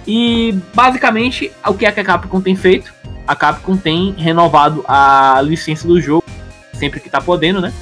[0.07, 2.93] E basicamente, o que, é que a Capcom tem feito?
[3.27, 6.25] A Capcom tem renovado a licença do jogo
[6.83, 7.73] sempre que tá podendo, né?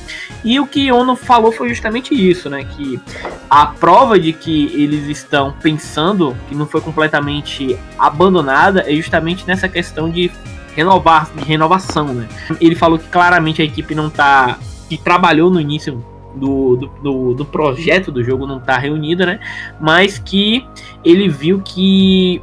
[0.44, 2.64] E o que Ono falou foi justamente isso, né?
[2.64, 3.00] Que
[3.48, 9.70] a prova de que eles estão pensando que não foi completamente abandonada é justamente nessa
[9.70, 10.30] questão de
[10.76, 12.28] renovar, de renovação, né?
[12.60, 14.58] Ele falou que claramente a equipe não tá.
[14.88, 16.04] que trabalhou no início
[16.34, 19.40] do, do, do, projeto do jogo não tá reunida, né?
[19.80, 20.66] Mas que
[21.02, 22.42] ele viu que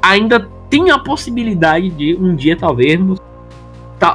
[0.00, 2.98] ainda tem a possibilidade de um dia talvez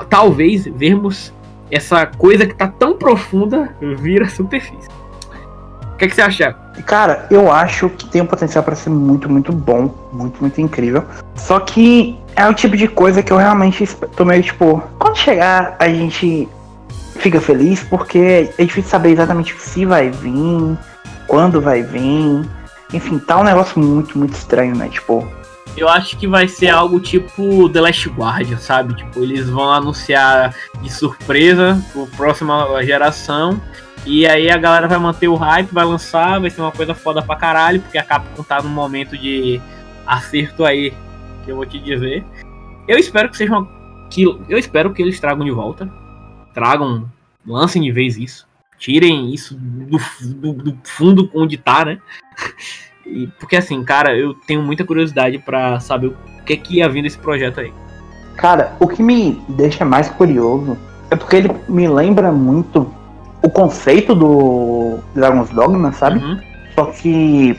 [0.10, 1.32] talvez vermos
[1.70, 4.90] essa coisa que tá tão profunda vir à superfície.
[5.94, 6.54] O que, é que você acha?
[6.86, 11.04] Cara, eu acho que tem um potencial para ser muito, muito bom, muito, muito incrível.
[11.36, 15.76] Só que é o tipo de coisa que eu realmente tô meio tipo, quando chegar
[15.80, 16.50] a gente
[17.16, 20.78] fica feliz porque é difícil saber exatamente se vai vir,
[21.28, 22.46] quando vai vir.
[22.94, 24.90] Enfim, tá um negócio muito, muito estranho, né?
[24.90, 25.26] Tipo,
[25.78, 28.96] eu acho que vai ser algo tipo The Last Guardian, sabe?
[28.96, 33.62] Tipo, eles vão anunciar de surpresa pro próxima geração.
[34.06, 37.22] E aí a galera vai manter o hype, vai lançar, vai ser uma coisa foda
[37.22, 39.60] pra caralho, porque a Capcom tá num momento de
[40.06, 40.94] acerto aí,
[41.44, 42.24] que eu vou te dizer.
[42.88, 43.68] Eu espero que seja uma.
[44.10, 45.92] Que, eu espero que eles tragam de volta.
[46.54, 47.12] Tragam,
[47.46, 48.48] lancem de vez isso.
[48.78, 52.00] Tirem isso do, do, do fundo onde tá, né?
[53.06, 56.16] E, porque assim, cara, eu tenho muita curiosidade para saber o
[56.46, 57.74] que é que ia vir desse projeto aí.
[58.36, 60.78] Cara, o que me deixa mais curioso
[61.10, 62.92] é porque ele me lembra muito
[63.42, 66.20] o conceito do Dragon's Dogma, sabe?
[66.20, 66.40] Uhum.
[66.74, 67.58] Só que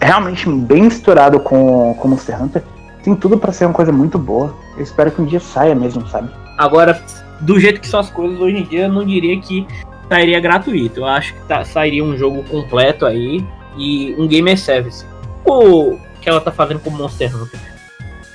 [0.00, 2.62] realmente bem misturado com, com Monster Hunter.
[3.02, 4.54] Tem tudo para ser uma coisa muito boa.
[4.76, 6.30] Eu espero que um dia saia mesmo, sabe?
[6.56, 7.02] Agora,
[7.40, 9.66] do jeito que são as coisas hoje em dia, eu não diria que
[10.08, 11.00] sairia gratuito.
[11.00, 13.44] Eu acho que tá, sairia um jogo completo aí
[13.78, 15.04] e um gamer service.
[15.44, 17.60] O que ela tá fazendo com Monster Hunter.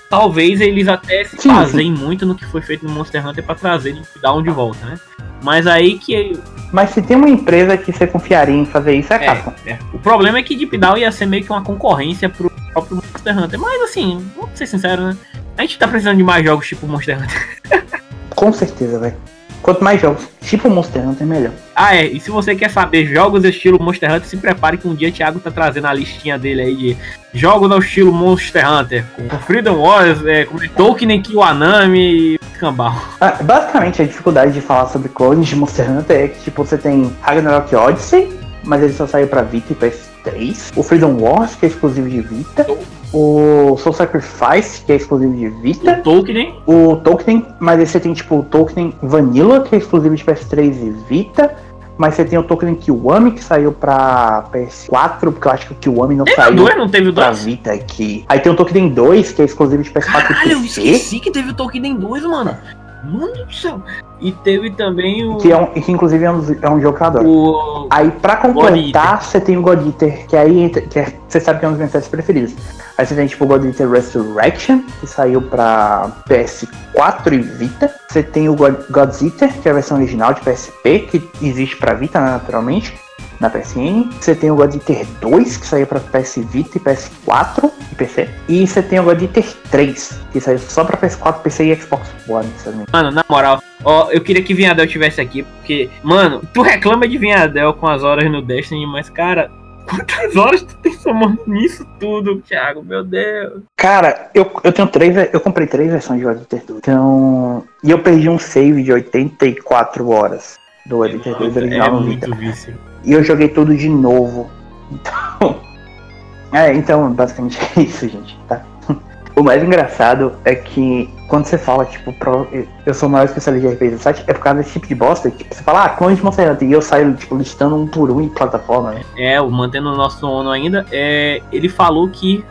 [0.10, 3.94] Talvez eles até se fazem muito no que foi feito no Monster Hunter para trazer
[3.94, 5.00] de dar um de volta, né?
[5.42, 6.40] Mas aí que.
[6.72, 9.54] Mas se tem uma empresa que você confiaria em fazer isso, é a é, Capcom.
[9.66, 9.80] É.
[9.92, 13.38] O problema é que Deep Down ia ser meio que uma concorrência pro próprio Monster
[13.38, 13.60] Hunter.
[13.60, 15.18] Mas assim, vamos ser sinceros, né?
[15.58, 17.60] A gente tá precisando de mais jogos tipo Monster Hunter.
[18.36, 19.33] Com certeza, velho.
[19.64, 21.54] Quanto mais jogos, tipo Monster Hunter, melhor.
[21.74, 22.06] Ah, é.
[22.06, 25.12] E se você quer saber jogos estilo Monster Hunter, se prepare que um dia o
[25.12, 26.98] Thiago tá trazendo a listinha dele aí de
[27.34, 29.06] jogos ao estilo Monster Hunter.
[29.16, 32.94] Com Freedom Wars, é, com Tolkien, Kiwanami e Cambal.
[33.22, 36.78] Ah, basicamente, a dificuldade de falar sobre clones de Monster Hunter é que, tipo, você
[36.78, 40.74] tem Ragnarok Odyssey, mas ele só saiu pra Vita e PS3.
[40.76, 42.68] O Freedom Wars, que é exclusivo de Vita.
[43.14, 46.00] O Soul Sacrifice, que é exclusivo de Vita.
[46.00, 46.56] O Tolkien.
[46.66, 50.60] O Tolkien, mas aí você tem tipo o Tolkien Vanilla, que é exclusivo de PS3
[50.60, 51.56] e Vita.
[51.96, 55.76] Mas você tem o Tolkien Kiwami, que saiu pra PS4, porque eu acho que o
[55.76, 57.46] Kiwami não Teve saiu 2, não teve o pra 2?
[57.46, 58.26] Vita aqui.
[58.28, 60.82] Aí tem o Tolkien 2, que é exclusivo de PS4 Caralho, eu e PC.
[60.82, 62.58] esqueci que teve o Tolkien 2, mano.
[63.04, 63.80] Mano do céu.
[64.24, 65.36] E teve também o.
[65.38, 67.28] Que, é um, que inclusive é um, é um jogo que eu adoro.
[67.30, 67.88] o...
[67.90, 71.66] Aí pra completar, você tem o God Eater, que aí que é- você sabe que
[71.66, 72.56] é um dos meus séries preferidos.
[72.98, 77.94] Aí você tem tipo o God Eater Resurrection, que saiu pra PS4 e Vita.
[78.10, 81.76] Você tem o God, God's Eater, que é a versão original de PSP, que existe
[81.76, 82.94] pra Vita, né, naturalmente,
[83.40, 84.10] na PSN.
[84.20, 88.30] Você tem o God Eater 2, que saiu pra PS Vita e PS4 e PC.
[88.48, 92.10] E você tem o God Eater 3, que saiu só pra PS4, PC e Xbox
[92.28, 92.50] One.
[92.92, 97.18] Mano, na moral, ó, eu queria que Vinhadel tivesse aqui, porque, mano, tu reclama de
[97.18, 99.52] Vinhadel com as horas no Destiny, mas, cara,
[99.90, 102.84] quantas horas tu tem somando nisso tudo, Thiago?
[102.84, 103.62] Meu Deus.
[103.76, 106.80] Cara, eu, eu tenho três, eu comprei três versões de God Eater 2.
[106.80, 112.02] Então, e eu perdi um save de 84 horas do Eater 2 É original no
[112.04, 112.36] Vita.
[112.36, 112.76] vício.
[113.04, 114.50] E eu joguei tudo de novo.
[114.92, 115.60] Então,
[116.54, 118.62] é, então basicamente é isso, gente, tá?
[119.36, 122.48] O mais engraçado é que quando você fala, tipo, pro-
[122.86, 124.94] eu sou o maior especialista de RPG do site, é por causa desse tipo de
[124.94, 125.32] bosta.
[125.32, 128.12] Tipo, você fala, ah, clone de Monster Hunter, e eu saio, tipo, listando um por
[128.12, 129.02] um em plataforma, né?
[129.18, 132.46] É, o- mantendo o nosso ONU ainda, é, ele falou que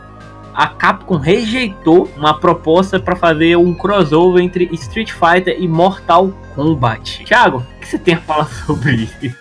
[0.54, 7.24] a Capcom rejeitou uma proposta pra fazer um crossover entre Street Fighter e Mortal Kombat.
[7.24, 9.36] Thiago, o que você tem a falar sobre isso?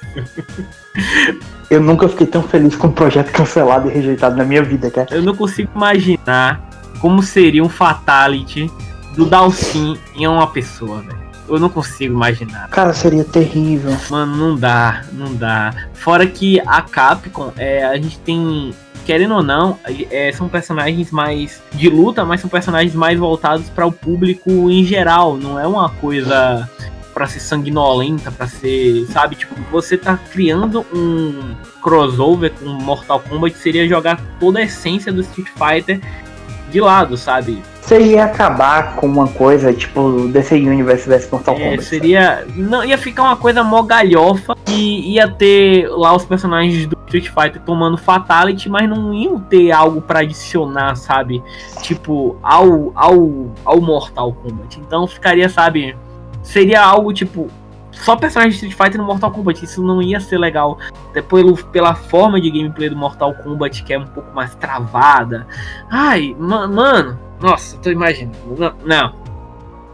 [1.70, 5.08] Eu nunca fiquei tão feliz com um projeto cancelado e rejeitado na minha vida, cara.
[5.12, 6.70] Eu não consigo imaginar
[7.00, 8.70] como seria um Fatality
[9.16, 11.22] do Dalsin em uma pessoa, velho.
[11.48, 12.70] Eu não consigo imaginar.
[12.70, 13.96] Cara, seria terrível.
[14.10, 15.74] Mano, não dá, não dá.
[15.94, 18.74] Fora que a Capcom, é, a gente tem,
[19.06, 19.78] querendo ou não,
[20.10, 24.84] é, são personagens mais de luta, mas são personagens mais voltados para o público em
[24.84, 25.38] geral.
[25.38, 26.70] Não é uma coisa
[27.14, 29.36] para ser sanguinolenta, para ser, sabe?
[29.36, 35.22] Tipo, você tá criando um crossover com Mortal Kombat, seria jogar toda a essência do
[35.22, 36.00] Street Fighter
[36.72, 37.62] de lado, sabe?
[37.82, 41.84] Você ia acabar com uma coisa, tipo, DC Universe vs Mortal É, Kombat.
[41.84, 42.46] seria.
[42.56, 47.28] Não, ia ficar uma coisa mó galhofa e ia ter lá os personagens do Street
[47.30, 51.44] Fighter tomando Fatality, mas não iam ter algo pra adicionar, sabe?
[51.82, 54.80] Tipo, ao, ao, ao Mortal Kombat.
[54.80, 55.98] Então ficaria, sabe?
[56.42, 57.50] Seria algo tipo.
[57.92, 59.64] Só personagem de Street Fighter no Mortal Kombat.
[59.66, 60.78] Isso não ia ser legal.
[61.10, 65.46] Até pelo, pela forma de gameplay do Mortal Kombat, que é um pouco mais travada.
[65.90, 67.20] Ai, ma- mano.
[67.42, 68.38] Nossa, tô imaginando.
[68.58, 68.74] Não.
[68.86, 69.14] não.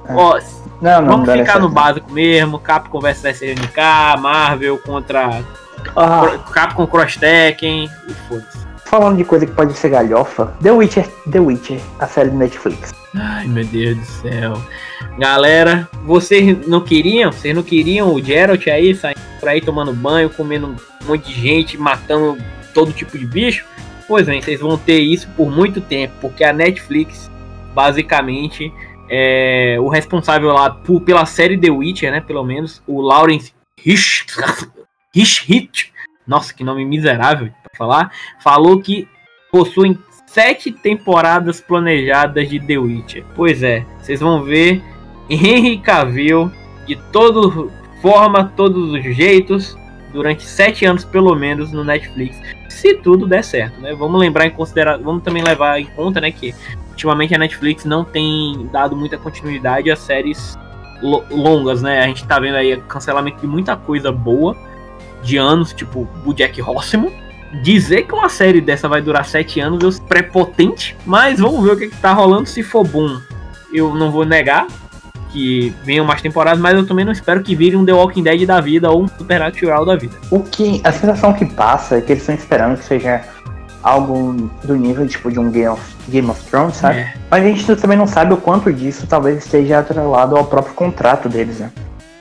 [0.07, 0.13] É.
[0.15, 0.39] Ó,
[0.79, 3.77] Não, não, Vamos não ficar no básico mesmo, Capcom vs SNK,
[4.21, 5.43] Marvel contra
[5.95, 8.65] Ah, Capcom Cross Tekken e foda-se.
[8.85, 12.93] falando de coisa que pode ser galhofa, The Witcher, The Witcher, a série do Netflix.
[13.15, 14.61] Ai, meu Deus do céu.
[15.17, 17.31] Galera, vocês não queriam?
[17.31, 21.33] Vocês não queriam o Geralt aí saindo por aí tomando banho, comendo um monte de
[21.33, 22.37] gente, matando
[22.73, 23.65] todo tipo de bicho?
[24.07, 27.29] Pois bem, vocês vão ter isso por muito tempo, porque a Netflix,
[27.73, 28.71] basicamente,
[29.09, 32.21] é o responsável lá por- pela série The Witcher, né?
[32.21, 33.51] Pelo menos, o Lawrence
[35.23, 35.93] Rich,
[36.25, 39.07] nossa, que nome miserável pra falar, falou que
[39.51, 43.25] possuem sete temporadas planejadas de The Witcher.
[43.35, 44.83] Pois é, vocês vão ver
[45.29, 46.51] Henry Cavill
[46.85, 47.69] de toda
[48.01, 49.77] forma, todos os jeitos,
[50.11, 52.39] durante sete anos pelo menos no Netflix,
[52.69, 53.93] se tudo der certo, né?
[53.93, 56.53] Vamos lembrar em consideração, vamos também levar em conta, né, que
[56.89, 60.57] ultimamente a Netflix não tem dado muita continuidade a séries
[61.01, 62.01] lo- longas, né?
[62.01, 64.55] A gente tá vendo aí cancelamento de muita coisa boa
[65.21, 67.11] de anos, tipo o Jack Horseman.
[67.63, 71.77] Dizer que uma série dessa vai durar sete anos eu prepotente, mas vamos ver o
[71.77, 72.45] que, que tá rolando.
[72.45, 73.17] Se for bom,
[73.73, 74.67] eu não vou negar
[75.29, 78.45] que venham mais temporadas, mas eu também não espero que vire um The Walking Dead
[78.45, 80.15] da vida ou um Supernatural da vida.
[80.31, 80.81] O que.
[80.83, 83.23] A sensação que passa é que eles estão esperando que seja
[83.83, 86.99] algo do nível tipo de um Game of, Game of Thrones, sabe?
[86.99, 87.13] É.
[87.29, 91.29] Mas a gente também não sabe o quanto disso talvez esteja atrelado ao próprio contrato
[91.29, 91.71] deles, né?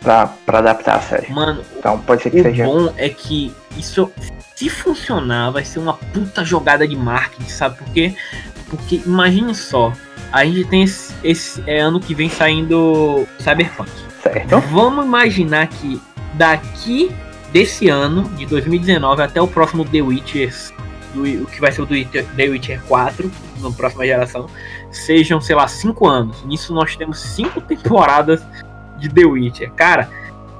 [0.06, 1.32] Pra, pra adaptar a série.
[1.32, 2.64] Mano, Então pode ser que o seja.
[2.64, 4.08] bom é que isso,
[4.54, 8.14] se funcionar, vai ser uma puta jogada de marketing, sabe por quê?
[8.70, 9.92] Porque imagine só,
[10.30, 13.90] a gente tem esse, esse é, ano que vem saindo Cyberpunk.
[14.22, 14.60] Certo.
[14.70, 16.00] Vamos imaginar que
[16.34, 17.10] daqui
[17.52, 20.54] desse ano, de 2019, até o próximo The Witcher,
[21.14, 23.28] do, o que vai ser o The Witcher 4,
[23.60, 24.46] na próxima geração,
[24.92, 26.44] sejam, sei lá, 5 anos.
[26.44, 28.40] Nisso nós temos 5 temporadas
[28.98, 29.72] de The Witcher.
[29.72, 30.10] Cara,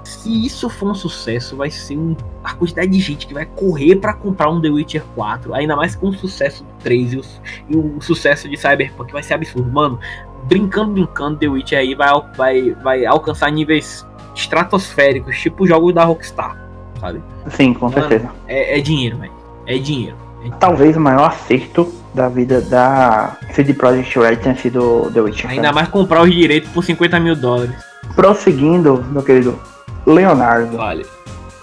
[0.06, 3.96] se isso for um sucesso, vai ser um, a quantidade de gente que vai correr
[3.96, 7.22] para comprar um The Witcher 4, ainda mais com o sucesso do 3 e o,
[7.68, 9.68] e o sucesso de Cyberpunk, vai ser absurdo.
[9.70, 9.98] Mano,
[10.44, 16.56] brincando, brincando, The Witcher aí vai, vai, vai alcançar níveis estratosféricos, tipo jogos da Rockstar,
[17.00, 17.20] sabe?
[17.50, 18.30] Sim, com Mano, certeza.
[18.46, 19.32] É, é dinheiro, velho.
[19.66, 20.16] É dinheiro.
[20.44, 25.50] É Talvez o maior acerto da vida da CD Projekt Red tenha sido The Witcher.
[25.50, 27.74] Ainda mais comprar os direitos por 50 mil dólares.
[28.14, 29.58] Prosseguindo, meu querido
[30.06, 30.76] Leonardo.
[30.76, 31.06] Vale.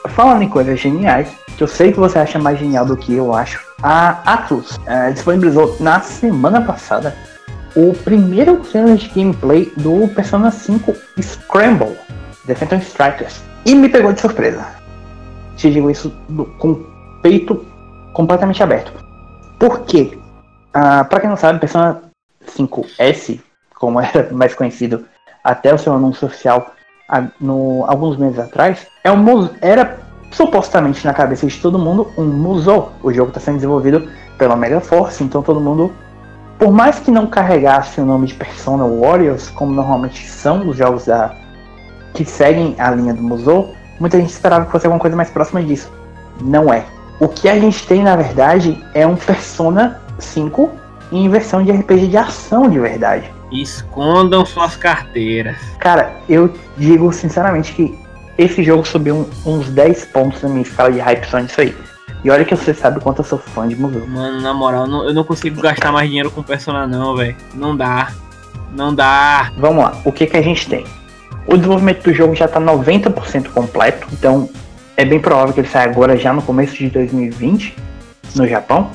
[0.10, 3.34] Falando em coisas geniais, que eu sei que você acha mais genial do que eu
[3.34, 7.16] acho, a Atlus é, disponibilizou na semana passada
[7.76, 11.98] o primeiro trailer de gameplay do Persona 5 Scramble,
[12.46, 13.42] The Phantom Strikers.
[13.66, 14.66] E me pegou de surpresa.
[15.56, 16.14] Te digo isso
[16.60, 16.86] com o
[17.22, 17.66] peito
[18.14, 18.94] completamente aberto.
[19.58, 20.18] Por quê?
[20.74, 22.02] Ah, para quem não sabe, Persona
[22.46, 23.40] 5S,
[23.76, 25.06] como era mais conhecido
[25.44, 26.74] até o seu anúncio oficial
[27.40, 30.00] no, alguns meses atrás, é um, era
[30.32, 32.92] supostamente na cabeça de todo mundo um musou.
[33.04, 35.92] O jogo está sendo desenvolvido pela Mega Force, então todo mundo,
[36.58, 41.06] por mais que não carregasse o nome de Persona Warriors, como normalmente são os jogos
[41.06, 41.36] da,
[42.14, 45.62] que seguem a linha do musou, muita gente esperava que fosse alguma coisa mais próxima
[45.62, 45.92] disso.
[46.42, 46.86] Não é.
[47.20, 50.70] O que a gente tem na verdade é um Persona 5
[51.12, 53.32] em versão de RPG de ação de verdade.
[53.54, 55.58] Escondam suas carteiras.
[55.80, 57.98] Cara, eu digo sinceramente que
[58.38, 61.76] esse jogo subiu uns 10 pontos na minha escala de hype só nisso aí.
[62.24, 64.08] E olha que você sabe quanto eu sou fã de museu.
[64.08, 67.36] Mano, na moral, não, eu não consigo gastar mais dinheiro com Persona não, velho.
[67.54, 68.12] Não dá.
[68.72, 69.52] Não dá.
[69.58, 70.86] Vamos lá, o que que a gente tem?
[71.46, 74.50] O desenvolvimento do jogo já tá 90% completo, então
[74.96, 77.76] é bem provável que ele saia agora já no começo de 2020
[78.36, 78.92] no Japão.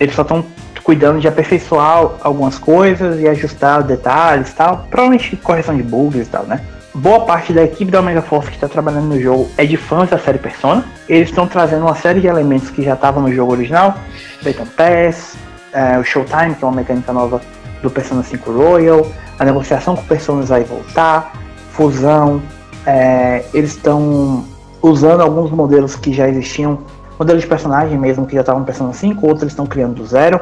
[0.00, 0.44] Eles só estão
[0.82, 4.86] cuidando de aperfeiçoar algumas coisas e ajustar detalhes e tal.
[4.90, 6.60] Provavelmente correção de bugs e tal, né?
[6.94, 10.10] Boa parte da equipe da Omega Force que está trabalhando no jogo é de fãs
[10.10, 10.84] da série Persona.
[11.08, 13.96] Eles estão trazendo uma série de elementos que já estavam no jogo original,
[14.42, 15.34] Beacon Pass,
[15.72, 17.40] é, o Showtime, que é uma mecânica nova
[17.80, 19.06] do Persona 5 Royal,
[19.38, 21.32] a negociação com Personas vai voltar,
[21.70, 22.42] fusão.
[22.84, 24.44] É, eles estão
[24.82, 26.80] usando alguns modelos que já existiam,
[27.18, 30.38] modelos de personagem mesmo que já estavam no Persona 5, outros estão criando do zero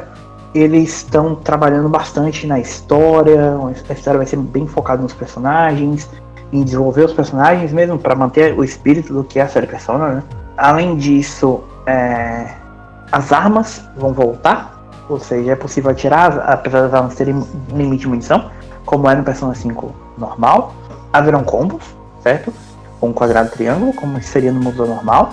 [0.55, 3.57] eles estão trabalhando bastante na história,
[3.89, 6.09] a história vai ser bem focada nos personagens,
[6.53, 10.09] em desenvolver os personagens mesmo, para manter o espírito do que é a série Persona,
[10.09, 10.23] né?
[10.57, 12.55] Além disso, é,
[13.13, 14.79] as armas vão voltar,
[15.09, 18.51] ou seja, é possível atirar, apesar das armas terem limite de munição,
[18.85, 20.75] como é no Persona 5 normal.
[21.13, 21.83] Haverão combos,
[22.23, 22.53] certo?
[23.01, 25.31] Com um quadrado triângulo, como seria no mundo normal.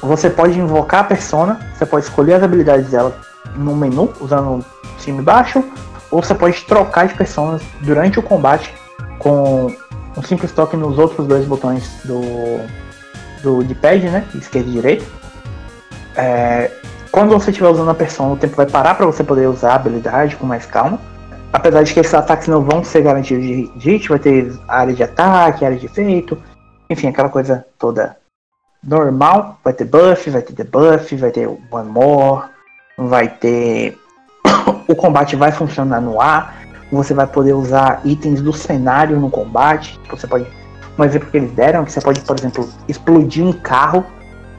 [0.00, 3.16] Você pode invocar a persona, você pode escolher as habilidades dela
[3.54, 4.64] no menu, usando
[4.98, 5.62] cima e baixo,
[6.10, 8.72] ou você pode trocar de personas durante o combate
[9.18, 9.74] com
[10.16, 12.20] um simples toque nos outros dois botões do,
[13.42, 14.26] do de pad, né?
[14.34, 15.04] Esquerda e direita.
[16.16, 16.70] É,
[17.10, 19.74] quando você estiver usando a persona, o tempo vai parar para você poder usar a
[19.76, 20.98] habilidade com mais calma.
[21.52, 25.02] Apesar de que esses ataques não vão ser garantidos de hit, vai ter área de
[25.02, 26.36] ataque, área de efeito,
[26.90, 28.16] enfim, aquela coisa toda
[28.82, 29.58] normal.
[29.64, 32.44] Vai ter buff, vai ter debuff, vai ter one more,
[32.96, 33.98] vai ter.
[34.88, 36.66] o combate vai funcionar no ar.
[36.90, 39.98] Você vai poder usar itens do cenário no combate.
[40.10, 40.46] Você pode.
[40.98, 44.04] Um exemplo que eles deram é que você pode, por exemplo, explodir um carro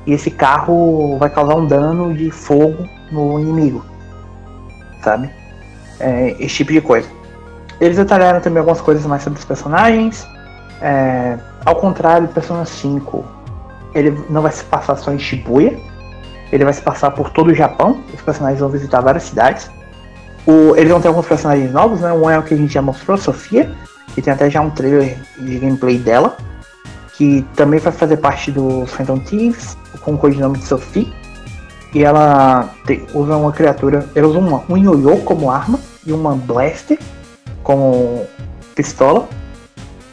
[0.06, 3.84] e esse carro vai causar um dano de fogo no inimigo.
[5.04, 5.30] Sabe?
[6.00, 7.10] É, esse tipo de coisa.
[7.80, 10.28] Eles detalharam também algumas coisas mais sobre os personagens.
[10.82, 13.26] É, ao contrário do Persona 5,
[13.94, 15.78] ele não vai se passar só em Shibuya,
[16.52, 18.03] ele vai se passar por todo o Japão.
[18.14, 19.69] Os personagens vão visitar várias cidades.
[20.45, 22.14] O, eles vão ter alguns personagens novos, né?
[22.14, 23.69] Um é o que a gente já mostrou, Sofia,
[24.15, 26.38] que tem até já um trailer de gameplay dela,
[27.14, 31.14] que também vai fazer parte do Phantom Thieves, com o codinome de Sophie.
[31.94, 32.69] E ela
[33.14, 36.99] usa uma criatura, ela usa uma, um ioiô como arma e uma blaster
[37.64, 38.26] como
[38.76, 39.28] pistola.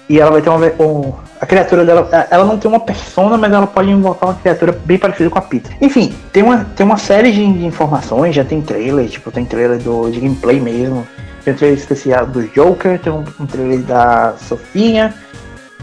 [0.09, 3.53] E ela vai ter uma, um, a criatura dela, ela não tem uma persona, mas
[3.53, 5.71] ela pode invocar uma criatura bem parecida com a Pita.
[5.81, 9.79] Enfim, tem uma, tem uma série de, de informações, já tem trailer, tipo, tem trailer
[9.79, 11.07] do, de gameplay mesmo,
[11.45, 15.15] tem um trailer especial do Joker, tem um, um trailer da Sofinha.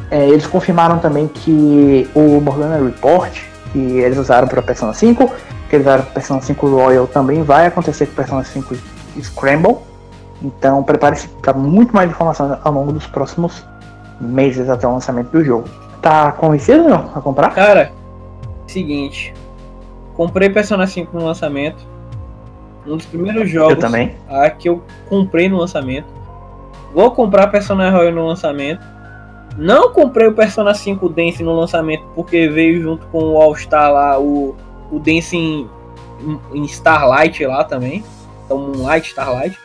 [0.09, 3.31] É, eles confirmaram também que o Morgana Report,
[3.71, 5.31] que eles usaram para Persona 5,
[5.69, 8.75] que eles usaram para Persona 5 Royal, também vai acontecer com Persona 5
[9.21, 9.77] Scramble.
[10.41, 13.63] Então prepare-se para muito mais informações ao longo dos próximos
[14.21, 15.67] meses até o lançamento do jogo.
[16.01, 17.53] Tá convencido não a comprar?
[17.53, 17.91] Cara,
[18.67, 19.33] seguinte.
[20.15, 21.85] Comprei Persona 5 no lançamento.
[22.85, 24.15] Um dos primeiros jogos Eu também.
[24.27, 26.07] a que eu comprei no lançamento.
[26.93, 28.81] Vou comprar Persona Royal no lançamento.
[29.57, 33.91] Não comprei o Persona 5 Dance no lançamento porque veio junto com o All Star
[33.91, 34.55] lá, o,
[34.91, 35.69] o Dance em,
[36.53, 38.03] em Starlight lá também.
[38.45, 39.57] Então Moonlight, Starlight.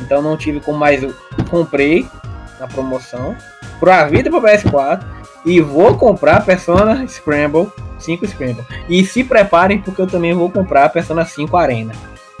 [0.00, 1.02] Então não tive como mais.
[1.02, 1.14] Eu
[1.50, 2.06] comprei
[2.58, 3.34] na promoção.
[3.82, 5.02] Pra vida para PS4.
[5.44, 7.66] E vou comprar Persona Scramble
[7.98, 8.64] 5 Scramble.
[8.88, 11.92] E se preparem porque eu também vou comprar Persona 5 Arena.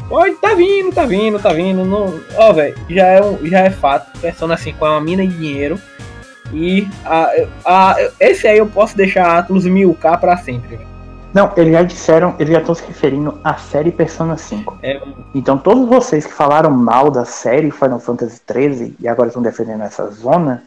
[0.08, 1.84] Pode, tá vindo, tá vindo, tá vindo.
[1.84, 4.16] Não, ó, velho, já, é um, já é fato.
[4.20, 5.80] Persona 5 é uma mina de dinheiro.
[6.52, 7.32] E a,
[7.64, 10.78] a, esse aí eu posso deixar Atlus 1000k pra sempre.
[11.34, 14.78] Não, eles já disseram, eles já estão se referindo à série Persona 5.
[14.80, 15.00] É,
[15.34, 19.82] Então todos vocês que falaram mal da série Final Fantasy XIII e agora estão defendendo
[19.82, 20.62] essa zona,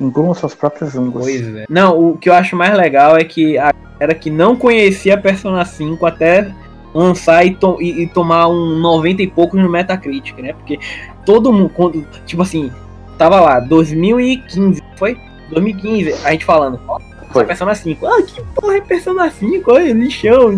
[0.00, 1.22] engruam suas próprias ungos.
[1.24, 1.64] Pois é.
[1.68, 5.64] Não, o que eu acho mais legal é que a galera que não conhecia Persona
[5.64, 6.52] 5 até
[6.94, 10.52] lançar e, to- e- e tomar um 90 e poucos no Metacritic, né?
[10.52, 10.78] Porque
[11.26, 12.70] todo mundo, quando, tipo assim,
[13.18, 15.16] tava lá, 2015, foi?
[15.50, 16.98] 2015, a gente falando, ó,
[17.30, 17.44] Foi.
[17.44, 18.06] Persona 5.
[18.06, 19.70] Ah, que porra é Persona 5?
[19.70, 20.50] Olha, lixão,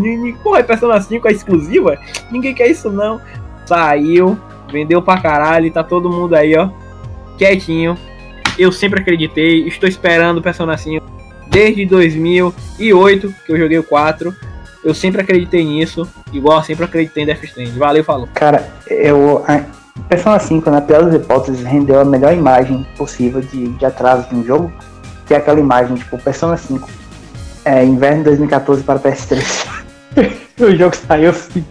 [0.42, 1.98] porra é Persona 5 é exclusiva?
[2.30, 3.20] Ninguém quer isso não.
[3.66, 4.38] Saiu,
[4.70, 6.68] vendeu pra caralho, tá todo mundo aí, ó,
[7.38, 7.96] quietinho.
[8.60, 11.02] Eu sempre acreditei, estou esperando o Persona 5
[11.48, 14.36] desde 2008 que eu joguei o 4.
[14.84, 17.78] Eu sempre acreditei nisso, igual eu sempre acreditei em Death Stranding.
[17.78, 18.28] Valeu, falou.
[18.34, 19.42] Cara, eu.
[19.48, 19.64] A
[20.10, 24.34] Persona 5, na pior das hipóteses, rendeu a melhor imagem possível de, de atraso de
[24.34, 24.70] um jogo,
[25.26, 26.86] que é aquela imagem, tipo, Persona 5.
[27.64, 29.66] É, inverno de 2014 para PS3.
[30.60, 31.64] o jogo saiu assim,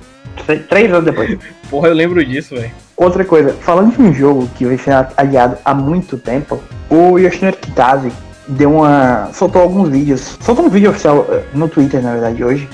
[0.68, 1.38] três anos depois.
[1.70, 2.72] Porra, eu lembro disso, velho.
[3.00, 6.60] Outra coisa, falando de um jogo que vai ser adiado há muito tempo,
[6.90, 8.12] o Yoshinori Kitase
[8.46, 9.30] deu uma.
[9.32, 10.38] soltou alguns vídeos.
[10.42, 12.68] Soltou um vídeo oficial eh, no Twitter, na verdade, hoje,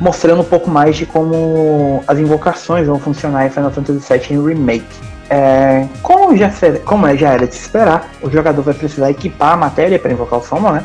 [0.00, 4.46] mostrando um pouco mais de como as invocações vão funcionar em Final Fantasy VII em
[4.46, 4.86] Remake.
[5.28, 9.10] É, como, já ser- como é- já era de se esperar, o jogador vai precisar
[9.10, 10.84] equipar a matéria para invocar o Soma, né?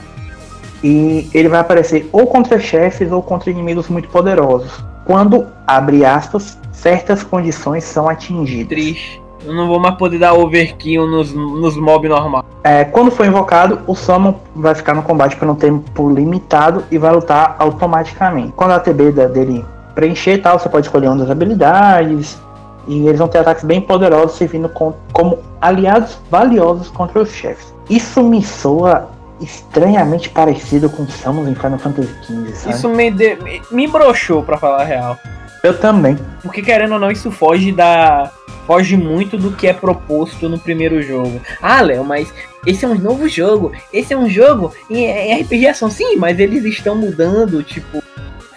[0.84, 4.84] E ele vai aparecer ou contra chefes ou contra inimigos muito poderosos.
[5.06, 8.70] Quando, abre aspas, certas condições são atingidas.
[8.70, 9.22] Triste.
[9.44, 12.46] Eu não vou mais poder dar overkill nos, nos mob normal.
[12.64, 16.98] É, quando for invocado, o Summon vai ficar no combate por um tempo limitado e
[17.00, 18.54] vai lutar automaticamente.
[18.56, 19.66] Quando a TB dele
[19.96, 22.40] preencher e tal, você pode escolher uma das habilidades.
[22.88, 27.74] E eles vão ter ataques bem poderosos, servindo com- como aliados valiosos contra os chefes.
[27.90, 29.10] Isso me soa
[29.42, 32.76] estranhamente parecido com Samus em Final Fantasy XV, sabe?
[32.76, 35.20] Isso me, de, me, me broxou, pra falar a real.
[35.64, 36.18] Eu também.
[36.42, 38.32] Porque querendo ou não, isso foge da.
[38.66, 41.42] Foge muito do que é proposto no primeiro jogo.
[41.62, 42.32] Ah, Léo, mas
[42.66, 43.72] esse é um novo jogo.
[43.92, 45.90] Esse é um jogo em em RPG ação.
[45.90, 48.04] Sim, mas eles estão mudando, tipo,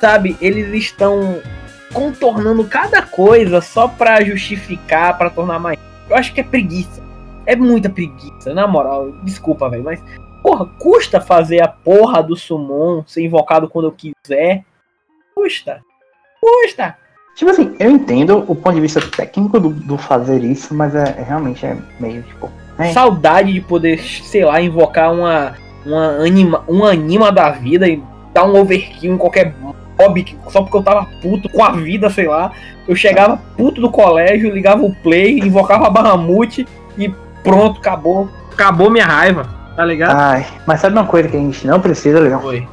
[0.00, 0.36] sabe?
[0.40, 1.40] Eles estão
[1.92, 5.78] contornando cada coisa só pra justificar, pra tornar mais.
[6.08, 7.02] Eu acho que é preguiça.
[7.46, 9.12] É muita preguiça, na moral.
[9.22, 10.00] Desculpa, velho, mas.
[10.44, 14.62] Porra, custa fazer a porra do summon ser invocado quando eu quiser.
[15.34, 15.80] Custa.
[16.38, 16.98] Custa.
[17.34, 21.16] Tipo assim, eu entendo o ponto de vista técnico do, do fazer isso, mas é,
[21.18, 22.50] é realmente é meio tipo.
[22.78, 22.92] É.
[22.92, 25.54] Saudade de poder, sei lá, invocar uma,
[25.86, 28.02] uma anima, um anima da vida e
[28.34, 29.54] dar um overkill em qualquer
[29.96, 32.52] mob só porque eu tava puto com a vida, sei lá.
[32.86, 36.66] Eu chegava puto do colégio, ligava o play, invocava a Bahamut
[36.98, 37.08] e
[37.42, 38.28] pronto, acabou.
[38.52, 40.16] Acabou minha raiva, tá ligado?
[40.16, 42.40] Ai, mas sabe uma coisa que a gente não precisa, Legal?
[42.40, 42.66] Foi.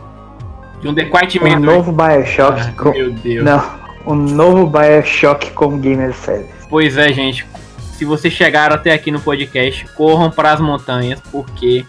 [0.82, 1.50] De um The Quiet Um Man.
[1.60, 1.74] né?
[1.74, 2.92] novo Bioshock Ah, com.
[2.92, 3.46] Meu Deus.
[3.46, 3.64] Não,
[4.06, 6.52] um novo Bioshock com Gamer Service.
[6.70, 7.46] Pois é, gente.
[7.94, 11.86] Se vocês chegaram até aqui no podcast, corram para as montanhas, porque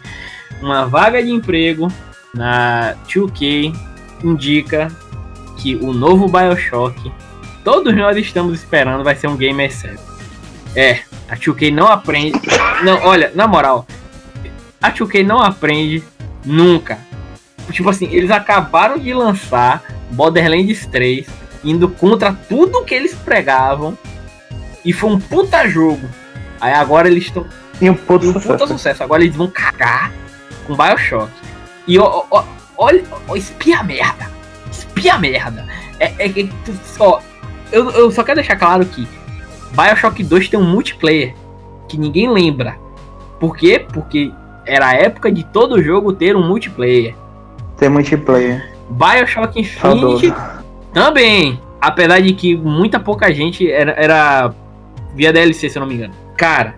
[0.61, 1.89] uma vaga de emprego
[2.35, 3.75] na 2K
[4.23, 4.89] indica
[5.57, 7.11] que o novo Bioshock,
[7.65, 10.05] todos nós estamos esperando, vai ser um Gamer Service.
[10.77, 12.39] É, a 2K não aprende.
[12.85, 13.87] Não, olha, na moral,
[14.83, 16.03] a 2K não aprende
[16.45, 16.99] nunca.
[17.71, 21.27] Tipo assim, eles acabaram de lançar Borderlands 3,
[21.65, 23.97] indo contra tudo que eles pregavam.
[24.85, 26.09] E foi um puta jogo.
[26.61, 27.47] Aí agora eles estão.
[27.81, 28.73] E um puto E um puta sucesso.
[28.73, 29.03] sucesso.
[29.05, 30.13] Agora eles vão cagar
[30.67, 31.31] com Bioshock.
[31.87, 32.45] E ó, ó,
[32.77, 34.31] olha, ó, espia a merda.
[34.71, 35.67] Espia a merda.
[36.01, 37.21] É, é, é tu- ó,
[37.71, 39.07] eu, eu só quero deixar claro que
[39.73, 41.35] Bioshock 2 tem um multiplayer
[41.89, 42.77] que ninguém lembra.
[43.41, 43.85] Por quê?
[43.93, 44.33] Porque
[44.67, 47.15] era a época de todo jogo ter um multiplayer.
[47.77, 48.73] Tem multiplayer.
[48.91, 50.33] Bioshock Infinite
[50.93, 51.61] também.
[51.81, 54.53] Apesar de que muita pouca gente era, era
[55.15, 56.15] via DLC, se eu não me engano.
[56.37, 56.75] Cara,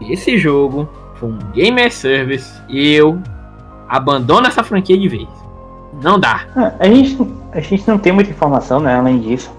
[0.00, 3.20] esse jogo for um Game as Service, eu
[3.88, 5.28] abandono essa franquia de vez.
[6.02, 6.46] Não dá.
[6.56, 7.18] Ah, a, gente,
[7.52, 8.94] a gente não tem muita informação, né?
[8.94, 9.50] Além disso.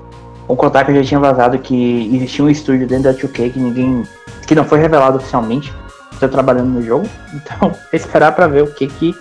[0.47, 4.03] O Kotaku já tinha vazado que existia um estúdio dentro da 2K que ninguém.
[4.45, 5.73] que não foi revelado oficialmente.
[6.17, 7.07] Está trabalhando no jogo.
[7.33, 9.15] Então, esperar para ver o que que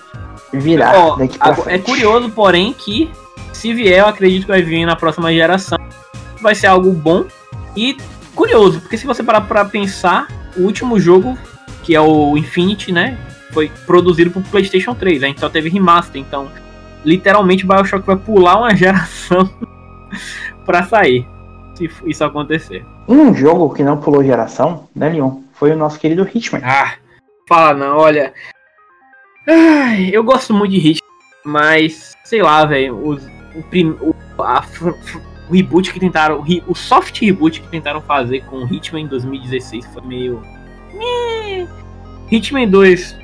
[0.53, 1.75] virá daqui pra frente.
[1.75, 3.11] É curioso, porém, que
[3.53, 5.79] se vier, eu acredito que vai vir na próxima geração.
[6.41, 7.25] Vai ser algo bom
[7.77, 7.97] e
[8.35, 11.37] curioso, porque se você parar pra pensar, o último jogo,
[11.83, 13.19] que é o Infinity, né?
[13.53, 15.23] Foi produzido pro PlayStation 3.
[15.23, 16.49] A gente só teve remaster, então
[17.05, 19.49] literalmente o Bioshock vai pular uma geração
[20.65, 21.27] para sair.
[21.75, 22.85] Se isso acontecer.
[23.07, 25.46] Um jogo que não pulou geração, né, Leon?
[25.57, 26.61] Foi o nosso querido Hitman.
[26.63, 26.95] Ah,
[27.49, 28.33] fala não, olha.
[29.49, 31.11] Ai, eu gosto muito de Hitman,
[31.45, 32.97] mas sei lá, velho.
[32.97, 36.45] O, o, o reboot que tentaram.
[36.67, 40.43] O soft reboot que tentaram fazer com o Hitman em 2016 foi meio.
[42.31, 43.17] Hitman 2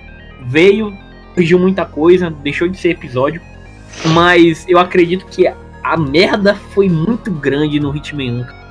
[0.46, 0.96] veio,
[1.34, 3.42] corrigiu muita coisa, deixou de ser episódio.
[4.14, 8.61] Mas eu acredito que a merda foi muito grande no Hitman 1.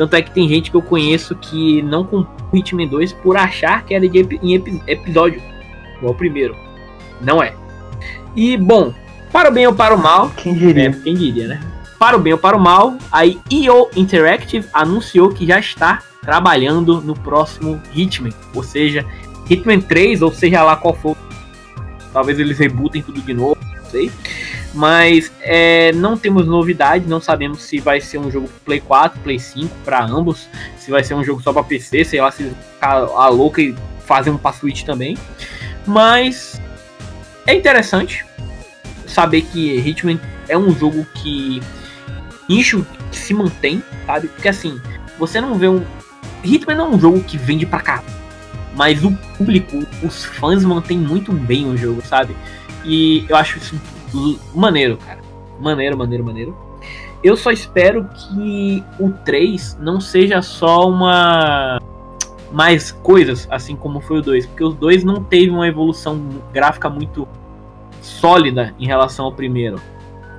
[0.00, 3.36] Tanto é que tem gente que eu conheço que não comprou o Hitman 2 por
[3.36, 5.42] achar que era de ep em ep episódio,
[5.98, 6.56] igual o primeiro.
[7.20, 7.52] Não é.
[8.34, 8.94] E, bom,
[9.30, 10.30] para o bem ou para o mal.
[10.38, 10.88] Quem diria?
[10.88, 11.60] É, quem diria, né?
[11.98, 17.02] Para o bem ou para o mal, a EO Interactive anunciou que já está trabalhando
[17.02, 18.32] no próximo Hitman.
[18.54, 19.04] Ou seja,
[19.50, 21.14] Hitman 3, ou seja lá qual for.
[22.10, 24.10] Talvez eles rebootem tudo de novo, não sei.
[24.72, 29.38] Mas é, não temos novidade, não sabemos se vai ser um jogo Play 4, Play
[29.38, 33.28] 5 para ambos, se vai ser um jogo só para PC, sei lá se a
[33.28, 33.74] louca e
[34.06, 35.18] fazer um para Switch também.
[35.86, 36.60] Mas
[37.46, 38.24] é interessante
[39.06, 41.60] saber que Hitman é um jogo que
[42.48, 44.28] nicho se mantém, sabe?
[44.28, 44.80] Porque assim,
[45.18, 45.84] você não vê um
[46.44, 48.02] Hitman não é um jogo que vende pra cá,
[48.74, 52.36] mas o público, os fãs mantêm muito bem o jogo, sabe?
[52.84, 53.80] E eu acho isso
[54.54, 55.20] maneiro, cara.
[55.60, 56.56] Maneiro, maneiro, maneiro.
[57.22, 61.78] Eu só espero que o 3 não seja só uma.
[62.50, 64.46] Mais coisas, assim como foi o 2.
[64.46, 66.20] Porque o 2 não teve uma evolução
[66.52, 67.28] gráfica muito
[68.00, 69.80] sólida em relação ao primeiro.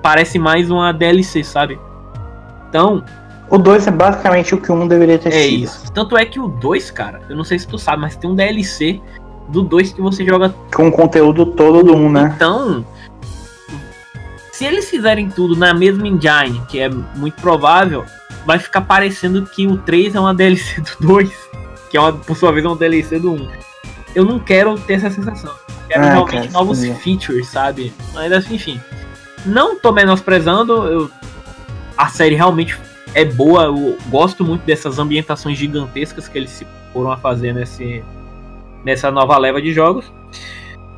[0.02, 1.80] Parece mais uma DLC, sabe?
[2.68, 3.04] Então.
[3.50, 5.64] O 2 é basicamente o que o 1 deveria ter é sido.
[5.64, 5.92] Isso.
[5.92, 8.36] Tanto é que o 2, cara, eu não sei se tu sabe, mas tem um
[8.36, 9.00] DLC
[9.50, 10.54] do 2 que você joga.
[10.74, 12.34] Com o conteúdo todo do 1, né?
[12.36, 12.86] Então,
[14.62, 18.06] se eles fizerem tudo na mesma engine, que é muito provável,
[18.46, 21.50] vai ficar parecendo que o 3 é uma DLC do 2,
[21.90, 23.50] que é uma, por sua vez é uma DLC do 1.
[24.14, 25.52] Eu não quero ter essa sensação.
[25.88, 26.94] quero ah, realmente cara, novos sim.
[26.94, 27.92] features, sabe?
[28.14, 28.80] Mas assim, enfim.
[29.48, 31.12] Não tô menosprezando, eu,
[31.98, 32.78] a série realmente
[33.16, 38.04] é boa, eu gosto muito dessas ambientações gigantescas que eles se foram a fazer nesse,
[38.86, 40.12] nessa nova leva de jogos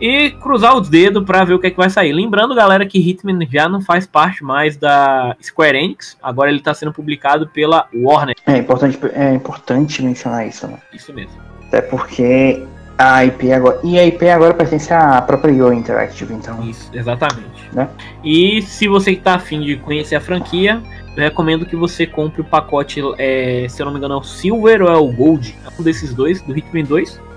[0.04, 2.12] e cruzar os dedos para ver o que, é que vai sair.
[2.12, 6.74] Lembrando, galera, que Hitman já não faz parte mais da Square Enix, agora ele está
[6.74, 8.36] sendo publicado pela Warner.
[8.46, 10.78] É importante, é importante mencionar isso, né?
[10.92, 11.32] Isso mesmo.
[11.68, 12.62] Até porque
[12.98, 13.80] a IP agora.
[13.82, 16.62] E a IP agora pertence à própria Yo Interactive, então.
[16.68, 17.70] Isso, exatamente.
[17.72, 17.88] Né?
[18.26, 20.84] E se você está afim de conhecer a franquia,
[21.16, 24.24] eu recomendo que você compre o pacote, é, se eu não me engano, é o
[24.24, 25.56] Silver ou é o Gold.
[25.66, 27.33] É um desses dois, do Hitman 2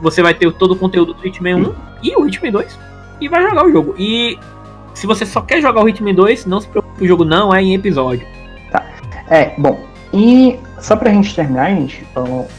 [0.00, 2.78] você vai ter todo o conteúdo do Hitman 1 e o Hitman 2
[3.20, 3.94] e vai jogar o jogo.
[3.98, 4.38] E
[4.94, 7.62] se você só quer jogar o Hitman 2, não se preocupe, o jogo não é
[7.62, 8.26] em episódio.
[8.70, 8.84] Tá.
[9.28, 9.84] É, bom.
[10.12, 12.06] E só pra gente terminar, gente,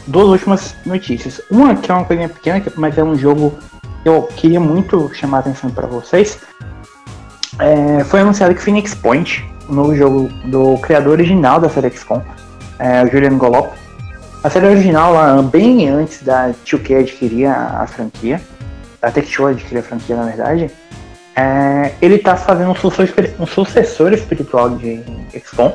[0.06, 1.40] duas últimas notícias.
[1.50, 3.54] Uma que é uma coisinha pequena, mas é um jogo
[4.02, 6.38] que eu queria muito chamar a atenção para vocês.
[7.58, 12.22] É, foi anunciado que Phoenix Point, o novo jogo do criador original da série XCOM,
[12.78, 13.72] é, o Julian Golop,
[14.42, 18.40] a série original, lá, bem antes da 2K adquirir a, a franquia,
[19.00, 20.70] da Tech2 adquirir a franquia, na verdade,
[21.34, 25.02] é, ele está fazendo um sucessor, um sucessor espiritual de
[25.32, 25.72] XCOM,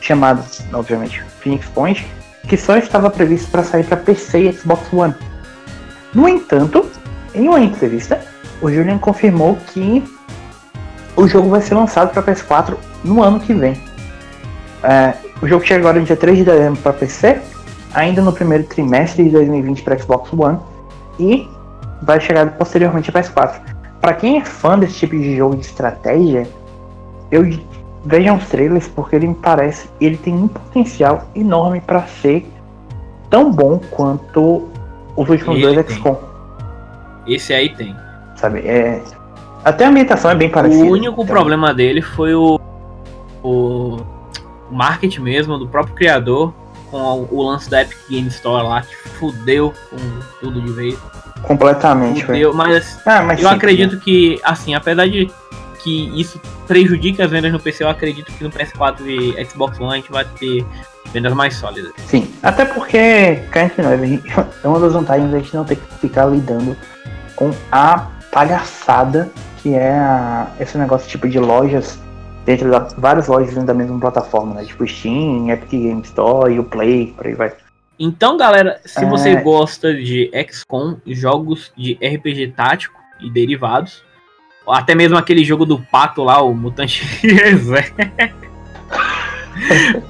[0.00, 0.42] chamado,
[0.72, 2.06] obviamente, Phoenix Point,
[2.48, 5.14] que só estava previsto para sair para PC e Xbox One.
[6.14, 6.88] No entanto,
[7.34, 8.20] em uma entrevista,
[8.62, 10.02] o Julian confirmou que
[11.16, 13.80] o jogo vai ser lançado para PS4 no ano que vem.
[14.82, 17.40] É, o jogo chega agora no dia 3 de dezembro para PC
[17.96, 20.58] ainda no primeiro trimestre de 2020 para Xbox One
[21.18, 21.48] e
[22.02, 23.60] vai chegar posteriormente para PS4.
[24.02, 26.46] Para quem é fã desse tipo de jogo de estratégia,
[27.30, 27.58] eu
[28.04, 32.46] vejam os trailers porque ele me parece ele tem um potencial enorme para ser
[33.30, 34.68] tão bom quanto
[35.16, 36.16] os últimos ele dois XCOM.
[37.26, 37.96] Esse aí tem.
[38.36, 39.02] Sabe, é
[39.64, 40.84] até a ambientação é bem parecida.
[40.84, 41.34] O único então...
[41.34, 42.60] problema dele foi o
[43.42, 43.98] o
[44.70, 46.52] marketing mesmo do próprio criador
[46.96, 49.96] com o lance da Epic Game Store lá, que fudeu com
[50.40, 50.98] tudo de vez.
[51.42, 55.30] Completamente, fudeu, mas, ah, mas eu sim, acredito que, assim, apesar de
[55.82, 59.92] que isso prejudica as vendas no PC, eu acredito que no PS4 e Xbox One
[59.92, 60.64] a gente vai ter
[61.12, 61.92] vendas mais sólidas.
[62.06, 64.00] Sim, até porque, cá entre nós,
[64.64, 66.76] é uma das vantagens a gente não ter que ficar lidando
[67.36, 69.30] com a palhaçada
[69.62, 71.98] que é a, esse negócio tipo de lojas
[72.46, 74.64] dentro da várias lojas dentro da mesma plataforma, né?
[74.64, 77.52] Tipo Steam, Epic Game Store e o Play, por aí vai.
[77.98, 79.08] Então, galera, se é...
[79.08, 84.02] você gosta de XCOM, jogos de RPG tático e derivados,
[84.66, 87.02] até mesmo aquele jogo do pato lá, o Mutante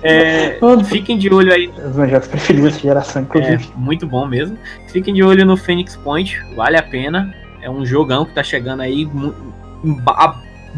[0.02, 1.68] é, fiquem de olho aí.
[1.68, 3.64] Os meus jogos preferidos da geração, inclusive.
[3.64, 4.58] É, muito bom mesmo.
[4.88, 7.32] Fiquem de olho no Phoenix Point, vale a pena.
[7.62, 9.08] É um jogão que tá chegando aí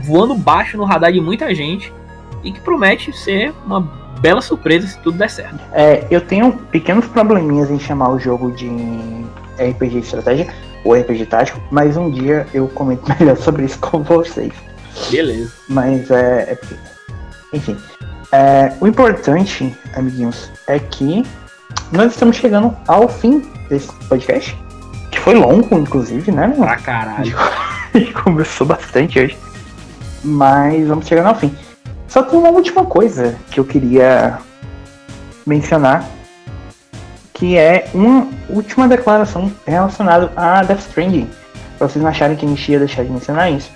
[0.05, 1.93] voando baixo no radar de muita gente
[2.43, 3.81] e que promete ser uma
[4.21, 5.61] bela surpresa se tudo der certo.
[5.73, 8.69] É, eu tenho pequenos probleminhas em chamar o jogo de
[9.59, 10.49] RPG de estratégia
[10.85, 14.53] ou RPG tático, mas um dia eu comento melhor sobre isso com vocês.
[15.11, 15.53] Beleza.
[15.69, 16.53] Mas é.
[16.53, 16.59] é
[17.53, 17.77] enfim.
[18.31, 21.25] É, o importante, amiguinhos, é que
[21.91, 24.57] nós estamos chegando ao fim desse podcast.
[25.11, 26.53] Que foi longo, inclusive, né?
[26.57, 27.35] Pra caralho.
[27.95, 29.39] A gente começou bastante hoje.
[30.23, 31.55] Mas vamos chegando ao fim.
[32.09, 34.39] Só tem uma última coisa que eu queria
[35.47, 36.05] mencionar,
[37.35, 41.29] que é uma última declaração relacionada a Death Stranding.
[41.77, 43.71] Pra vocês não acharem que a gente ia deixar de mencionar isso.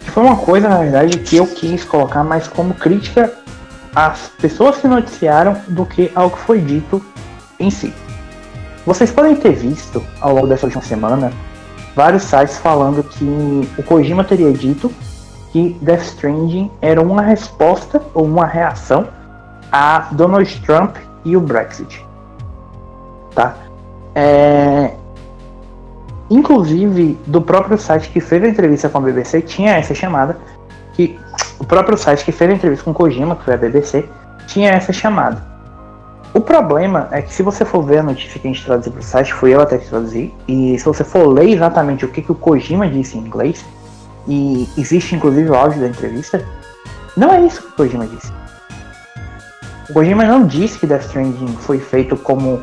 [0.00, 3.32] Que foi uma coisa, na verdade, que eu quis colocar mais como crítica
[3.94, 7.02] às pessoas que noticiaram do que ao que foi dito
[7.58, 7.94] em si.
[8.84, 11.32] Vocês podem ter visto ao longo dessa última semana
[11.94, 14.92] vários sites falando que o Kojima teria dito
[15.54, 19.06] que Death Stranding era uma resposta ou uma reação
[19.70, 22.04] a Donald Trump e o Brexit.
[23.36, 23.54] Tá?
[24.16, 24.94] É...
[26.28, 30.36] Inclusive, do próprio site que fez a entrevista com a BBC, tinha essa chamada,
[30.92, 31.16] que
[31.60, 34.08] o próprio site que fez a entrevista com Kojima, que foi a BBC,
[34.48, 35.40] tinha essa chamada.
[36.32, 39.00] O problema é que se você for ver a notícia que a gente traduziu para
[39.00, 42.22] o site, foi eu até que traduzi, e se você for ler exatamente o que,
[42.22, 43.64] que o Kojima disse em inglês,
[44.26, 46.44] e existe inclusive o áudio da entrevista,
[47.16, 48.32] não é isso que o Kojima disse.
[49.88, 52.60] O Kojima não disse que Death Stranding foi feito como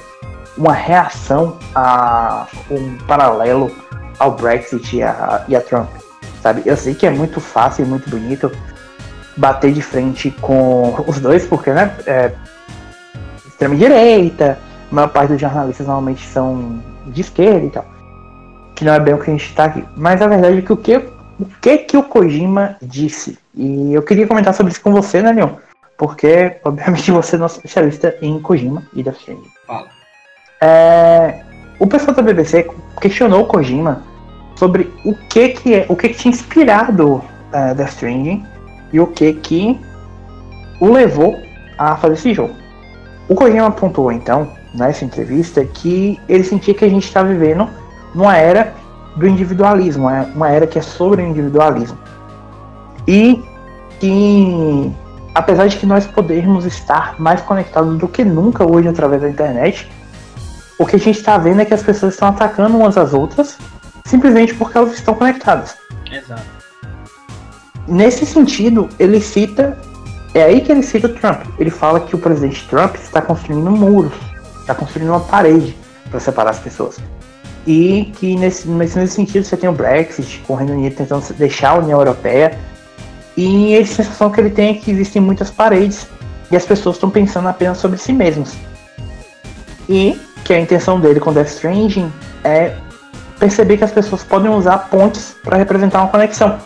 [0.57, 3.71] uma reação a um paralelo
[4.19, 5.89] ao Brexit e a, e a Trump,
[6.41, 6.63] sabe?
[6.65, 8.51] Eu sei que é muito fácil e muito bonito
[9.37, 12.31] bater de frente com os dois, porque, né, é,
[13.47, 14.57] extrema direita,
[14.91, 17.85] a maior parte dos jornalistas normalmente são de esquerda e tal.
[18.75, 19.85] Que não é bem o que a gente está aqui.
[19.95, 21.07] Mas a verdade é que o que
[21.41, 23.37] o que que o Kojima disse.
[23.55, 25.55] E eu queria comentar sobre isso com você, né, Leon?
[25.97, 29.49] Porque, obviamente, você é nosso especialista em Kojima e Death Stranding.
[29.65, 29.87] Fala.
[30.61, 31.43] É,
[31.79, 32.69] o pessoal da BBC
[33.01, 34.03] questionou o Kojima
[34.55, 38.45] sobre o que que é, o que, que tinha inspirado uh, Death Stranding
[38.93, 39.79] e o que que
[40.79, 41.35] o levou
[41.77, 42.53] a fazer esse jogo.
[43.27, 47.67] O Kojima apontou então nessa entrevista que ele sentia que a gente está vivendo
[48.13, 48.73] numa era
[49.15, 51.97] do individualismo, é uma era que é sobre o individualismo.
[53.07, 53.43] E
[53.99, 54.91] que,
[55.35, 59.91] apesar de que nós podermos estar mais conectados do que nunca hoje através da internet,
[60.79, 63.57] o que a gente está vendo é que as pessoas estão atacando umas às outras
[64.05, 65.75] simplesmente porque elas estão conectadas.
[66.11, 66.43] Exato.
[67.87, 69.77] Nesse sentido, ele cita.
[70.33, 71.41] É aí que ele cita o Trump.
[71.59, 74.13] Ele fala que o presidente Trump está construindo muros,
[74.59, 75.75] está construindo uma parede
[76.09, 76.97] para separar as pessoas.
[77.65, 81.71] E que nesse, nesse sentido você tem o Brexit, com o Reino Unido tentando deixar
[81.71, 82.57] a União Europeia.
[83.37, 86.07] E a sensação que ele tem é que existem muitas paredes
[86.51, 88.55] e as pessoas estão pensando apenas sobre si mesmas.
[89.87, 92.11] E que a intenção dele com Death Stranding
[92.43, 92.75] é
[93.39, 96.59] perceber que as pessoas podem usar pontes para representar uma conexão.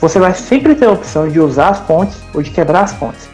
[0.00, 3.28] Você vai sempre ter a opção de usar as pontes ou de quebrar as pontes.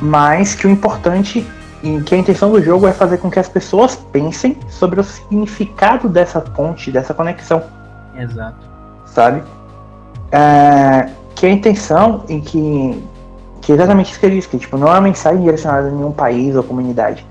[0.00, 1.46] Mas que o importante
[1.82, 5.04] em que a intenção do jogo é fazer com que as pessoas pensem sobre o
[5.04, 7.62] significado dessa ponte, dessa conexão.
[8.16, 8.68] Exato.
[9.06, 9.42] Sabe?
[10.30, 13.02] É, que a intenção em que,
[13.62, 15.90] que é exatamente isso que ele disse, que tipo, não é uma mensagem direcionada a
[15.90, 17.26] nenhum país ou comunidade.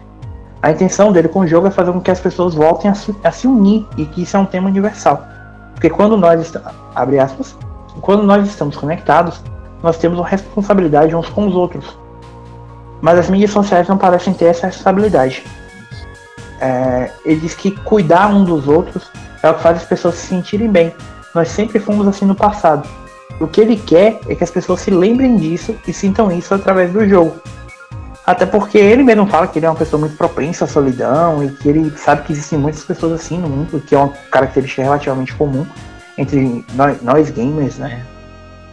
[0.62, 3.16] A intenção dele com o jogo é fazer com que as pessoas voltem a se,
[3.24, 5.24] a se unir e que isso é um tema universal.
[5.74, 7.56] Porque quando nós estamos, abre aspas,
[8.02, 9.42] quando nós estamos conectados,
[9.82, 11.98] nós temos uma responsabilidade uns com os outros
[13.02, 15.44] mas as mídias sociais não parecem ter essa responsabilidade.
[16.60, 19.10] É, ele diz que cuidar um dos outros
[19.42, 20.94] é o que faz as pessoas se sentirem bem.
[21.34, 22.88] Nós sempre fomos assim no passado.
[23.40, 26.92] O que ele quer é que as pessoas se lembrem disso e sintam isso através
[26.92, 27.40] do jogo.
[28.26, 31.50] Até porque ele mesmo fala que ele é uma pessoa muito propensa à solidão e
[31.50, 35.34] que ele sabe que existem muitas pessoas assim no mundo, que é uma característica relativamente
[35.34, 35.66] comum
[36.18, 38.04] entre nós, nós gamers, né?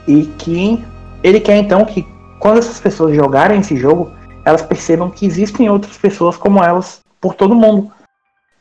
[0.07, 0.11] É.
[0.11, 0.85] E que
[1.23, 2.07] ele quer então que
[2.39, 4.13] quando essas pessoas jogarem esse jogo,
[4.45, 7.91] elas percebam que existem outras pessoas como elas por todo mundo.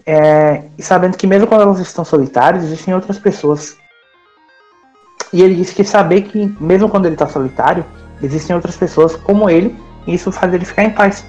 [0.06, 3.78] É, e sabendo que mesmo quando elas estão solitárias, existem outras pessoas.
[5.34, 7.86] E ele disse que saber que mesmo quando ele está solitário,
[8.22, 9.76] existem outras pessoas como ele,
[10.08, 11.26] e isso faz ele ficar em paz.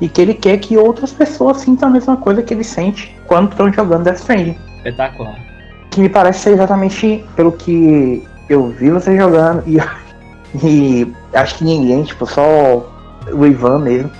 [0.00, 3.52] E que ele quer que outras pessoas sintam a mesma coisa que ele sente quando
[3.52, 4.58] estão jogando Death Stranding.
[4.78, 5.38] Espetacular.
[5.90, 9.78] Que me parece ser exatamente pelo que eu vi você jogando e,
[10.62, 12.84] e acho que ninguém, tipo, só
[13.32, 14.10] o Ivan mesmo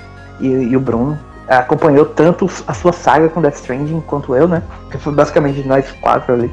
[0.41, 4.63] e, e o Bruno acompanhou tanto a sua saga com Death Stranding quanto eu, né?
[4.91, 6.53] Que foi basicamente nós quatro ali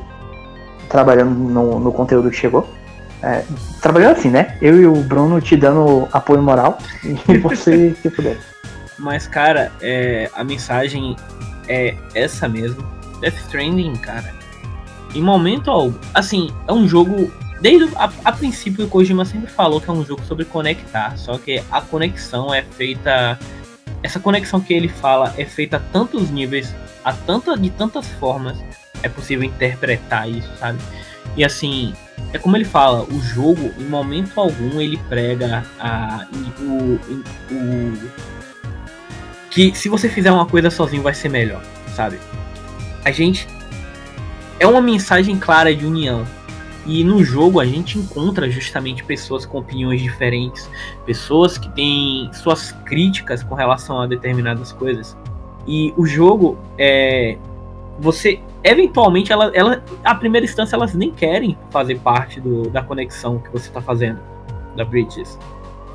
[0.90, 2.68] trabalhando no, no conteúdo que chegou.
[3.24, 3.44] É,
[3.82, 4.58] trabalhando assim, né?
[4.62, 8.38] Eu e o Bruno te dando apoio moral e você se puder.
[8.98, 11.16] Mas, cara, é, a mensagem
[11.68, 12.84] é essa mesmo.
[13.20, 14.34] Death Stranding, cara.
[15.14, 15.98] Em momento algum.
[16.14, 17.32] Assim, é um jogo.
[17.62, 21.16] Desde a, a princípio, o Kojima sempre falou que é um jogo sobre conectar.
[21.18, 23.40] Só que a conexão é feita.
[24.02, 26.74] Essa conexão que ele fala é feita a tantos níveis,
[27.06, 28.58] a tanta, de tantas formas.
[29.04, 30.80] É possível interpretar isso, sabe?
[31.38, 31.94] E assim,
[32.34, 36.26] é como ele fala, o jogo, em momento algum, ele prega a,
[36.60, 37.00] o,
[37.54, 37.94] o,
[39.50, 41.64] que se você fizer uma coisa sozinho vai ser melhor,
[41.96, 42.20] sabe?
[43.04, 43.48] A gente
[44.60, 46.26] é uma mensagem clara de união.
[46.86, 50.70] E no jogo a gente encontra justamente pessoas com opiniões diferentes,
[51.06, 55.16] pessoas que têm suas críticas com relação a determinadas coisas.
[55.68, 57.38] E o jogo é
[58.00, 63.40] você eventualmente ela, ela a primeira instância elas nem querem fazer parte do, da conexão
[63.40, 64.20] que você está fazendo
[64.76, 65.38] da Bridges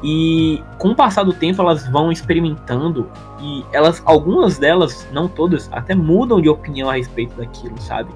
[0.02, 3.08] e com o passar do tempo elas vão experimentando
[3.40, 8.10] e elas algumas delas não todas até mudam de opinião a respeito daquilo sabe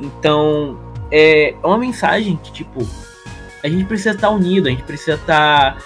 [0.00, 0.76] então
[1.10, 2.86] é uma mensagem que tipo
[3.62, 5.76] a gente precisa estar unido a gente precisa estar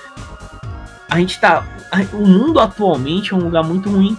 [1.11, 1.67] a gente tá
[2.13, 4.17] o mundo atualmente é um lugar muito ruim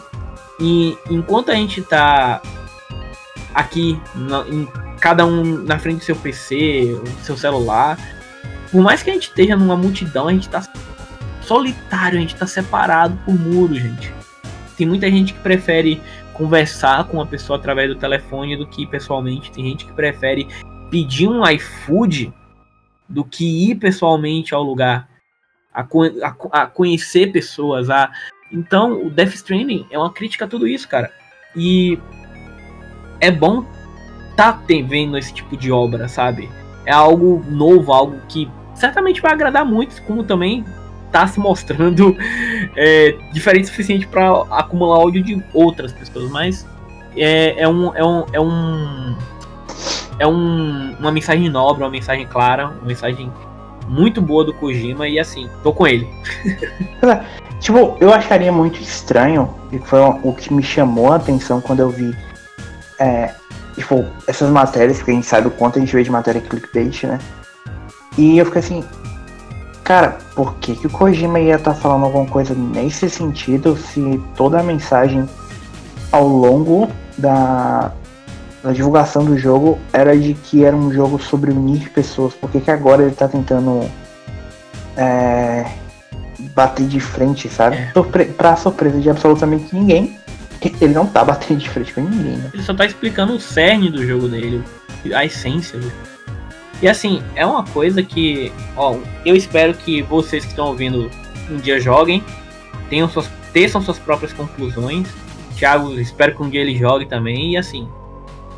[0.60, 2.42] e enquanto a gente tá
[3.56, 4.68] aqui, na, em,
[5.00, 7.98] cada um na frente do seu PC, do seu celular.
[8.70, 10.62] Por mais que a gente esteja numa multidão, a gente tá
[11.42, 14.14] solitário, a gente tá separado por muros, gente.
[14.76, 16.02] Tem muita gente que prefere
[16.34, 19.52] conversar com uma pessoa através do telefone do que pessoalmente.
[19.52, 20.48] Tem gente que prefere
[20.96, 22.34] pedir um iFood
[23.10, 25.10] do que ir pessoalmente ao lugar,
[25.74, 27.90] a, a, a conhecer pessoas.
[27.90, 28.10] A...
[28.50, 31.12] Então, o Death Stranding é uma crítica a tudo isso, cara.
[31.54, 32.00] E
[33.20, 33.66] é bom
[34.38, 34.58] tá
[34.88, 36.50] vendo esse tipo de obra, sabe?
[36.86, 40.64] É algo novo, algo que certamente vai agradar muitos, como também
[41.12, 42.16] tá se mostrando
[42.78, 46.66] é, diferente o suficiente para acumular áudio de outras pessoas, mas
[47.18, 49.18] é, é, um, é um é um
[50.20, 53.32] é um, uma mensagem nobre, uma mensagem clara, uma mensagem
[53.88, 56.08] muito boa do Kojima e assim, tô com ele.
[57.60, 61.90] tipo, eu acharia muito estranho, e foi o que me chamou a atenção quando eu
[61.90, 62.16] vi
[63.00, 63.34] é,
[63.76, 67.04] tipo, essas matérias, que a gente sabe o quanto a gente vê de matéria clickbait,
[67.04, 67.20] né?
[68.18, 68.84] E eu fiquei assim,
[69.84, 74.22] cara, por que, que o Kojima ia estar tá falando alguma coisa nesse sentido se
[74.36, 75.28] toda a mensagem
[76.12, 77.92] ao longo da,
[78.66, 82.34] da divulgação do jogo era de que era um jogo sobre unir pessoas?
[82.34, 83.90] Por que, que agora ele tá tentando
[84.98, 85.66] é,
[86.54, 87.78] bater de frente, sabe?
[87.78, 87.92] É.
[87.94, 90.18] Surpre pra surpresa de absolutamente ninguém
[90.82, 92.50] ele não tá batendo de frente com ninguém, né?
[92.54, 94.64] Ele só tá explicando o cerne do jogo dele,
[95.14, 95.80] a essência.
[95.80, 95.92] Né?
[96.82, 101.10] E assim, é uma coisa que, ó, eu espero que vocês que estão ouvindo
[101.50, 102.24] um dia joguem,
[102.90, 105.08] tenham suas, teçam suas próprias conclusões.
[105.56, 107.54] Thiago, espero que um dia ele jogue também.
[107.54, 107.88] E assim,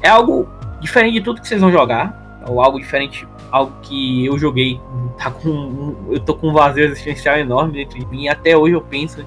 [0.01, 0.47] é algo
[0.79, 4.79] diferente de tudo que vocês vão jogar, ou algo diferente, algo que eu joguei.
[5.17, 8.23] Tá com, eu tô com um vazio existencial enorme dentro de mim.
[8.23, 9.25] E até hoje eu penso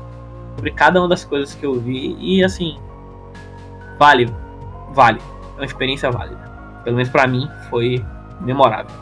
[0.56, 2.78] sobre cada uma das coisas que eu vi e assim,
[3.98, 4.32] vale,
[4.92, 5.20] vale,
[5.56, 6.50] é uma experiência válida.
[6.84, 8.04] Pelo menos para mim foi
[8.40, 8.94] memorável.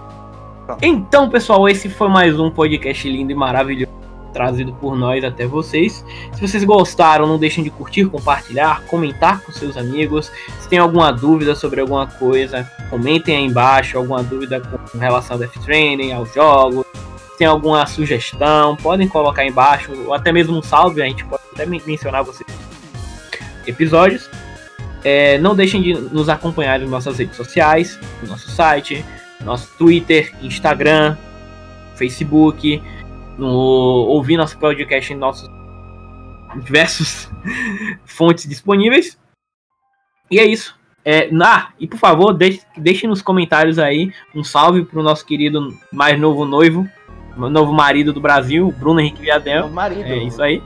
[0.82, 3.97] Então, pessoal, esse foi mais um podcast lindo e maravilhoso
[4.32, 6.04] trazido por nós até vocês.
[6.32, 10.30] Se vocês gostaram, não deixem de curtir, compartilhar, comentar com seus amigos.
[10.60, 13.98] Se tem alguma dúvida sobre alguma coisa, comentem aí embaixo.
[13.98, 16.84] Alguma dúvida com relação ao Death Training, aos jogos,
[17.38, 21.42] tem alguma sugestão, podem colocar aí embaixo, ou até mesmo um salve, a gente pode
[21.54, 22.48] até mencionar vocês
[23.64, 24.28] episódios.
[25.04, 29.04] É, não deixem de nos acompanhar nas nossas redes sociais, no nosso site,
[29.44, 31.16] nosso Twitter, Instagram,
[31.94, 32.82] Facebook,
[33.38, 35.48] no, ouvir nosso podcast em nossos
[36.56, 37.30] diversas
[38.04, 39.18] fontes disponíveis.
[40.30, 40.76] E é isso.
[41.04, 45.74] É, ah, e por favor, deixe, deixe nos comentários aí um salve pro nosso querido
[45.90, 46.86] mais novo noivo,
[47.34, 49.68] novo marido do Brasil, Bruno Henrique Viadel.
[49.68, 50.02] Marido.
[50.02, 50.62] É isso aí.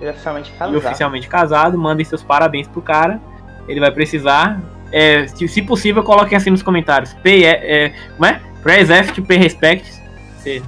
[0.00, 0.74] É oficialmente casado.
[0.74, 1.78] E oficialmente casado.
[1.78, 3.20] Mandem seus parabéns pro cara.
[3.68, 4.60] Ele vai precisar.
[4.90, 7.12] É, se, se, possível, coloquem assim nos comentários.
[7.14, 8.40] P, é, é, como é?
[8.62, 9.92] Press F P Respect.
[10.38, 10.62] Ser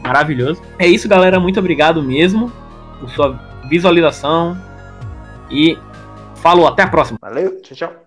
[0.00, 0.62] maravilhoso.
[0.78, 1.38] É isso, galera.
[1.38, 2.52] Muito obrigado mesmo
[2.98, 4.56] por sua visualização.
[5.50, 5.76] E
[6.36, 7.18] falou, até a próxima.
[7.20, 8.00] Valeu, tchau, tchau.